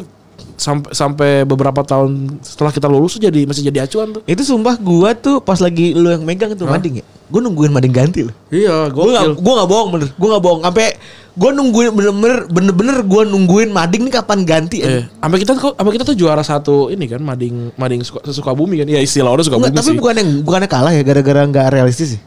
sampai 0.57 0.91
sampai 0.91 1.31
beberapa 1.45 1.81
tahun 1.81 2.41
setelah 2.41 2.73
kita 2.73 2.89
lulus 2.89 3.17
tuh 3.17 3.29
jadi 3.29 3.45
masih 3.45 3.63
jadi 3.65 3.85
acuan 3.85 4.17
tuh. 4.17 4.23
Itu 4.25 4.43
sumpah 4.43 4.77
gua 4.77 5.13
tuh 5.13 5.39
pas 5.39 5.61
lagi 5.61 5.93
lu 5.93 6.09
yang 6.09 6.25
megang 6.25 6.53
tuh 6.53 6.65
mading 6.67 7.01
ya. 7.01 7.05
Gua 7.27 7.43
nungguin 7.43 7.71
mading 7.71 7.91
ganti 7.91 8.23
loh. 8.23 8.31
Iya, 8.55 8.87
Gue 8.87 9.11
gak, 9.11 9.43
gua 9.43 9.53
gak 9.59 9.67
bohong 9.67 9.89
bener 9.99 10.09
Gue 10.15 10.29
gak 10.31 10.43
bohong 10.47 10.63
Sampai 10.63 10.95
gue 11.35 11.51
nungguin 11.51 11.91
bener-bener 11.91 12.47
Bener-bener 12.47 12.97
gue 13.03 13.23
nungguin 13.27 13.69
Mading 13.75 14.07
nih 14.07 14.15
kapan 14.15 14.47
ganti 14.47 14.79
Eh, 14.79 15.11
sampai 15.19 15.43
kita 15.43 15.59
tuh 15.59 15.75
sampai 15.75 15.93
kita 15.99 16.05
tuh 16.07 16.15
juara 16.15 16.47
satu 16.47 16.87
ini 16.87 17.11
kan 17.11 17.19
mading 17.19 17.75
mading 17.75 18.07
suka, 18.07 18.23
suka 18.31 18.55
bumi 18.55 18.79
kan. 18.79 18.87
Ya 18.87 19.03
istilah 19.03 19.35
orang 19.35 19.43
suka 19.43 19.59
bumi 19.59 19.75
Tapi 19.75 19.91
sih. 19.91 19.99
bukan 19.99 20.15
yang 20.23 20.31
Bukannya 20.47 20.71
kalah 20.71 20.95
ya 20.95 21.03
Gara-gara 21.03 21.43
gak 21.51 21.67
realistis 21.75 22.15
sih 22.15 22.21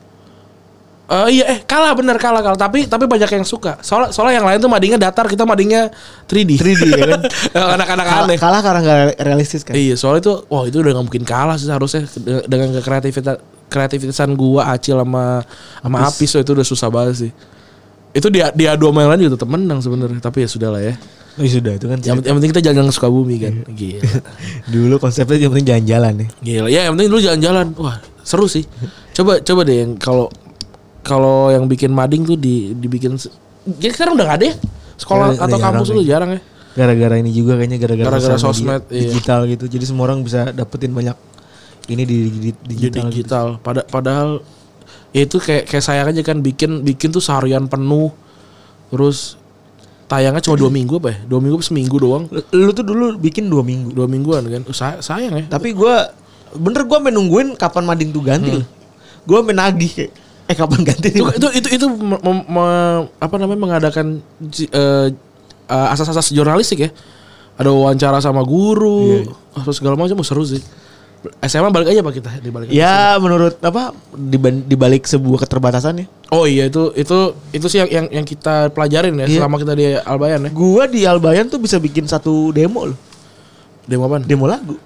Eh, 1.09 1.41
iya 1.41 1.57
eh 1.57 1.59
kalah 1.65 1.97
bener 1.97 2.21
kalah 2.21 2.45
kalah 2.45 2.53
tapi 2.53 2.85
tapi 2.85 3.09
banyak 3.09 3.25
yang 3.33 3.41
suka. 3.41 3.81
Soalnya 3.81 4.13
soalnya 4.13 4.35
yang 4.37 4.45
lain 4.45 4.61
tuh 4.61 4.69
madingnya 4.69 4.99
datar, 5.01 5.25
kita 5.25 5.41
madingnya 5.41 5.89
3D. 6.29 6.61
3D 6.61 6.83
ya 6.85 7.05
kan 7.17 7.21
Anak-anak 7.81 8.05
kalah, 8.05 8.25
aneh. 8.29 8.37
kalah 8.37 8.61
karena 8.61 8.79
gak 8.85 8.97
realistis 9.25 9.65
kan 9.65 9.73
Iya, 9.73 9.97
soalnya 9.97 10.29
itu 10.29 10.33
wah 10.53 10.69
itu 10.69 10.77
udah 10.77 10.93
gak 10.93 11.05
mungkin 11.09 11.25
kalah 11.25 11.57
sih 11.57 11.65
seharusnya 11.65 12.05
dengan, 12.45 12.77
kreativitas 12.85 13.41
kreativitasan 13.73 14.37
gua 14.37 14.69
Acil 14.69 15.01
sama 15.01 15.41
sama 15.81 15.97
Apis 16.05 16.29
so, 16.29 16.37
itu 16.37 16.51
udah 16.53 16.65
susah 16.69 16.93
banget 16.93 17.15
sih. 17.25 17.31
Itu 18.13 18.29
dia 18.29 18.53
dia 18.53 18.77
dua 18.77 18.93
main 18.93 19.09
lain 19.09 19.25
juga 19.25 19.41
tetap 19.41 19.49
menang 19.49 19.81
sebenarnya, 19.81 20.21
tapi 20.21 20.45
ya 20.45 20.49
sudah 20.49 20.69
lah 20.77 20.81
ya. 20.85 20.93
Oh 21.39 21.45
iya 21.45 21.53
sudah 21.57 21.73
itu 21.73 21.85
kan 21.89 21.97
Yang, 22.05 22.17
yang 22.21 22.35
penting 22.37 22.51
kita 22.53 22.61
jalan-jalan 22.69 22.89
ke 22.89 22.95
Sukabumi 23.01 23.35
kan. 23.41 23.53
Iya. 23.65 23.65
Gila. 23.73 24.01
Dulu 24.77 24.95
konsepnya 25.01 25.37
yang 25.41 25.51
penting 25.57 25.67
jalan-jalan 25.73 26.13
nih 26.21 26.29
Gila. 26.45 26.67
Ya 26.69 26.81
yang 26.85 26.93
penting 26.93 27.09
dulu 27.09 27.21
jalan-jalan. 27.25 27.65
Wah, 27.81 27.97
seru 28.21 28.45
sih. 28.45 28.69
Coba 29.17 29.41
coba 29.41 29.61
deh 29.65 29.81
yang 29.81 29.97
kalau 29.97 30.29
kalau 31.01 31.49
yang 31.49 31.65
bikin 31.65 31.89
mading 31.89 32.23
tuh 32.23 32.35
di 32.35 32.73
dibikin 32.73 33.15
jadi 33.65 33.91
sekarang 33.91 34.13
udah 34.15 34.25
gak 34.25 34.38
ada 34.39 34.45
ya 34.45 34.55
sekolah 34.95 35.25
Udah- 35.31 35.43
atau 35.45 35.57
kampus 35.57 35.88
tuh 35.89 36.03
jarang 36.03 36.31
ya. 36.35 36.41
Gara-gara 36.69 37.15
ini 37.17 37.31
juga 37.31 37.55
kayaknya 37.55 37.75
Gara-gara 37.77 38.13
media, 38.13 38.38
sosmed, 38.38 38.83
iya. 38.88 39.09
Digital 39.09 39.43
gitu 39.47 39.65
Jadi 39.65 39.83
semua 39.83 40.05
orang 40.05 40.21
bisa 40.21 40.49
dapetin 40.49 40.93
banyak 40.93 41.17
Ini 41.88 42.03
di, 42.05 42.17
di- 42.23 42.29
di- 42.29 42.53
Di 42.53 42.53
digital, 42.69 43.09
gitu. 43.09 43.25
digital. 43.25 43.47
Pada 43.57 43.81
padahal 43.81 44.45
ya 45.09 45.25
itu 45.25 45.41
kayak 45.41 45.65
kayak 45.65 45.81
saya 45.81 46.05
aja 46.05 46.21
kan 46.21 46.39
bikin 46.39 46.85
bikin 46.85 47.09
tuh 47.09 47.17
seharian 47.17 47.65
penuh. 47.65 48.13
Terus 48.88 49.35
tayangnya 50.05 50.39
cuma 50.39 50.55
dua 50.55 50.69
minggu 50.69 50.97
apa 50.97 51.09
ya? 51.09 51.17
Dua 51.25 51.39
minggu 51.39 51.57
seminggu 51.59 51.97
doang. 51.97 52.29
Lu, 52.29 52.39
lu 52.53 52.71
tuh 52.71 52.85
dulu 52.85 53.17
bikin 53.17 53.45
dua 53.45 53.65
minggu 53.65 53.89
Dua 53.89 54.05
mingguan 54.05 54.45
kan. 54.45 54.62
Say- 54.69 55.01
sayang 55.01 55.33
ya. 55.35 55.45
Tapi 55.49 55.73
gue 55.73 55.95
Bener 56.51 56.81
gue 56.81 56.95
sampe 56.95 57.09
nungguin 57.09 57.53
Kapan 57.53 57.83
mading 57.83 58.09
tuh 58.09 58.21
ganti 58.21 58.49
loh 58.49 58.65
Gue 59.21 59.38
sampe 59.38 59.53
nagih 59.53 59.91
kayak 59.91 60.12
Eh 60.49 60.57
kapan 60.57 60.81
ganti 60.81 61.13
itu 61.13 61.21
itu 61.21 61.47
itu, 61.53 61.67
itu 61.77 61.85
me- 61.93 62.17
me- 62.25 63.05
apa 63.15 63.35
namanya 63.38 63.59
mengadakan 63.62 64.17
eh, 64.49 65.07
asas-asas 65.69 66.33
jurnalistik 66.33 66.79
ya. 66.81 66.91
Ada 67.53 67.69
wawancara 67.69 68.17
sama 68.17 68.41
guru, 68.41 69.29
terus 69.53 69.77
segala 69.77 69.93
macam 69.93 70.15
oh, 70.15 70.25
seru 70.25 70.41
sih. 70.41 70.63
SMA 71.43 71.67
balik 71.67 71.91
aja 71.91 71.99
pak 71.99 72.15
kita 72.15 72.31
di 72.39 72.47
balik. 72.47 72.71
Ya 72.71 73.19
menurut 73.19 73.59
apa 73.59 73.91
diban- 74.15 74.63
dibalik 74.63 75.03
sebuah 75.03 75.43
keterbatasan 75.43 76.01
ya. 76.01 76.05
Oh 76.31 76.47
iya 76.47 76.65
itu 76.65 76.95
itu 76.95 77.17
itu 77.51 77.65
sih 77.67 77.83
yang 77.83 77.89
yang, 77.91 78.05
yang 78.07 78.25
kita 78.25 78.71
pelajarin 78.71 79.12
ya 79.19 79.27
Iya. 79.27 79.43
selama 79.43 79.59
kita 79.59 79.75
di 79.75 79.99
Albayan 79.99 80.47
ya. 80.47 80.51
Gua 80.55 80.88
di 80.88 81.03
Albayan 81.03 81.51
tuh 81.51 81.59
bisa 81.59 81.75
bikin 81.75 82.07
satu 82.07 82.55
demo 82.55 82.88
loh, 82.88 82.97
Demo 83.83 84.07
apaan? 84.07 84.23
demo 84.23 84.47
lagu. 84.47 84.79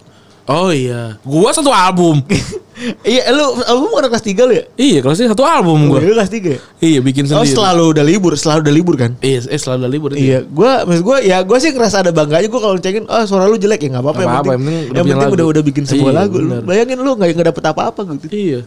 Oh 0.49 0.73
iya, 0.73 1.21
gua 1.21 1.54
satu 1.54 1.69
album. 1.69 2.26
iya, 3.03 3.29
lu 3.29 3.45
album 3.62 3.89
kan 3.91 4.09
kelas 4.09 4.25
3 4.25 4.33
lu 4.43 4.53
ya? 4.53 4.63
iya, 4.75 4.99
kalau 4.99 5.13
sih 5.13 5.25
satu 5.25 5.41
album 5.41 5.88
Gua 5.88 6.01
gua. 6.01 6.13
kelas 6.15 6.29
3 6.29 6.41
ya? 6.47 6.59
Iya, 6.79 6.99
bikin 6.99 7.23
Oh, 7.25 7.39
sendiri. 7.39 7.53
selalu 7.53 7.83
udah 7.91 8.03
libur, 8.03 8.33
selalu 8.33 8.59
udah 8.63 8.73
libur 8.73 8.95
kan? 8.95 9.12
Iya, 9.19 9.45
eh 9.45 9.57
selalu 9.57 9.77
ada 9.79 9.89
libur 9.89 10.09
itu. 10.12 10.19
Iya, 10.19 10.39
gua 10.43 10.83
maksud 10.83 11.03
gua 11.03 11.17
ya 11.19 11.38
gua 11.41 11.57
sih 11.57 11.69
ngerasa 11.69 12.01
ada 12.01 12.12
bangga 12.12 12.36
aja 12.38 12.47
gua 12.47 12.62
kalau 12.62 12.75
ngecengin 12.75 13.05
oh 13.05 13.23
suara 13.23 13.45
lu 13.45 13.55
jelek 13.55 13.79
ya 13.79 13.89
nggak 13.91 14.03
apa-apa 14.03 14.19
yang 14.19 14.31
penting, 14.31 14.43
yang 14.43 14.59
penting 14.59 14.83
udah 14.83 14.97
yang 14.97 15.07
penting 15.07 15.31
udah 15.31 15.45
udah 15.47 15.63
bikin 15.63 15.83
sebuah 15.86 16.12
Iya, 16.12 16.19
lagu 16.19 16.36
lu. 16.38 16.49
Bayangin 16.62 16.97
lu 16.97 17.12
nggak 17.13 17.29
nggak 17.31 17.47
dapet 17.49 17.63
apa-apa 17.65 18.01
gitu. 18.17 18.25
Iya. 18.29 18.59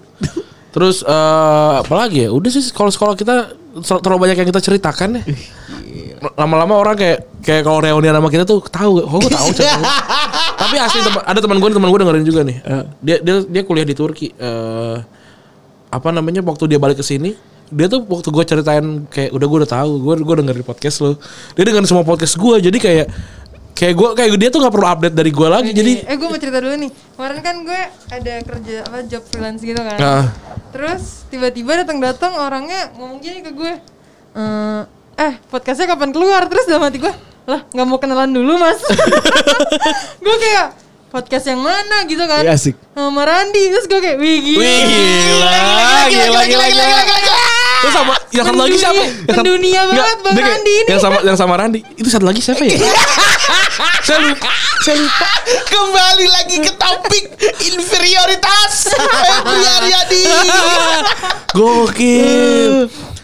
Terus 0.71 0.97
eh 1.01 1.75
apalagi 1.81 2.19
ya? 2.25 2.31
Udah 2.31 2.51
sih 2.51 2.63
kalau 2.71 2.89
sekolah 2.89 3.15
kita 3.15 3.53
terlalu 3.83 4.19
banyak 4.29 4.37
yang 4.41 4.49
kita 4.49 4.61
ceritakan 4.63 5.21
ya. 5.21 5.23
Lama-lama 6.37 6.81
orang 6.81 6.97
kayak 6.97 7.19
kayak 7.45 7.63
kalau 7.63 7.79
reunian 7.85 8.17
sama 8.17 8.29
kita 8.33 8.49
tuh 8.49 8.65
tahu, 8.67 9.05
oh 9.05 9.19
gue 9.21 9.33
tahu. 9.33 9.53
Tapi 10.63 10.75
asli 10.81 11.01
teman 11.05 11.23
ada 11.23 11.39
teman 11.39 11.57
gue, 11.61 11.69
teman 11.77 11.89
gue 11.93 12.01
dengerin 12.01 12.25
juga 12.25 12.41
nih. 12.43 12.57
Eh, 12.65 12.85
dia 13.05 13.17
dia 13.21 13.35
dia 13.45 13.63
kuliah 13.63 13.85
di 13.85 13.93
Turki. 13.93 14.33
Eh 14.33 14.97
apa 15.97 16.09
namanya 16.11 16.43
waktu 16.43 16.67
dia 16.67 16.79
balik 16.83 16.99
ke 16.99 17.05
sini 17.07 17.39
dia 17.67 17.91
tuh 17.91 18.05
waktu 18.07 18.29
gue 18.31 18.45
ceritain 18.47 18.87
kayak 19.11 19.35
udah 19.35 19.47
gue 19.47 19.59
udah 19.65 19.71
tahu 19.71 19.91
gue 20.03 20.15
gue 20.23 20.35
dengerin 20.45 20.67
podcast 20.67 21.03
lo 21.03 21.19
dia 21.59 21.65
dengerin 21.67 21.89
semua 21.89 22.07
podcast 22.07 22.39
gue 22.39 22.57
jadi 22.71 22.79
kayak 22.79 23.07
kayak 23.77 23.95
gue 23.95 24.09
kayak 24.15 24.31
dia 24.35 24.49
tuh 24.49 24.59
nggak 24.59 24.73
perlu 24.73 24.89
update 24.89 25.13
dari 25.15 25.31
gue 25.31 25.47
lagi 25.47 25.71
jadi 25.71 25.93
eh 26.03 26.17
gue 26.17 26.25
mau 26.25 26.35
cerita 26.35 26.59
dulu 26.59 26.75
nih 26.79 26.91
kemarin 27.13 27.39
kan 27.41 27.57
gue 27.61 27.81
ada 28.09 28.33
kerja 28.43 28.77
apa 28.83 28.99
job 29.05 29.23
freelance 29.23 29.61
gitu 29.61 29.77
kan 29.79 29.99
Ah. 29.99 30.25
terus 30.71 31.29
tiba-tiba 31.29 31.77
datang-datang 31.79 32.33
orangnya 32.35 32.89
ngomong 32.95 33.21
gini 33.21 33.41
ke 33.41 33.53
gue 33.53 33.73
"Eh, 34.33 34.81
eh 35.19 35.33
podcastnya 35.47 35.87
kapan 35.89 36.09
keluar 36.09 36.45
terus 36.47 36.65
dalam 36.65 36.83
hati 36.83 36.99
gue 36.99 37.13
lah 37.45 37.63
nggak 37.65 37.87
mau 37.87 37.97
kenalan 37.97 38.33
dulu 38.33 38.57
mas 38.57 38.81
gue 40.19 40.37
kayak 40.39 40.67
podcast 41.07 41.47
yang 41.47 41.61
mana 41.61 42.03
gitu 42.05 42.21
kan 42.23 42.43
Iya, 42.43 42.53
asik. 42.55 42.75
sama 42.91 43.23
Randi 43.23 43.63
terus 43.71 43.87
gue 43.87 43.97
kayak 43.99 44.19
wih 44.19 44.39
gila 44.43 44.59
Wih, 44.59 44.83
gila, 46.09 46.41
gila, 46.43 46.43
gila, 46.43 46.67
gila, 46.67 47.17
gila. 47.19 47.46
Terus 47.77 47.93
sama 47.93 48.15
yang 48.31 48.45
satu 48.45 48.59
lagi 48.59 48.77
siapa? 48.77 49.03
Yang 49.27 49.37
satu- 49.37 49.55
Nggak, 49.57 49.87
banget 49.87 50.19
Bang 50.23 50.37
Randi 50.39 50.73
ini. 50.73 50.89
Yang 50.89 51.01
sama 51.01 51.19
yang 51.23 51.37
sama 51.37 51.55
Randi. 51.55 51.81
Itu 51.95 52.09
satu 52.09 52.25
lagi 52.25 52.41
siapa 52.41 52.63
ya? 52.63 52.77
saya 54.03 54.19
lupa. 54.23 54.51
Saya 54.81 54.97
lupa. 54.99 55.27
Kembali 55.67 56.27
lagi 56.27 56.57
ke 56.59 56.73
topik 56.73 57.25
inferioritas 57.65 58.73
Febri 58.91 59.63
Aryadi. 59.75 60.23
Gokil. 61.53 62.75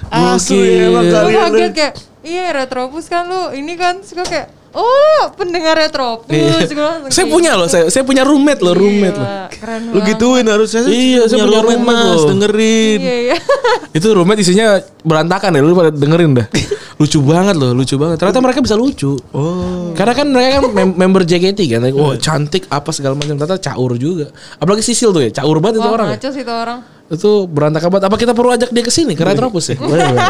Asu 0.09 0.55
ya 0.55 0.87
emang 0.87 1.05
Gokil. 1.05 1.13
gue 1.13 1.33
kalian. 1.33 1.51
kaget 1.51 1.73
kayak 1.73 1.93
iya 2.23 2.45
retropus 2.53 3.09
kan 3.09 3.27
lu 3.27 3.51
ini 3.51 3.75
kan 3.75 3.99
gue 3.99 4.23
kayak 4.23 4.53
oh 4.73 5.23
pendengar 5.33 5.77
retropus 5.77 6.29
Gue 6.29 6.83
langsung 6.89 7.09
Saya 7.09 7.27
punya 7.27 7.53
loh, 7.55 7.69
saya 7.69 7.89
saya 7.89 8.03
punya 8.03 8.23
roommate 8.23 8.61
loh, 8.61 8.73
roommate 8.73 9.17
loh. 9.17 9.29
Keren 9.53 9.93
Lu 9.93 10.01
gituin 10.01 10.45
harusnya 10.45 10.85
Iya, 10.85 11.29
saya 11.29 11.45
punya 11.45 11.61
roommate 11.61 11.85
mas 11.85 12.19
loh. 12.19 12.29
dengerin. 12.33 12.99
iya 12.99 13.17
iya 13.29 13.37
Itu 13.97 14.13
roommate 14.13 14.41
isinya 14.41 14.81
berantakan 15.03 15.53
ya, 15.53 15.61
lu 15.61 15.73
pada 15.73 15.93
dengerin 15.93 16.33
dah. 16.35 16.47
lucu 17.01 17.19
banget 17.19 17.59
loh, 17.59 17.75
lucu 17.75 17.99
banget. 17.99 18.15
Ternyata 18.17 18.39
mereka 18.39 18.61
bisa 18.63 18.73
lucu. 18.73 19.19
Oh. 19.35 19.91
Karena 19.93 20.15
kan 20.15 20.27
mereka 20.27 20.49
kan 20.57 20.71
mem- 20.71 20.95
member 20.95 21.23
JKT 21.23 21.59
kan. 21.67 21.81
Wah, 21.93 22.15
cantik 22.15 22.71
apa 22.71 22.89
segala 22.91 23.13
macam. 23.13 23.35
Ternyata 23.35 23.59
caur 23.59 23.99
juga. 23.99 24.31
Apalagi 24.57 24.81
Sisil 24.81 25.11
tuh 25.11 25.21
ya, 25.21 25.31
caur 25.35 25.59
banget 25.59 25.83
itu 25.83 25.85
wah 25.85 25.93
orang 25.93 26.09
ya. 26.09 26.17
ngaco 26.17 26.29
sih 26.31 26.43
itu 26.43 26.53
orang 26.53 26.79
Itu 27.11 27.31
berantakan 27.45 27.89
banget. 27.91 28.05
Apa 28.07 28.17
kita 28.17 28.33
perlu 28.33 28.51
ajak 28.51 28.71
dia 28.71 28.81
ke 28.81 28.89
sini 28.89 29.13
ke 29.13 29.21
Retropus 29.21 29.75
ya? 29.75 29.77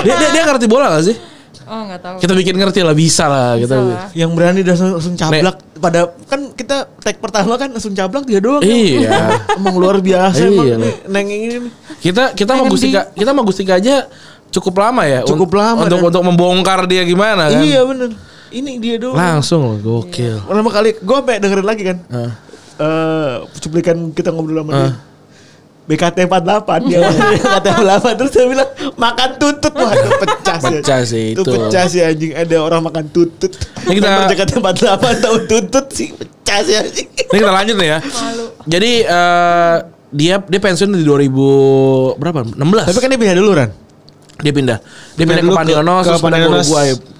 dia, 0.02 0.14
dia 0.16 0.28
dia 0.32 0.42
ngerti 0.42 0.66
bola 0.66 0.96
gak 0.96 1.04
sih? 1.06 1.16
Oh 1.62 1.82
nggak 1.84 2.00
tahu 2.00 2.16
Kita 2.18 2.32
bikin 2.32 2.54
ngerti 2.54 2.80
lah, 2.80 2.92
bisa 2.92 3.24
lah 3.26 3.54
Bisa 3.54 3.64
kita. 3.64 3.76
lah. 3.78 4.06
Yang 4.12 4.30
berani 4.32 4.60
langsung, 4.60 4.88
langsung 4.92 5.14
cablak 5.14 5.56
pada 5.76 6.00
kan 6.24 6.40
kita 6.52 6.76
tag 6.98 7.16
pertama 7.18 7.54
kan 7.54 7.68
langsung 7.68 7.92
cablak 7.92 8.24
dia 8.24 8.38
doang. 8.38 8.62
Iya. 8.62 9.10
Emang 9.58 9.74
luar 9.74 9.98
biasa 9.98 10.38
Iya, 10.40 10.48
emang 10.48 10.66
nih, 10.78 10.94
Neng 11.06 11.28
ini. 11.28 11.56
Kita 11.98 12.32
kita 12.32 12.54
sama 12.54 12.66
Gustika, 12.66 13.10
kita 13.10 13.28
sama 13.28 13.42
Gustika 13.42 13.72
aja 13.76 14.06
cukup 14.48 14.74
lama 14.78 15.02
ya. 15.04 15.20
Cukup 15.22 15.48
un- 15.48 15.58
lama, 15.58 15.80
untuk 15.82 15.98
dan- 15.98 16.08
untuk 16.08 16.22
membongkar 16.22 16.84
dia 16.84 17.02
gimana 17.02 17.48
kan. 17.48 17.60
Iya 17.60 17.82
bener. 17.82 18.10
Ini 18.48 18.70
dia 18.78 18.96
doang. 18.96 19.16
Langsung 19.16 19.64
loh, 19.64 19.76
gokil. 19.78 20.44
Pertama 20.44 20.68
kali 20.68 20.92
gue 20.94 21.16
sampai 21.16 21.36
dengerin 21.40 21.64
lagi 21.64 21.82
kan. 21.82 21.98
Ah. 22.08 22.32
Eh 22.74 23.32
cuplikan 23.58 23.96
kita 24.10 24.28
ngobrol 24.28 24.60
sama 24.60 24.70
dia. 24.72 24.92
BKT 25.92 26.18
48 26.24 26.32
dia 26.88 26.98
BKT 27.04 27.66
48 27.68 28.16
terus 28.16 28.30
dia 28.30 28.44
bilang 28.46 28.68
makan 28.94 29.28
tutut 29.36 29.72
wah 29.74 29.92
itu 29.92 30.10
pecah 30.16 30.56
sih 30.58 30.76
Pecah 30.78 31.00
sih 31.02 31.26
itu 31.30 31.40
itu. 31.40 31.50
pecah 31.52 31.84
sih 31.84 32.00
anjing 32.00 32.32
ada 32.32 32.56
orang 32.58 32.80
makan 32.82 33.04
tutut 33.06 33.52
Ini 33.84 34.00
kita- 34.00 34.26
JKT 34.26 34.50
48 34.56 34.88
tahu 35.20 35.36
tutut 35.44 35.86
sih 35.90 36.08
pecah 36.10 36.58
sih 36.60 36.74
anjing 36.74 37.06
Ini 37.06 37.38
kita 37.38 37.52
lanjut 37.52 37.76
nih 37.76 37.88
ya. 37.88 37.98
Malu. 38.00 38.44
Jadi 38.64 38.92
eh, 39.02 39.76
dia 40.10 40.34
dia 40.38 40.60
pensiun 40.60 40.92
di 40.92 41.02
2000 41.02 41.28
berapa? 42.16 42.38
16. 42.46 42.58
tapi 42.84 42.98
kan 42.98 43.08
dia 43.08 43.18
pindah 43.18 43.36
dulu 43.36 43.52
Ran 43.54 43.70
dia 44.34 44.50
pindah. 44.50 44.78
Dia 45.14 45.22
Pindah 45.22 45.38
pindah, 45.38 45.54
ke 45.54 45.58
Pandionos, 45.60 46.02
ke 46.02 46.10
ke 46.10 46.18
Pandionos. 46.20 46.66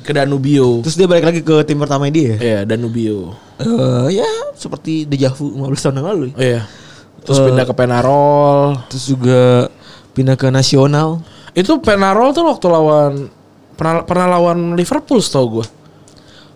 Ke 0.03 0.11
Danubio. 0.13 0.83
terus 0.83 0.97
dia 0.97 1.07
balik 1.07 1.23
lagi 1.25 1.41
ke 1.41 1.55
tim 1.63 1.79
pertama 1.79 2.11
dia 2.11 2.35
ya 2.35 2.37
Iya, 2.37 2.59
Danubio. 2.67 3.39
Eh, 3.57 4.19
ya 4.19 4.27
seperti 4.53 5.07
dejavu 5.07 5.55
15 5.55 5.71
tahun 5.79 5.95
yang 5.97 6.09
lalu 6.09 6.27
Oh 6.33 6.43
iya. 6.43 6.67
Terus 7.23 7.39
pindah 7.39 7.65
ke 7.67 7.75
Penarol. 7.75 8.79
terus 8.91 9.05
juga 9.07 9.71
pindah 10.13 10.35
ke 10.35 10.51
nasional. 10.51 11.23
Itu 11.55 11.79
Penarol 11.79 12.35
tuh 12.35 12.45
waktu 12.49 12.67
lawan 12.67 13.13
pernah 13.79 14.03
pernah 14.05 14.27
lawan 14.39 14.75
Liverpool 14.75 15.23
tau 15.23 15.47
gue. 15.61 15.67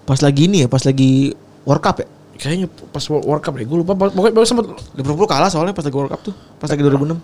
Pas 0.07 0.19
lagi 0.23 0.47
ini 0.47 0.67
ya, 0.67 0.69
pas 0.71 0.83
lagi 0.87 1.35
World 1.67 1.83
Cup 1.83 1.97
ya. 2.03 2.07
Kayaknya 2.37 2.69
pas 2.69 3.05
World 3.11 3.43
Cup 3.43 3.55
deh. 3.59 3.67
Gue 3.67 3.79
lupa 3.83 3.93
pokoknya 3.97 4.35
pokoknya 4.35 4.49
sempet 4.49 4.67
Liverpool 4.95 5.27
kalah 5.27 5.51
soalnya 5.51 5.75
pas 5.75 5.83
lagi 5.83 5.97
World 5.97 6.13
Cup 6.13 6.21
tuh, 6.31 6.35
pas 6.61 6.69
lagi 6.71 6.83
2006. 6.83 7.19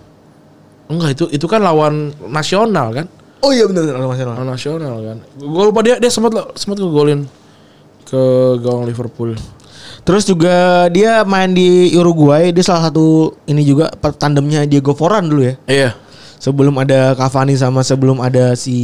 enggak 0.92 1.10
itu 1.14 1.24
itu 1.32 1.46
kan 1.48 1.62
lawan 1.64 2.12
nasional 2.28 2.92
kan. 2.92 3.06
Oh 3.40 3.50
iya 3.50 3.64
benar 3.66 3.86
benar 3.86 4.02
nasional. 4.06 4.34
Lawan 4.38 4.50
nasional 4.50 4.94
kan. 5.00 5.18
Gue 5.38 5.64
lupa 5.66 5.80
dia 5.80 5.96
dia 5.96 6.10
sempat 6.10 6.34
sempat 6.58 6.76
ngegolin 6.78 7.24
ke 8.04 8.22
gawang 8.60 8.84
Liverpool. 8.84 9.32
Terus 10.02 10.26
juga 10.26 10.86
dia 10.90 11.22
main 11.22 11.54
di 11.54 11.94
Uruguay, 11.94 12.50
dia 12.50 12.66
salah 12.66 12.90
satu 12.90 13.38
ini 13.46 13.62
juga 13.62 13.86
tandemnya 14.18 14.66
Diego 14.66 14.98
Forlan 14.98 15.30
dulu 15.30 15.42
ya. 15.46 15.54
Iya. 15.70 15.90
Sebelum 16.42 16.74
ada 16.74 17.14
Cavani 17.14 17.54
sama 17.54 17.86
sebelum 17.86 18.18
ada 18.18 18.58
si 18.58 18.74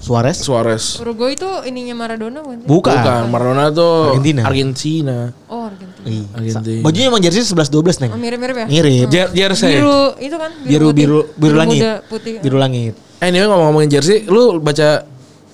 Suarez. 0.00 0.40
Suarez. 0.40 0.96
Uruguay 0.96 1.36
itu 1.36 1.44
ininya 1.68 1.92
Maradona 1.92 2.40
bukan 2.40 2.56
sih? 2.56 2.64
Bukan. 2.64 2.96
Bukan, 2.96 3.22
Maradona 3.28 3.64
tuh 3.68 4.16
Argentina. 4.16 4.42
Argentina. 4.48 5.16
Oh 5.52 5.68
Argentina. 5.68 6.08
Iya. 6.08 6.24
Argentina. 6.32 6.80
Bajunya 6.88 7.06
emang 7.12 7.20
jersey 7.20 7.44
11 7.44 7.68
12 7.68 8.00
neng. 8.00 8.10
Oh 8.16 8.20
mirip-mirip 8.24 8.56
ya? 8.64 8.66
Mirip. 8.66 9.06
Jer 9.12 9.28
jersey. 9.36 9.76
Biru 9.76 10.16
itu 10.16 10.36
kan? 10.40 10.50
Biru 10.64 10.88
biru 10.96 11.20
biru 11.36 11.52
langit. 11.60 11.84
muda, 11.84 11.92
putih. 12.08 12.40
Biru 12.40 12.56
langit. 12.56 12.96
Eh 13.20 13.28
ini 13.28 13.44
ngomong-ngomongin 13.44 14.00
jersey, 14.00 14.24
lu 14.24 14.56
baca 14.56 15.04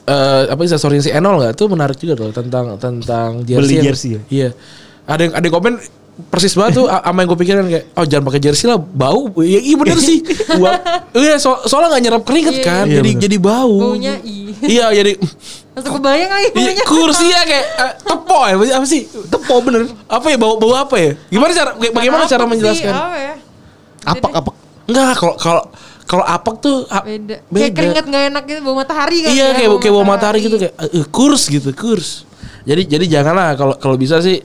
eh 0.05 0.43
apa 0.47 0.61
sih 0.63 0.75
story 0.75 0.99
si 0.99 1.09
Enol 1.09 1.39
nggak? 1.39 1.53
Tuh 1.55 1.67
menarik 1.67 1.97
juga 1.97 2.15
tuh 2.15 2.31
tentang 2.31 2.77
tentang 2.77 3.41
jersey. 3.41 3.59
Beli 3.59 3.75
yang- 3.75 3.87
jersey 3.87 4.09
ya? 4.11 4.21
Iya. 4.29 4.49
Ada 5.05 5.21
yang 5.23 5.33
ada 5.33 5.45
yang 5.45 5.55
komen 5.55 5.75
persis 6.27 6.55
banget 6.55 6.79
tuh 6.79 6.87
a- 6.87 7.03
sama 7.03 7.21
yang 7.21 7.29
gue 7.29 7.39
pikirin 7.39 7.67
kayak 7.67 7.85
oh 7.93 8.05
jangan 8.05 8.25
pakai 8.25 8.41
jersey 8.41 8.65
lah 8.65 8.79
bau 8.79 9.27
ya, 9.37 9.59
iya 9.59 9.75
bener 9.75 9.99
sih 9.99 10.23
Uap. 10.63 10.79
iya 11.13 11.35
so, 11.37 11.59
soalnya 11.65 11.91
nggak 11.91 12.03
nyerap 12.05 12.23
keringet 12.23 12.55
Iya, 12.55 12.63
kan 12.63 12.85
iya. 12.87 12.95
jadi 12.95 13.03
Iya, 13.03 13.11
bener. 13.11 13.25
jadi 13.27 13.37
bau 13.43 13.75
Baunya 13.83 14.15
i. 14.23 14.37
iya 14.63 14.87
jadi 14.93 15.13
Langsung 15.75 15.99
kebayang 15.99 16.31
lagi 16.31 16.47
iya, 16.47 16.71
baunya. 16.71 16.85
kursi 16.87 17.27
ya 17.27 17.43
kayak 17.43 17.67
eh, 17.67 17.93
tepo 18.01 18.39
ya 18.41 18.55
apa 18.55 18.87
sih 18.87 19.03
Tepo 19.27 19.55
bener. 19.59 19.91
apa 20.07 20.27
ya 20.29 20.37
bau 20.39 20.55
bau 20.55 20.71
apa 20.73 20.97
ya 20.97 21.11
gimana 21.27 21.51
cara 21.53 21.71
bagaimana 21.75 22.23
Apa 22.23 22.31
cara 22.31 22.45
menjelaskan 22.47 22.95
Apa 22.95 23.17
ya? 23.19 23.35
Apak 24.07 24.31
apak. 24.37 24.55
enggak 24.87 25.05
kalau 25.17 25.35
kalau 25.35 25.63
kalau 26.05 26.25
apak 26.25 26.55
tuh 26.61 26.85
ah, 26.93 27.01
Beda. 27.01 27.41
Kayak 27.41 27.51
beda. 27.51 27.77
keringet 27.77 28.05
gak 28.09 28.25
enak 28.31 28.43
gitu 28.45 28.61
bau 28.61 28.77
matahari 28.77 29.17
kan? 29.25 29.31
Iya 29.33 29.45
ya, 29.45 29.49
kayak 29.57 29.71
kayak 29.81 29.95
bau 29.97 30.07
matahari 30.07 30.39
gitu 30.45 30.57
kayak 30.61 30.75
eh, 30.77 31.07
kurs 31.09 31.49
gitu 31.49 31.71
kurs. 31.73 32.29
Jadi 32.65 32.83
jadi 32.89 33.05
janganlah 33.21 33.57
kalau 33.57 33.75
kalau 33.77 33.97
bisa 33.97 34.21
sih 34.25 34.41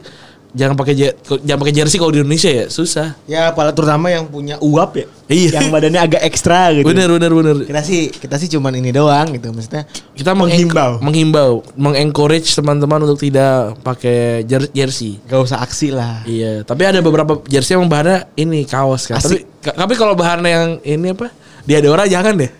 jangan 0.49 0.73
pakai 0.73 1.13
jangan 1.45 1.59
pakai 1.61 1.75
jersey 1.77 2.01
kalau 2.01 2.09
di 2.09 2.19
Indonesia 2.25 2.49
ya 2.49 2.65
susah. 2.67 3.13
Ya, 3.29 3.53
pala 3.53 3.69
terutama 3.69 4.09
yang 4.09 4.25
punya 4.25 4.57
uap 4.57 4.97
ya. 4.97 5.05
Iya. 5.29 5.61
Yang 5.61 5.69
badannya 5.69 6.01
agak 6.01 6.21
ekstra 6.25 6.73
gitu. 6.73 6.89
Bener 6.89 7.05
bener 7.05 7.31
bener. 7.31 7.55
Kita 7.69 7.81
sih 7.85 8.09
kita 8.09 8.35
sih 8.41 8.49
cuman 8.49 8.73
ini 8.73 8.89
doang 8.89 9.29
gitu 9.37 9.53
maksudnya. 9.53 9.85
Kita 10.17 10.33
menghimbau. 10.33 10.97
menghimbau, 11.05 11.61
mengencourage 11.77 12.49
teman-teman 12.57 13.05
untuk 13.05 13.21
tidak 13.21 13.77
pakai 13.85 14.41
jer- 14.49 14.73
jersey. 14.73 15.21
Gak 15.29 15.37
usah 15.37 15.61
aksi 15.61 15.93
lah. 15.93 16.25
Iya, 16.25 16.65
tapi 16.65 16.81
ada 16.89 16.97
beberapa 17.05 17.37
jersey 17.45 17.77
yang 17.77 17.85
bahannya 17.85 18.25
ini 18.33 18.65
kaos 18.65 19.05
kan. 19.05 19.21
Tapi 19.21 19.45
ka- 19.61 19.77
tapi 19.77 19.93
kalau 19.93 20.17
bahannya 20.17 20.49
yang 20.49 20.69
ini 20.81 21.13
apa? 21.13 21.29
Diadora 21.69 22.09
jangan 22.09 22.33
deh. 22.33 22.51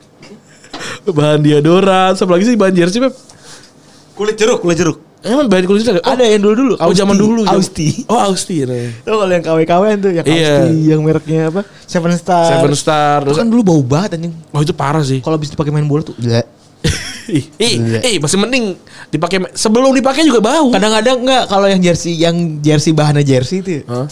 bahan 1.10 1.42
diadora, 1.42 2.14
apa 2.14 2.30
lagi 2.30 2.46
sih 2.46 2.54
bahan 2.54 2.74
jersey, 2.78 3.02
Beb? 3.02 3.14
Kulit 4.14 4.38
jeruk, 4.38 4.62
kulit 4.62 4.78
jeruk. 4.78 4.98
Emang 5.20 5.50
bahan 5.50 5.66
kulit 5.66 5.82
jersey? 5.82 5.98
Oh, 6.00 6.14
Ada 6.14 6.24
yang 6.30 6.46
dulu-dulu. 6.46 6.74
Oh, 6.78 6.94
zaman 6.94 7.18
dulu. 7.18 7.42
Austi. 7.50 8.06
Oh, 8.06 8.22
Austi. 8.22 8.62
Nah. 8.64 8.94
Tuh 9.02 9.18
kalau 9.18 9.34
yang 9.34 9.44
KW-KW 9.44 9.84
tuh 9.98 10.12
yang 10.14 10.26
Iya. 10.30 10.54
Austi 10.62 10.76
yang 10.86 11.02
mereknya 11.02 11.42
apa? 11.50 11.62
Seven 11.84 12.14
Star. 12.14 12.46
Seven 12.54 12.74
Star. 12.78 13.20
Itu 13.26 13.34
kan 13.34 13.50
dulu 13.50 13.62
bau 13.66 13.82
banget 13.82 14.22
anjing. 14.22 14.34
oh 14.54 14.62
itu 14.62 14.72
parah 14.72 15.02
sih. 15.02 15.20
Kalau 15.20 15.42
bisa 15.42 15.58
dipakai 15.58 15.74
main 15.74 15.90
bola 15.90 16.06
tuh. 16.06 16.16
ih, 17.30 17.46
ih, 17.60 17.76
Iya. 17.78 18.00
ih, 18.06 18.16
masih 18.18 18.38
mending 18.40 18.74
dipakai 19.10 19.52
sebelum 19.54 19.92
dipakai 19.92 20.24
juga 20.24 20.40
bau. 20.40 20.70
Kadang-kadang 20.72 21.18
enggak 21.26 21.44
kalau 21.50 21.68
yang 21.68 21.82
jersey 21.82 22.16
yang 22.16 22.62
jersey 22.62 22.94
bahannya 22.94 23.26
jersey 23.26 23.60
itu. 23.66 23.84
ya. 23.84 24.06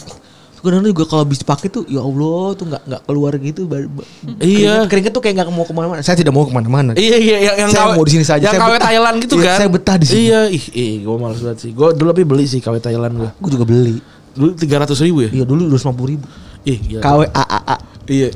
Kadang-kadang 0.68 0.92
juga 0.92 1.04
kalau 1.08 1.24
bisa 1.24 1.40
dipakai 1.40 1.66
tuh 1.72 1.82
ya 1.88 2.04
Allah 2.04 2.52
tuh 2.52 2.64
nggak 2.68 2.82
nggak 2.84 3.02
keluar 3.08 3.32
gitu. 3.40 3.60
Iya. 3.64 3.88
Keringet, 4.36 4.88
keringet 4.92 5.12
tuh 5.16 5.22
kayak 5.24 5.34
nggak 5.40 5.48
mau 5.48 5.64
ke 5.64 5.72
mana-mana. 5.72 6.04
Saya 6.04 6.20
tidak 6.20 6.36
mau 6.36 6.44
ke 6.44 6.52
mana-mana. 6.52 6.92
Iya 6.92 7.16
iya 7.16 7.36
yang, 7.40 7.56
yang 7.64 7.70
Saya 7.72 7.88
KW 7.88 7.96
mau 7.96 8.04
di 8.04 8.12
sini 8.12 8.24
saja. 8.28 8.44
Yang 8.44 8.54
Saya 8.54 8.60
KW 8.60 8.72
betah. 8.76 8.84
Thailand 8.84 9.16
gitu 9.24 9.34
Iya, 9.34 9.44
kan. 9.48 9.56
saya 9.56 9.68
betah 9.72 9.96
di 9.96 10.06
sini. 10.06 10.20
Iya, 10.20 10.40
ih, 10.52 10.64
ih 10.76 10.92
gue 11.08 11.16
males 11.16 11.40
banget 11.40 11.58
sih. 11.64 11.70
Gue 11.72 11.88
dulu 11.96 12.08
tapi 12.12 12.24
beli 12.28 12.44
sih 12.44 12.60
KW 12.60 12.76
Thailand 12.78 13.14
gue. 13.16 13.30
Gue 13.40 13.50
juga 13.56 13.64
beli. 13.64 13.96
Dulu 14.36 14.52
tiga 14.54 14.76
ratus 14.84 15.00
ribu 15.00 15.24
ya? 15.24 15.30
Iya 15.32 15.44
dulu 15.48 15.64
dua 15.64 15.80
ratus 15.80 15.88
ribu. 15.88 16.26
Ih, 16.68 16.78
gila. 16.84 17.00
KW 17.00 17.20
A 17.32 17.44
A 17.48 17.58
A. 17.64 17.76
Iya. 18.04 18.28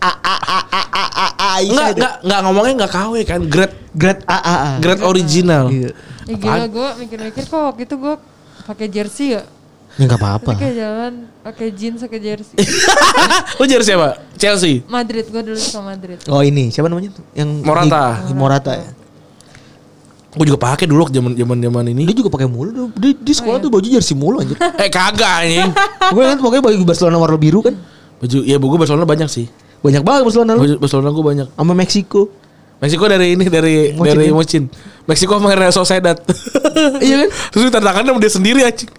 A 0.00 0.12
A 0.12 0.36
A 0.40 0.58
A 0.72 0.82
A 0.96 1.04
A 1.12 1.26
A. 1.28 1.50
Enggak, 1.60 1.88
enggak, 1.94 2.12
enggak 2.24 2.40
ngomongnya 2.42 2.72
enggak 2.80 2.92
KW 2.96 3.14
kan, 3.22 3.40
grade 3.44 3.74
Grade 3.92 4.22
A 4.28 4.38
A 4.40 4.54
A. 4.56 4.70
grade 4.80 5.02
original. 5.04 5.68
Iya. 5.68 5.90
Ya 6.26 6.34
gila 6.36 6.66
gue 6.66 6.88
mikir-mikir 7.06 7.44
kok 7.46 7.60
waktu 7.60 7.86
itu 7.86 7.94
gue 7.96 8.14
pakai 8.66 8.86
jersey 8.90 9.38
ya. 9.38 9.46
Ya 9.96 10.04
nggak 10.04 10.20
apa-apa. 10.20 10.52
Kayak 10.60 10.76
jalan 10.76 11.12
pakai 11.40 11.68
jeans 11.72 12.04
pakai 12.04 12.20
jersey. 12.20 12.56
Lu 13.58 13.64
jersey 13.64 13.96
apa? 13.96 14.20
Chelsea. 14.36 14.84
Madrid 14.84 15.24
gue 15.24 15.42
dulu 15.42 15.56
suka 15.56 15.80
Madrid. 15.80 16.20
Oh 16.28 16.44
ini 16.44 16.68
siapa 16.68 16.92
namanya 16.92 17.16
tuh? 17.16 17.24
Yang 17.32 17.48
Morata. 17.64 18.04
Di- 18.20 18.36
Morata 18.36 18.72
ya. 18.76 18.90
Gue 20.36 20.44
juga 20.44 20.60
pakai 20.60 20.84
dulu 20.84 21.08
zaman 21.08 21.32
zaman 21.32 21.56
zaman 21.64 21.84
ini. 21.96 22.04
Dia 22.04 22.12
juga 22.12 22.28
pakai 22.28 22.44
mulu. 22.44 22.92
Di, 22.92 23.16
di 23.16 23.32
sekolah 23.32 23.56
tuh 23.56 23.72
baju 23.72 23.88
jersey 23.88 24.12
mulu 24.12 24.44
anjir. 24.44 24.60
Eh 24.84 24.92
kagak 24.92 25.48
anjing. 25.48 25.72
Gue 26.12 26.22
kan 26.28 26.36
pokoknya 26.36 26.62
baju 26.68 26.76
Barcelona 26.84 27.16
warna 27.16 27.38
biru 27.40 27.64
kan. 27.64 27.72
Baju 28.20 28.44
ya 28.44 28.60
gue 28.60 28.78
Barcelona 28.78 29.08
banyak 29.08 29.28
sih. 29.32 29.48
Banyak 29.80 30.04
banget 30.04 30.22
Barcelona 30.28 30.52
lu. 30.60 30.76
Barcelona 30.76 31.08
gue 31.08 31.24
banyak. 31.24 31.48
Sama 31.56 31.72
Meksiko. 31.72 32.28
Meksiko 32.84 33.08
dari 33.08 33.32
ini 33.32 33.48
dari 33.48 33.96
Mocin 33.96 34.12
dari 34.12 34.28
ya? 34.28 34.36
Meksiko 35.06 35.38
sama 35.38 35.54
Real 35.54 35.74
Sociedad. 35.74 36.18
Iya 36.76 37.24
kan? 37.24 37.28
Terus 37.56 37.72
tanda 37.72 37.88
tangannya 37.88 38.12
sama 38.12 38.20
dia 38.20 38.32
sendiri 38.32 38.60
anjing. 38.60 38.90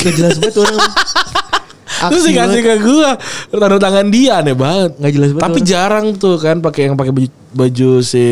Gak 0.00 0.12
jelas 0.16 0.40
banget 0.40 0.56
orang. 0.56 0.80
Terus 1.96 2.22
dikasih 2.28 2.60
ke 2.64 2.74
gua 2.80 3.10
tanda 3.52 3.76
tangan 3.76 4.06
dia 4.08 4.40
aneh 4.40 4.56
banget. 4.56 4.96
Nggak 4.96 5.12
jelas 5.12 5.30
banget 5.36 5.44
Tapi 5.44 5.58
orang. 5.60 5.68
jarang 5.68 6.06
tuh 6.16 6.34
kan 6.40 6.56
pakai 6.64 6.82
yang 6.88 6.96
pakai 6.96 7.12
baju, 7.12 7.28
baju 7.52 7.90
si 8.00 8.24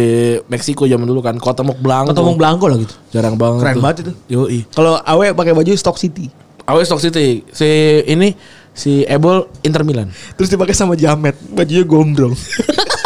Meksiko 0.49 0.89
zaman 0.89 1.05
dulu 1.05 1.21
kan. 1.21 1.37
Kotemok 1.37 1.79
Blanco. 1.85 2.17
Mau 2.17 2.37
Blanco 2.37 2.65
lah 2.65 2.81
gitu. 2.81 2.97
Jarang 3.13 3.37
banget. 3.37 3.61
Keren 3.61 3.75
tuh. 3.77 3.83
banget 3.85 3.97
itu. 4.01 4.13
Yoi. 4.33 4.59
Kalau 4.73 4.97
Awe 5.05 5.37
pakai 5.37 5.53
baju 5.53 5.71
Stock 5.77 6.01
City. 6.01 6.33
Awes 6.65 6.89
Stock 6.89 7.01
City. 7.05 7.45
Si 7.53 7.69
ini 8.09 8.33
si 8.73 9.05
Ebol 9.05 9.45
Inter 9.61 9.85
Milan. 9.85 10.09
Terus 10.41 10.49
dipakai 10.49 10.73
sama 10.73 10.97
Jamet. 10.97 11.37
Bajunya 11.53 11.85
gombrong. 11.85 12.33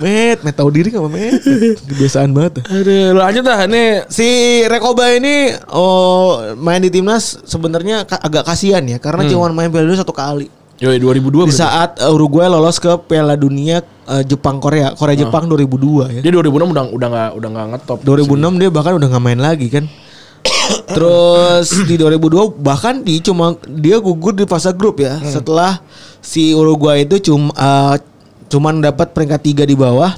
Met, 0.00 0.40
Met 0.40 0.56
tahu 0.56 0.72
diri 0.72 0.88
gak 0.88 1.04
sama 1.04 1.12
Met? 1.12 1.44
Kebiasaan 1.84 2.32
banget. 2.32 2.64
Aduh, 2.64 3.12
lanjut 3.20 3.44
dah 3.44 3.60
ini 3.68 3.84
Si 4.08 4.26
Rekoba 4.64 5.12
ini 5.12 5.52
oh 5.70 6.56
main 6.56 6.80
di 6.80 6.88
timnas 6.88 7.44
sebenarnya 7.44 8.08
agak 8.08 8.48
kasihan 8.48 8.80
ya 8.88 8.96
karena 8.96 9.28
cuma 9.28 9.52
main 9.52 9.68
Piala 9.68 9.86
Dunia 9.86 10.00
satu 10.00 10.16
kali. 10.16 10.48
Yoi 10.80 10.96
2002 10.96 11.04
Di 11.04 11.28
berarti. 11.28 11.52
saat 11.52 11.90
uh, 12.00 12.16
Uruguay 12.16 12.48
lolos 12.48 12.80
ke 12.80 12.88
Piala 13.04 13.36
Dunia 13.36 13.84
uh, 14.08 14.24
Jepang 14.24 14.56
Korea, 14.56 14.96
Korea 14.96 15.12
Jepang 15.12 15.44
2002 15.44 16.16
ya. 16.16 16.20
Dia 16.24 16.32
2006 16.32 16.72
udah 16.72 16.84
udah 16.88 17.08
enggak 17.12 17.30
udah 17.36 17.48
enggak 17.52 17.66
ngetop. 17.76 17.98
2006 18.00 18.56
dia 18.56 18.70
bahkan 18.72 18.92
udah 18.96 19.08
nggak 19.12 19.24
main 19.24 19.40
lagi 19.44 19.68
kan. 19.68 19.84
Terus 20.96 21.68
di 21.84 22.00
2002 22.00 22.64
bahkan 22.64 23.04
di 23.04 23.20
cuma 23.20 23.60
dia 23.68 24.00
gugur 24.00 24.32
di 24.32 24.48
fase 24.48 24.72
grup 24.72 25.04
ya 25.04 25.20
setelah 25.20 25.84
si 26.24 26.56
Uruguay 26.56 27.04
itu 27.04 27.28
cuma 27.28 27.52
uh, 27.60 28.00
cuman 28.50 28.82
dapat 28.82 29.14
peringkat 29.14 29.40
tiga 29.40 29.62
di 29.62 29.78
bawah. 29.78 30.12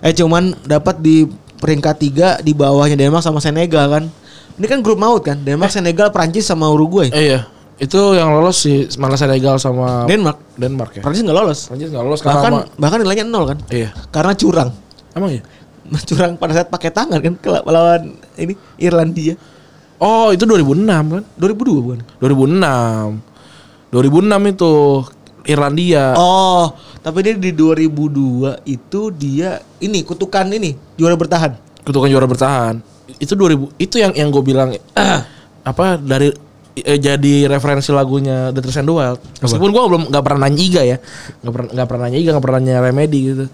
Eh 0.00 0.12
cuman 0.12 0.56
dapat 0.64 0.98
di 0.98 1.28
peringkat 1.56 1.96
tiga 2.00 2.28
di 2.40 2.52
bawahnya 2.52 2.96
Denmark 2.96 3.22
sama 3.22 3.38
Senegal 3.38 3.86
kan. 3.92 4.04
Ini 4.56 4.66
kan 4.66 4.80
grup 4.80 4.96
maut 4.96 5.20
kan. 5.20 5.36
Denmark, 5.36 5.68
Senegal, 5.68 6.08
Prancis 6.08 6.48
sama 6.48 6.64
Uruguay. 6.72 7.12
Eh 7.12 7.36
iya. 7.36 7.40
Itu 7.76 8.16
yang 8.16 8.32
lolos 8.32 8.64
si 8.64 8.88
malah 8.96 9.20
Senegal 9.20 9.60
sama 9.60 10.08
Denmark. 10.08 10.56
Denmark 10.56 10.90
ya. 10.96 11.02
Prancis 11.04 11.20
nggak 11.20 11.36
lolos. 11.36 11.68
Prancis 11.68 11.92
enggak 11.92 12.04
lolos 12.08 12.20
Bahkan 12.24 12.52
sama- 12.56 12.66
bahkan 12.80 12.98
nilainya 13.04 13.28
nol 13.28 13.44
kan. 13.52 13.58
Iya. 13.68 13.92
Karena 14.08 14.32
curang. 14.32 14.72
Emang 15.12 15.30
ya? 15.32 15.42
Curang 16.08 16.34
pada 16.34 16.50
saat 16.50 16.66
pakai 16.66 16.90
tangan 16.90 17.22
kan 17.22 17.38
lawan 17.68 18.16
ini 18.34 18.58
Irlandia. 18.80 19.38
Oh, 19.96 20.34
itu 20.34 20.42
2006 20.44 20.82
kan? 20.88 21.24
2002 21.38 21.84
bukan? 21.84 22.00
2006. 22.18 23.94
2006 23.94 24.52
itu 24.56 24.72
Irlandia. 25.46 26.12
Oh, 26.18 26.74
tapi 27.06 27.22
dia 27.22 27.38
di 27.38 27.54
2002 27.54 28.66
itu 28.66 29.00
dia 29.14 29.62
ini 29.78 30.02
kutukan 30.02 30.42
ini 30.50 30.74
juara 30.98 31.14
bertahan. 31.14 31.54
Kutukan 31.86 32.10
juara 32.10 32.26
bertahan. 32.26 32.82
Itu 33.22 33.38
2000 33.38 33.78
itu 33.78 34.02
yang 34.02 34.10
yang 34.18 34.34
gue 34.34 34.42
bilang 34.42 34.74
apa 35.70 36.02
dari 36.02 36.34
eh, 36.74 36.98
jadi 36.98 37.46
referensi 37.46 37.94
lagunya 37.94 38.50
The 38.50 38.58
Trace 38.58 38.82
and 38.82 38.90
the 38.90 38.94
Wild. 38.98 39.22
Meskipun 39.38 39.70
gue 39.70 39.82
belum 39.86 40.02
nggak 40.10 40.24
pernah 40.26 40.50
nanya 40.50 40.58
Iga 40.66 40.82
ya, 40.82 40.98
nggak 41.46 41.52
pernah 41.54 41.68
nggak 41.78 41.86
pernah 41.86 42.02
nanya 42.10 42.18
Iga, 42.18 42.30
nggak 42.34 42.44
pernah 42.50 42.58
nanya 42.58 42.82
Remedy 42.82 43.20
gitu. 43.22 43.44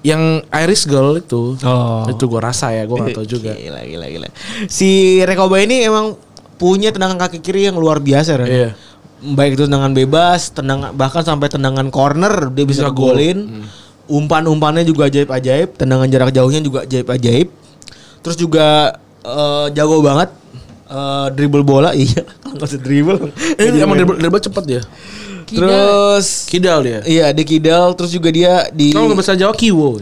Yang 0.00 0.22
Irish 0.64 0.84
Girl 0.88 1.12
itu, 1.20 1.60
Oh. 1.60 2.08
itu 2.08 2.24
gue 2.24 2.40
rasa 2.40 2.72
ya, 2.72 2.88
gue 2.88 2.96
nggak 2.96 3.20
tahu 3.20 3.26
juga. 3.28 3.52
Gila, 3.68 3.84
gila, 3.84 4.06
gila. 4.08 4.28
Si 4.64 5.20
Rekoba 5.28 5.60
ini 5.60 5.84
emang 5.84 6.16
punya 6.56 6.88
tendangan 6.88 7.20
kaki 7.20 7.44
kiri 7.44 7.68
yang 7.68 7.76
luar 7.76 8.00
biasa 8.00 8.40
kan. 8.40 8.48
Iya. 8.48 8.70
Baik 9.18 9.58
itu 9.58 9.64
tendangan 9.66 9.92
bebas, 9.94 10.54
tendangan 10.54 10.94
bahkan 10.94 11.22
sampai 11.26 11.50
tendangan 11.50 11.90
corner 11.90 12.50
dia 12.54 12.64
bisa, 12.64 12.86
Bisa 12.88 12.94
gol. 12.94 13.14
golin. 13.14 13.66
Umpan-umpannya 14.08 14.88
juga 14.88 15.12
ajaib-ajaib, 15.12 15.76
tendangan 15.76 16.08
jarak 16.08 16.32
jauhnya 16.32 16.64
juga 16.64 16.88
ajaib-ajaib. 16.88 17.52
Terus 18.24 18.36
juga 18.40 18.96
eh, 19.20 19.66
jago 19.76 20.00
banget 20.00 20.32
eh, 20.88 21.26
dribble 21.32 21.62
bola, 21.62 21.92
iya. 21.98 22.24
Usah 22.50 22.76
dribble. 22.76 23.30
Eh, 23.54 23.68
emang 23.76 23.94
dribble, 23.94 24.16
dribble 24.16 24.40
cepet 24.40 24.64
dia. 24.66 24.82
Kidal. 25.48 25.64
Terus 25.64 26.44
Kidal 26.44 26.78
dia. 26.84 27.00
iya 27.08 27.32
dia 27.32 27.40
kidal, 27.40 27.96
terus 27.96 28.12
juga 28.12 28.28
dia 28.28 28.68
di 28.68 28.92
Kalau 28.92 29.08
nggak 29.08 29.16
bisa 29.16 29.32
Jawa 29.32 29.56
kiwo. 29.56 29.96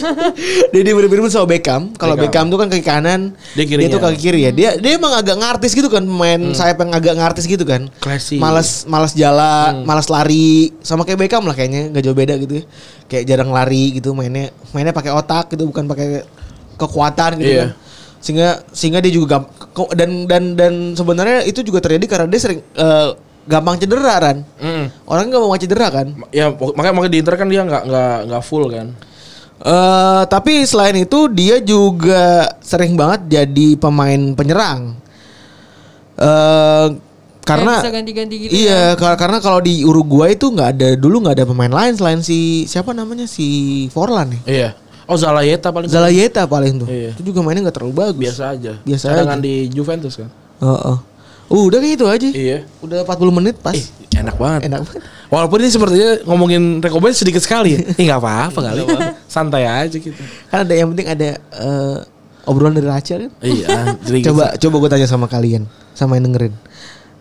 dia 0.72 0.82
di 0.84 0.92
mirip-mirip 0.92 1.32
sama 1.32 1.48
Beckham. 1.48 1.96
Kalau 1.96 2.12
Beckham. 2.12 2.28
Beckham 2.28 2.52
tuh 2.52 2.58
kan 2.60 2.68
kaki 2.68 2.84
kanan, 2.84 3.20
Dia 3.56 3.64
kirinya. 3.64 3.88
tuh 3.88 4.04
kaki 4.04 4.18
kiri 4.20 4.40
ya. 4.44 4.52
Dia 4.52 4.70
dia 4.76 5.00
emang 5.00 5.16
agak 5.16 5.40
ngartis 5.40 5.72
gitu 5.72 5.88
kan, 5.88 6.04
pemain 6.04 6.36
sayap 6.52 6.76
yang 6.76 6.92
agak 6.92 7.14
ngartis 7.16 7.48
gitu 7.48 7.64
kan. 7.64 7.88
Classy. 8.04 8.36
Malas 8.36 8.84
malas 8.84 9.16
jalan, 9.16 9.80
malas 9.82 10.12
lari, 10.12 10.76
sama 10.80 11.08
kayak 11.08 11.24
Beckham 11.24 11.44
lah 11.44 11.56
kayaknya, 11.56 11.88
nggak 11.88 12.02
jauh 12.04 12.12
beda 12.12 12.34
gitu. 12.36 12.60
ya. 12.60 12.64
Kayak 13.08 13.24
jarang 13.26 13.48
lari 13.48 13.96
gitu, 13.96 14.12
mainnya 14.12 14.52
mainnya 14.70 14.92
pakai 14.92 15.08
otak 15.08 15.56
gitu, 15.56 15.64
bukan 15.64 15.88
pakai 15.88 16.20
kekuatan 16.76 17.40
gitu 17.40 17.48
Iya. 17.48 17.64
kan. 17.64 17.70
Sehingga 18.22 18.62
sehingga 18.70 19.02
dia 19.02 19.10
juga 19.10 19.26
gam- 19.36 19.50
ko- 19.74 19.90
dan 19.92 20.24
dan 20.24 20.54
dan 20.54 20.94
sebenarnya 20.94 21.42
itu 21.42 21.60
juga 21.60 21.82
terjadi 21.82 22.06
karena 22.06 22.26
dia 22.26 22.40
sering 22.40 22.62
eh, 22.62 23.08
gampang 23.44 23.76
cedera 23.76 24.14
kan. 24.16 24.36
Mm. 24.56 24.84
Orang 25.04 25.26
nggak 25.26 25.42
mau 25.42 25.58
cedera 25.58 25.90
kan. 25.90 26.06
Ya 26.30 26.48
makanya 26.48 26.94
makanya 26.94 27.12
di 27.12 27.18
Inter 27.18 27.34
kan 27.34 27.48
dia 27.50 27.62
nggak 27.62 27.82
nggak 27.84 28.16
nggak 28.30 28.42
full 28.42 28.70
kan. 28.70 28.94
Eh 29.58 30.22
tapi 30.26 30.62
selain 30.62 30.94
itu 30.96 31.26
dia 31.26 31.58
juga 31.58 32.46
sering 32.58 32.94
banget 32.94 33.26
jadi 33.28 33.74
pemain 33.76 34.22
penyerang. 34.32 34.94
Eh 36.14 36.86
karena 37.42 37.82
bisa 37.82 37.90
ganti-ganti 37.90 38.34
gitu 38.38 38.52
Iya, 38.54 38.94
kar- 38.94 39.18
karena 39.18 39.42
kalau 39.42 39.58
di 39.58 39.82
Uruguay 39.82 40.38
itu 40.38 40.46
nggak 40.46 40.68
ada 40.78 40.88
dulu 40.94 41.26
nggak 41.26 41.42
ada 41.42 41.46
pemain 41.46 41.74
lain 41.74 41.98
selain 41.98 42.22
si 42.22 42.62
siapa 42.64 42.94
namanya 42.94 43.26
si 43.26 43.46
Forlan 43.90 44.30
ya. 44.30 44.40
Iya. 44.46 44.70
Oh 45.04 45.16
Zalayeta 45.16 45.68
paling 45.68 45.88
Zalayeta 45.90 46.42
paling 46.44 46.82
tuh. 46.82 46.88
Iya. 46.88 47.10
Itu 47.12 47.22
juga 47.24 47.42
mainnya 47.42 47.68
nggak 47.68 47.76
terlalu 47.76 47.94
bagus. 47.94 48.20
biasa 48.22 48.42
aja. 48.54 48.72
Biasa 48.80 49.04
Cadangan 49.08 49.38
aja. 49.38 49.44
di 49.44 49.54
Juventus 49.68 50.14
kan. 50.14 50.28
Heeh. 50.60 50.96
Udah 51.48 51.78
kayak 51.78 51.92
gitu 51.92 52.06
aja. 52.08 52.28
Iya. 52.28 52.58
Udah 52.80 53.04
40 53.04 53.28
menit 53.34 53.56
pas. 53.58 53.74
Eh, 53.74 53.84
enak 54.16 54.36
banget. 54.36 54.60
Enak 54.66 54.80
banget. 54.82 55.02
Walaupun 55.28 55.58
ini 55.60 55.70
sepertinya 55.70 56.10
ngomongin 56.24 56.62
rekomendasi 56.78 57.22
sedikit 57.22 57.42
sekali 57.42 57.76
ya. 57.76 57.80
Eh 57.98 58.04
nggak 58.06 58.20
apa-apa 58.20 58.58
kali. 58.62 58.80
Santai 59.26 59.66
aja 59.66 59.96
gitu. 59.96 60.16
Kan 60.48 60.64
ada 60.64 60.72
yang 60.72 60.88
penting 60.92 61.08
ada 61.08 61.28
eh, 61.36 61.98
obrolan 62.46 62.72
dari 62.72 62.88
Rachel 62.88 63.26
kan. 63.26 63.32
Iya. 63.42 63.68
jadi 64.02 64.18
coba 64.30 64.44
coba 64.56 64.76
gue 64.80 64.90
tanya 64.90 65.06
sama 65.06 65.26
kalian 65.26 65.66
sama 65.92 66.16
yang 66.16 66.32
dengerin 66.32 66.54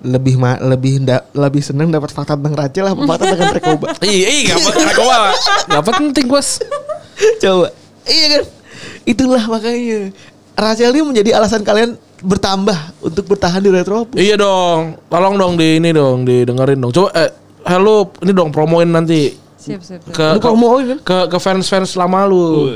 lebih 0.01 0.33
ma 0.33 0.57
lebih 0.57 1.05
nda- 1.05 1.29
lebih 1.29 1.61
seneng 1.61 1.93
dapat 1.93 2.09
fakta 2.09 2.33
tentang 2.33 2.57
Rachel 2.57 2.89
apa 2.89 3.01
fakta 3.05 3.37
tentang 3.37 3.53
Rekoba 3.53 3.85
Iya, 4.01 4.27
iya, 4.33 4.41
gak 4.49 4.73
gak 4.73 5.21
Gak 5.69 5.83
penting 5.93 6.25
bos. 6.25 6.57
Coba 7.39 7.67
iya 8.05 8.25
kan 8.37 8.43
itulah 9.05 9.43
makanya 9.45 10.11
Rachel 10.53 10.93
ini 10.93 11.01
menjadi 11.01 11.29
alasan 11.37 11.63
kalian 11.63 11.95
bertambah 12.21 12.77
untuk 13.01 13.25
bertahan 13.25 13.65
di 13.65 13.73
Retropus 13.73 14.17
Iya 14.21 14.37
dong, 14.37 15.01
tolong 15.09 15.35
dong 15.41 15.53
di 15.57 15.81
ini 15.81 15.89
dong, 15.89 16.21
didengerin 16.21 16.77
dong. 16.77 16.93
Coba 16.93 17.09
eh 17.17 17.33
halo, 17.65 18.13
ini 18.21 18.29
dong 18.29 18.53
promoin 18.53 18.85
nanti 18.85 19.33
Siap, 19.57 19.81
siap, 19.81 20.01
siap. 20.05 20.13
ke 20.13 20.25
Lu 20.33 20.39
ke, 20.41 20.47
promoin 20.49 20.83
kan? 20.85 20.97
ke 21.01 21.17
ke 21.33 21.37
fans-fans 21.37 21.93
lama 21.93 22.25
lu. 22.25 22.69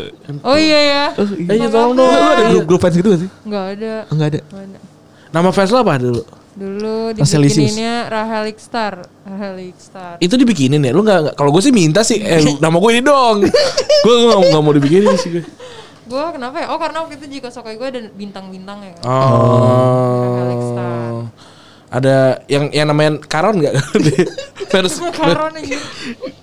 Oh 0.46 0.54
iya 0.58 0.80
ya. 0.82 1.04
Eh, 1.18 1.58
iya, 1.58 1.66
tolong 1.70 1.98
dong. 1.98 2.10
Lu 2.10 2.30
ada 2.30 2.44
grup, 2.54 2.66
grup 2.70 2.82
fans 2.82 2.94
gitu 2.94 3.10
gak 3.10 3.22
sih? 3.26 3.30
Enggak 3.46 3.66
ada. 3.78 3.94
Enggak 4.14 4.28
ada. 4.30 4.40
Nggak 4.50 4.66
ada. 4.70 4.80
Nama 5.30 5.50
fans 5.50 5.70
lu 5.74 5.78
apa 5.82 5.94
dulu? 5.98 6.22
Dulu 6.56 7.12
dibikininnya 7.12 8.08
Rahel 8.08 8.56
Ikstar. 8.56 9.04
Rahel 9.28 9.76
Ikstar. 9.76 10.16
Itu 10.24 10.40
dibikinin 10.40 10.80
ya? 10.80 10.96
Lu 10.96 11.04
nggak- 11.04 11.36
kalau 11.36 11.52
gue 11.52 11.60
sih 11.60 11.76
minta 11.76 12.00
sih 12.00 12.24
eh 12.24 12.40
nama 12.64 12.80
gue 12.80 12.92
ini 12.96 13.04
dong. 13.04 13.44
gue 14.04 14.14
nggak 14.16 14.40
nggak 14.56 14.62
mau 14.64 14.72
dibikinin 14.72 15.16
sih 15.20 15.36
gue. 15.36 15.44
Gue 16.08 16.24
kenapa 16.32 16.64
ya? 16.64 16.72
Oh 16.72 16.80
karena 16.80 17.04
waktu 17.04 17.20
itu 17.20 17.28
jika 17.40 17.52
Sokai 17.52 17.76
gue 17.76 17.88
ada 17.88 18.02
bintang-bintang 18.16 18.80
ya. 18.88 18.92
kan. 18.96 19.04
Rahel. 19.04 19.36
Oh. 19.36 21.28
Ada 21.96 22.44
yang 22.52 22.72
yang 22.76 22.88
namanya 22.92 23.24
Karon 23.24 23.60
nggak? 23.64 23.76
fans 24.72 25.00
Karon 25.16 25.54
aja. 25.56 25.80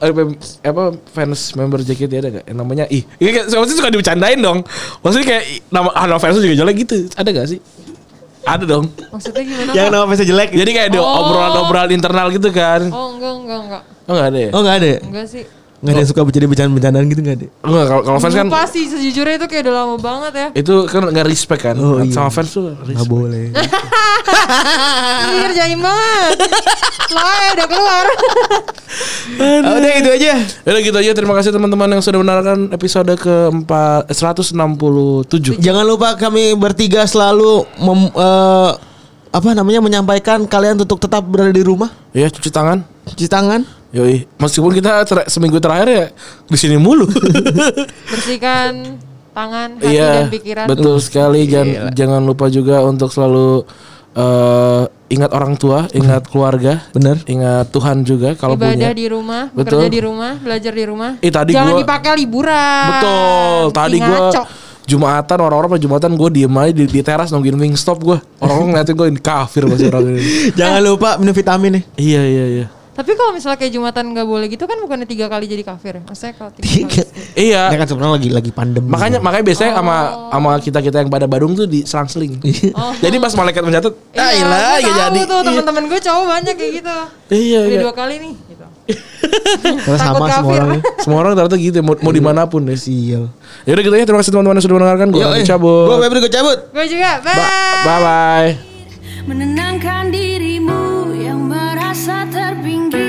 eh, 0.01 0.13
apa 0.65 0.83
fans 1.13 1.53
member 1.53 1.85
JKT 1.85 2.13
ada 2.17 2.29
gak? 2.41 2.45
Yang 2.49 2.59
namanya 2.59 2.85
ih, 2.89 3.05
ini 3.21 3.29
kayak 3.37 3.53
suka 3.53 3.93
dibicarain 3.93 4.41
dong. 4.41 4.65
Maksudnya 5.05 5.27
kayak 5.29 5.45
nama 5.69 5.93
ah, 5.93 6.05
nama 6.09 6.17
fans 6.17 6.41
lu 6.41 6.49
juga 6.49 6.65
jelek 6.65 6.89
gitu. 6.89 7.05
Ada 7.13 7.29
gak 7.37 7.47
sih? 7.53 7.61
Ada 8.43 8.65
dong. 8.67 8.85
Maksudnya 8.91 9.43
gimana? 9.43 9.71
Yang 9.71 9.87
nama 9.89 10.05
fansnya 10.05 10.27
jelek 10.27 10.51
Jadi 10.51 10.71
kayak 10.75 10.89
ada 10.91 10.99
Oh. 10.99 11.21
obrolan-obrolan 11.23 11.91
internal 11.91 12.27
gitu 12.29 12.49
kan. 12.51 12.91
Oh 12.91 13.15
enggak 13.15 13.33
enggak 13.39 13.59
enggak. 13.63 13.83
Oh 14.03 14.13
enggak 14.13 14.27
ada 14.29 14.39
ya? 14.39 14.51
Oh 14.51 14.61
enggak 14.61 14.77
ada 14.77 14.87
ya? 14.87 14.99
Enggak 15.01 15.27
sih. 15.31 15.45
Enggak 15.83 15.93
ada 15.93 15.99
yang 15.99 16.09
suka 16.09 16.23
bercanda 16.23 16.47
bercandaan 16.71 17.05
gitu 17.07 17.21
enggak 17.21 17.37
ada 17.37 17.47
Enggak, 17.61 17.85
kalau 17.85 18.03
kalau 18.03 18.19
fans 18.19 18.35
kan 18.35 18.47
Lupa 18.47 18.63
sih 18.65 18.85
sejujurnya 18.87 19.35
itu 19.37 19.47
kayak 19.47 19.63
udah 19.67 19.75
lama 19.77 19.97
banget 19.99 20.33
ya. 20.33 20.49
itu 20.55 20.75
kan 20.87 21.03
nggak 21.05 21.27
respect 21.27 21.61
kan. 21.61 21.75
Oh, 21.75 21.99
iya. 21.99 22.13
Sama 22.13 22.31
fans 22.31 22.49
tuh 22.49 22.71
Enggak 22.71 22.87
respect. 22.87 23.11
boleh 23.11 23.45
Iya 25.25 25.49
jaim 25.53 25.81
banget. 25.81 26.37
Lah 27.11 27.27
udah 27.53 27.67
keluar. 27.67 28.05
Ah, 29.35 29.73
Udah 29.73 29.93
itu 29.95 30.11
aja 30.13 30.33
Yaudah 30.63 30.81
gitu 30.83 30.97
aja 30.99 31.11
terima 31.13 31.33
kasih 31.33 31.51
teman-teman 31.51 31.89
yang 31.89 32.01
sudah 32.01 32.21
mendengarkan 32.21 32.69
episode 32.71 33.09
ke-4 33.17 33.73
eh, 34.07 34.15
167. 34.15 35.59
Jangan 35.59 35.83
lupa 35.83 36.15
kami 36.15 36.53
bertiga 36.55 37.03
selalu 37.03 37.65
mem- 37.77 38.13
eh, 38.13 38.71
apa 39.33 39.49
namanya 39.51 39.81
menyampaikan 39.81 40.45
kalian 40.45 40.77
untuk 40.77 41.01
tetap 41.01 41.25
berada 41.25 41.51
di 41.51 41.65
rumah, 41.65 41.89
Ya 42.13 42.29
cuci 42.29 42.49
tangan. 42.49 42.85
cuci 43.09 43.27
tangan. 43.27 43.65
Yoi, 43.93 44.25
meskipun 44.35 44.73
kita 44.73 45.05
ter- 45.05 45.29
seminggu 45.29 45.57
terakhir 45.59 45.89
ya 45.89 46.07
di 46.43 46.57
sini 46.57 46.77
mulu. 46.77 47.05
Bersihkan 48.09 48.97
tangan, 49.31 49.69
hati 49.77 49.93
Iya, 49.93 50.11
dan 50.19 50.31
pikiran. 50.31 50.67
betul 50.67 50.97
sekali. 50.97 51.45
Jangan 51.45 51.93
jangan 51.93 52.21
lupa 52.23 52.49
juga 52.49 52.81
untuk 52.81 53.09
selalu 53.09 53.69
eh, 54.13 54.83
ingat 55.09 55.31
orang 55.31 55.55
tua, 55.55 55.89
ingat 55.91 56.25
keluarga, 56.27 56.89
Bener. 56.91 57.21
ingat 57.27 57.69
Tuhan 57.69 58.01
juga 58.01 58.33
kalau 58.33 58.57
Ibadah 58.57 58.73
punya. 58.73 58.91
di 58.93 59.07
rumah, 59.07 59.43
Betul. 59.51 59.85
bekerja 59.85 59.89
di 59.89 60.01
rumah, 60.01 60.33
belajar 60.37 60.73
di 60.73 60.85
rumah. 60.85 61.11
Eh, 61.21 61.29
tadi 61.29 61.53
Jangan 61.53 61.73
gua- 61.73 61.81
dipakai 61.81 62.13
liburan. 62.17 62.87
Betul. 62.91 63.63
Tadi 63.73 63.97
gue. 63.99 64.21
Jumatan 64.83 65.39
orang-orang 65.39 65.69
pada 65.71 65.83
Jumatan 65.85 66.11
gue 66.13 66.29
diem 66.33 66.55
aja 66.59 66.73
di, 66.75 66.85
di 66.85 67.01
teras 67.01 67.31
nungguin 67.31 67.55
Wingstop 67.55 68.03
gue. 68.03 68.19
Orang-orang 68.43 68.69
ngeliatin 68.75 68.95
gue 68.95 69.07
ini 69.07 69.21
kafir 69.23 69.63
masih 69.63 69.87
orang 69.89 70.11
ini. 70.11 70.21
Jangan 70.59 70.81
lupa 70.83 71.09
minum 71.17 71.31
vitamin 71.31 71.71
nih. 71.79 71.85
iya 71.97 72.23
iya 72.25 72.45
iya. 72.51 72.67
Tapi 72.93 73.17
kalau 73.17 73.33
misalnya 73.33 73.57
kayak 73.57 73.73
Jumatan 73.73 74.05
nggak 74.13 74.29
boleh 74.29 74.47
gitu 74.53 74.69
kan 74.69 74.77
bukannya 74.77 75.09
tiga 75.09 75.25
kali 75.25 75.49
jadi 75.49 75.65
kafir 75.65 75.97
ya? 75.97 76.03
Maksudnya 76.05 76.35
kalau 76.37 76.51
tiga 76.53 76.69
Tiga. 76.69 77.01
kali. 77.01 77.41
Iya. 77.41 77.63
Ya 77.73 77.77
kan 77.81 77.87
sebenarnya 77.89 78.15
lagi 78.21 78.29
lagi 78.29 78.51
pandemi. 78.53 78.89
Makanya 78.93 79.19
makanya 79.25 79.45
biasanya 79.49 79.73
sama 79.73 79.97
sama 80.29 80.51
kita 80.61 80.79
kita 80.85 80.97
yang 81.01 81.09
pada 81.09 81.25
Badung 81.25 81.57
tuh 81.57 81.65
diselang-seling. 81.65 82.37
Jadi 83.05 83.17
pas 83.17 83.33
malaikat 83.33 83.65
mencatat, 83.65 83.93
ah 84.13 84.29
Iya, 84.29 84.45
ilah 84.45 84.61
gue 84.77 84.85
ya 84.85 84.93
tahu 84.93 85.01
jadi. 85.17 85.21
tuh 85.25 85.41
teman-teman 85.41 85.83
gue 85.89 86.01
cowok 86.01 86.25
banyak 86.29 86.55
kayak 86.55 86.73
gitu. 86.79 86.97
Iya 87.33 87.59
Udah 87.65 87.73
iya. 87.73 87.81
dua 87.81 87.95
kali 87.97 88.15
nih. 88.21 88.33
Gitu. 88.37 88.67
Karena 89.89 89.97
Takut 89.97 90.05
sama 90.05 90.13
semua 90.13 90.29
kafir. 90.29 90.53
orang. 90.53 90.71
ya. 90.77 90.81
Semua 91.03 91.19
orang 91.25 91.33
ternyata 91.33 91.57
gitu 91.57 91.77
mau, 91.81 91.95
mau 91.97 92.13
di 92.13 92.23
mana 92.23 92.43
pun 92.45 92.61
deh. 92.61 92.77
Sial. 92.77 93.25
Yaudah 93.65 93.83
gitu 93.83 93.95
ya 93.97 94.05
terima 94.05 94.21
kasih 94.21 94.33
teman-teman 94.37 94.57
yang 94.61 94.65
sudah 94.69 94.77
mendengarkan. 94.77 95.09
Gue 95.09 95.23
eh. 95.25 95.47
cabut. 95.49 95.87
Gua 95.89 95.97
Febri 95.97 96.19
gue 96.21 96.33
cabut. 96.33 96.59
Gue 96.69 96.85
juga. 96.93 97.11
Bye. 97.25 97.41
Bye 97.89 98.01
bye. 98.05 98.51
menenangkan 99.23 100.11
dirimu 100.11 100.92
terbinggi 102.33 103.02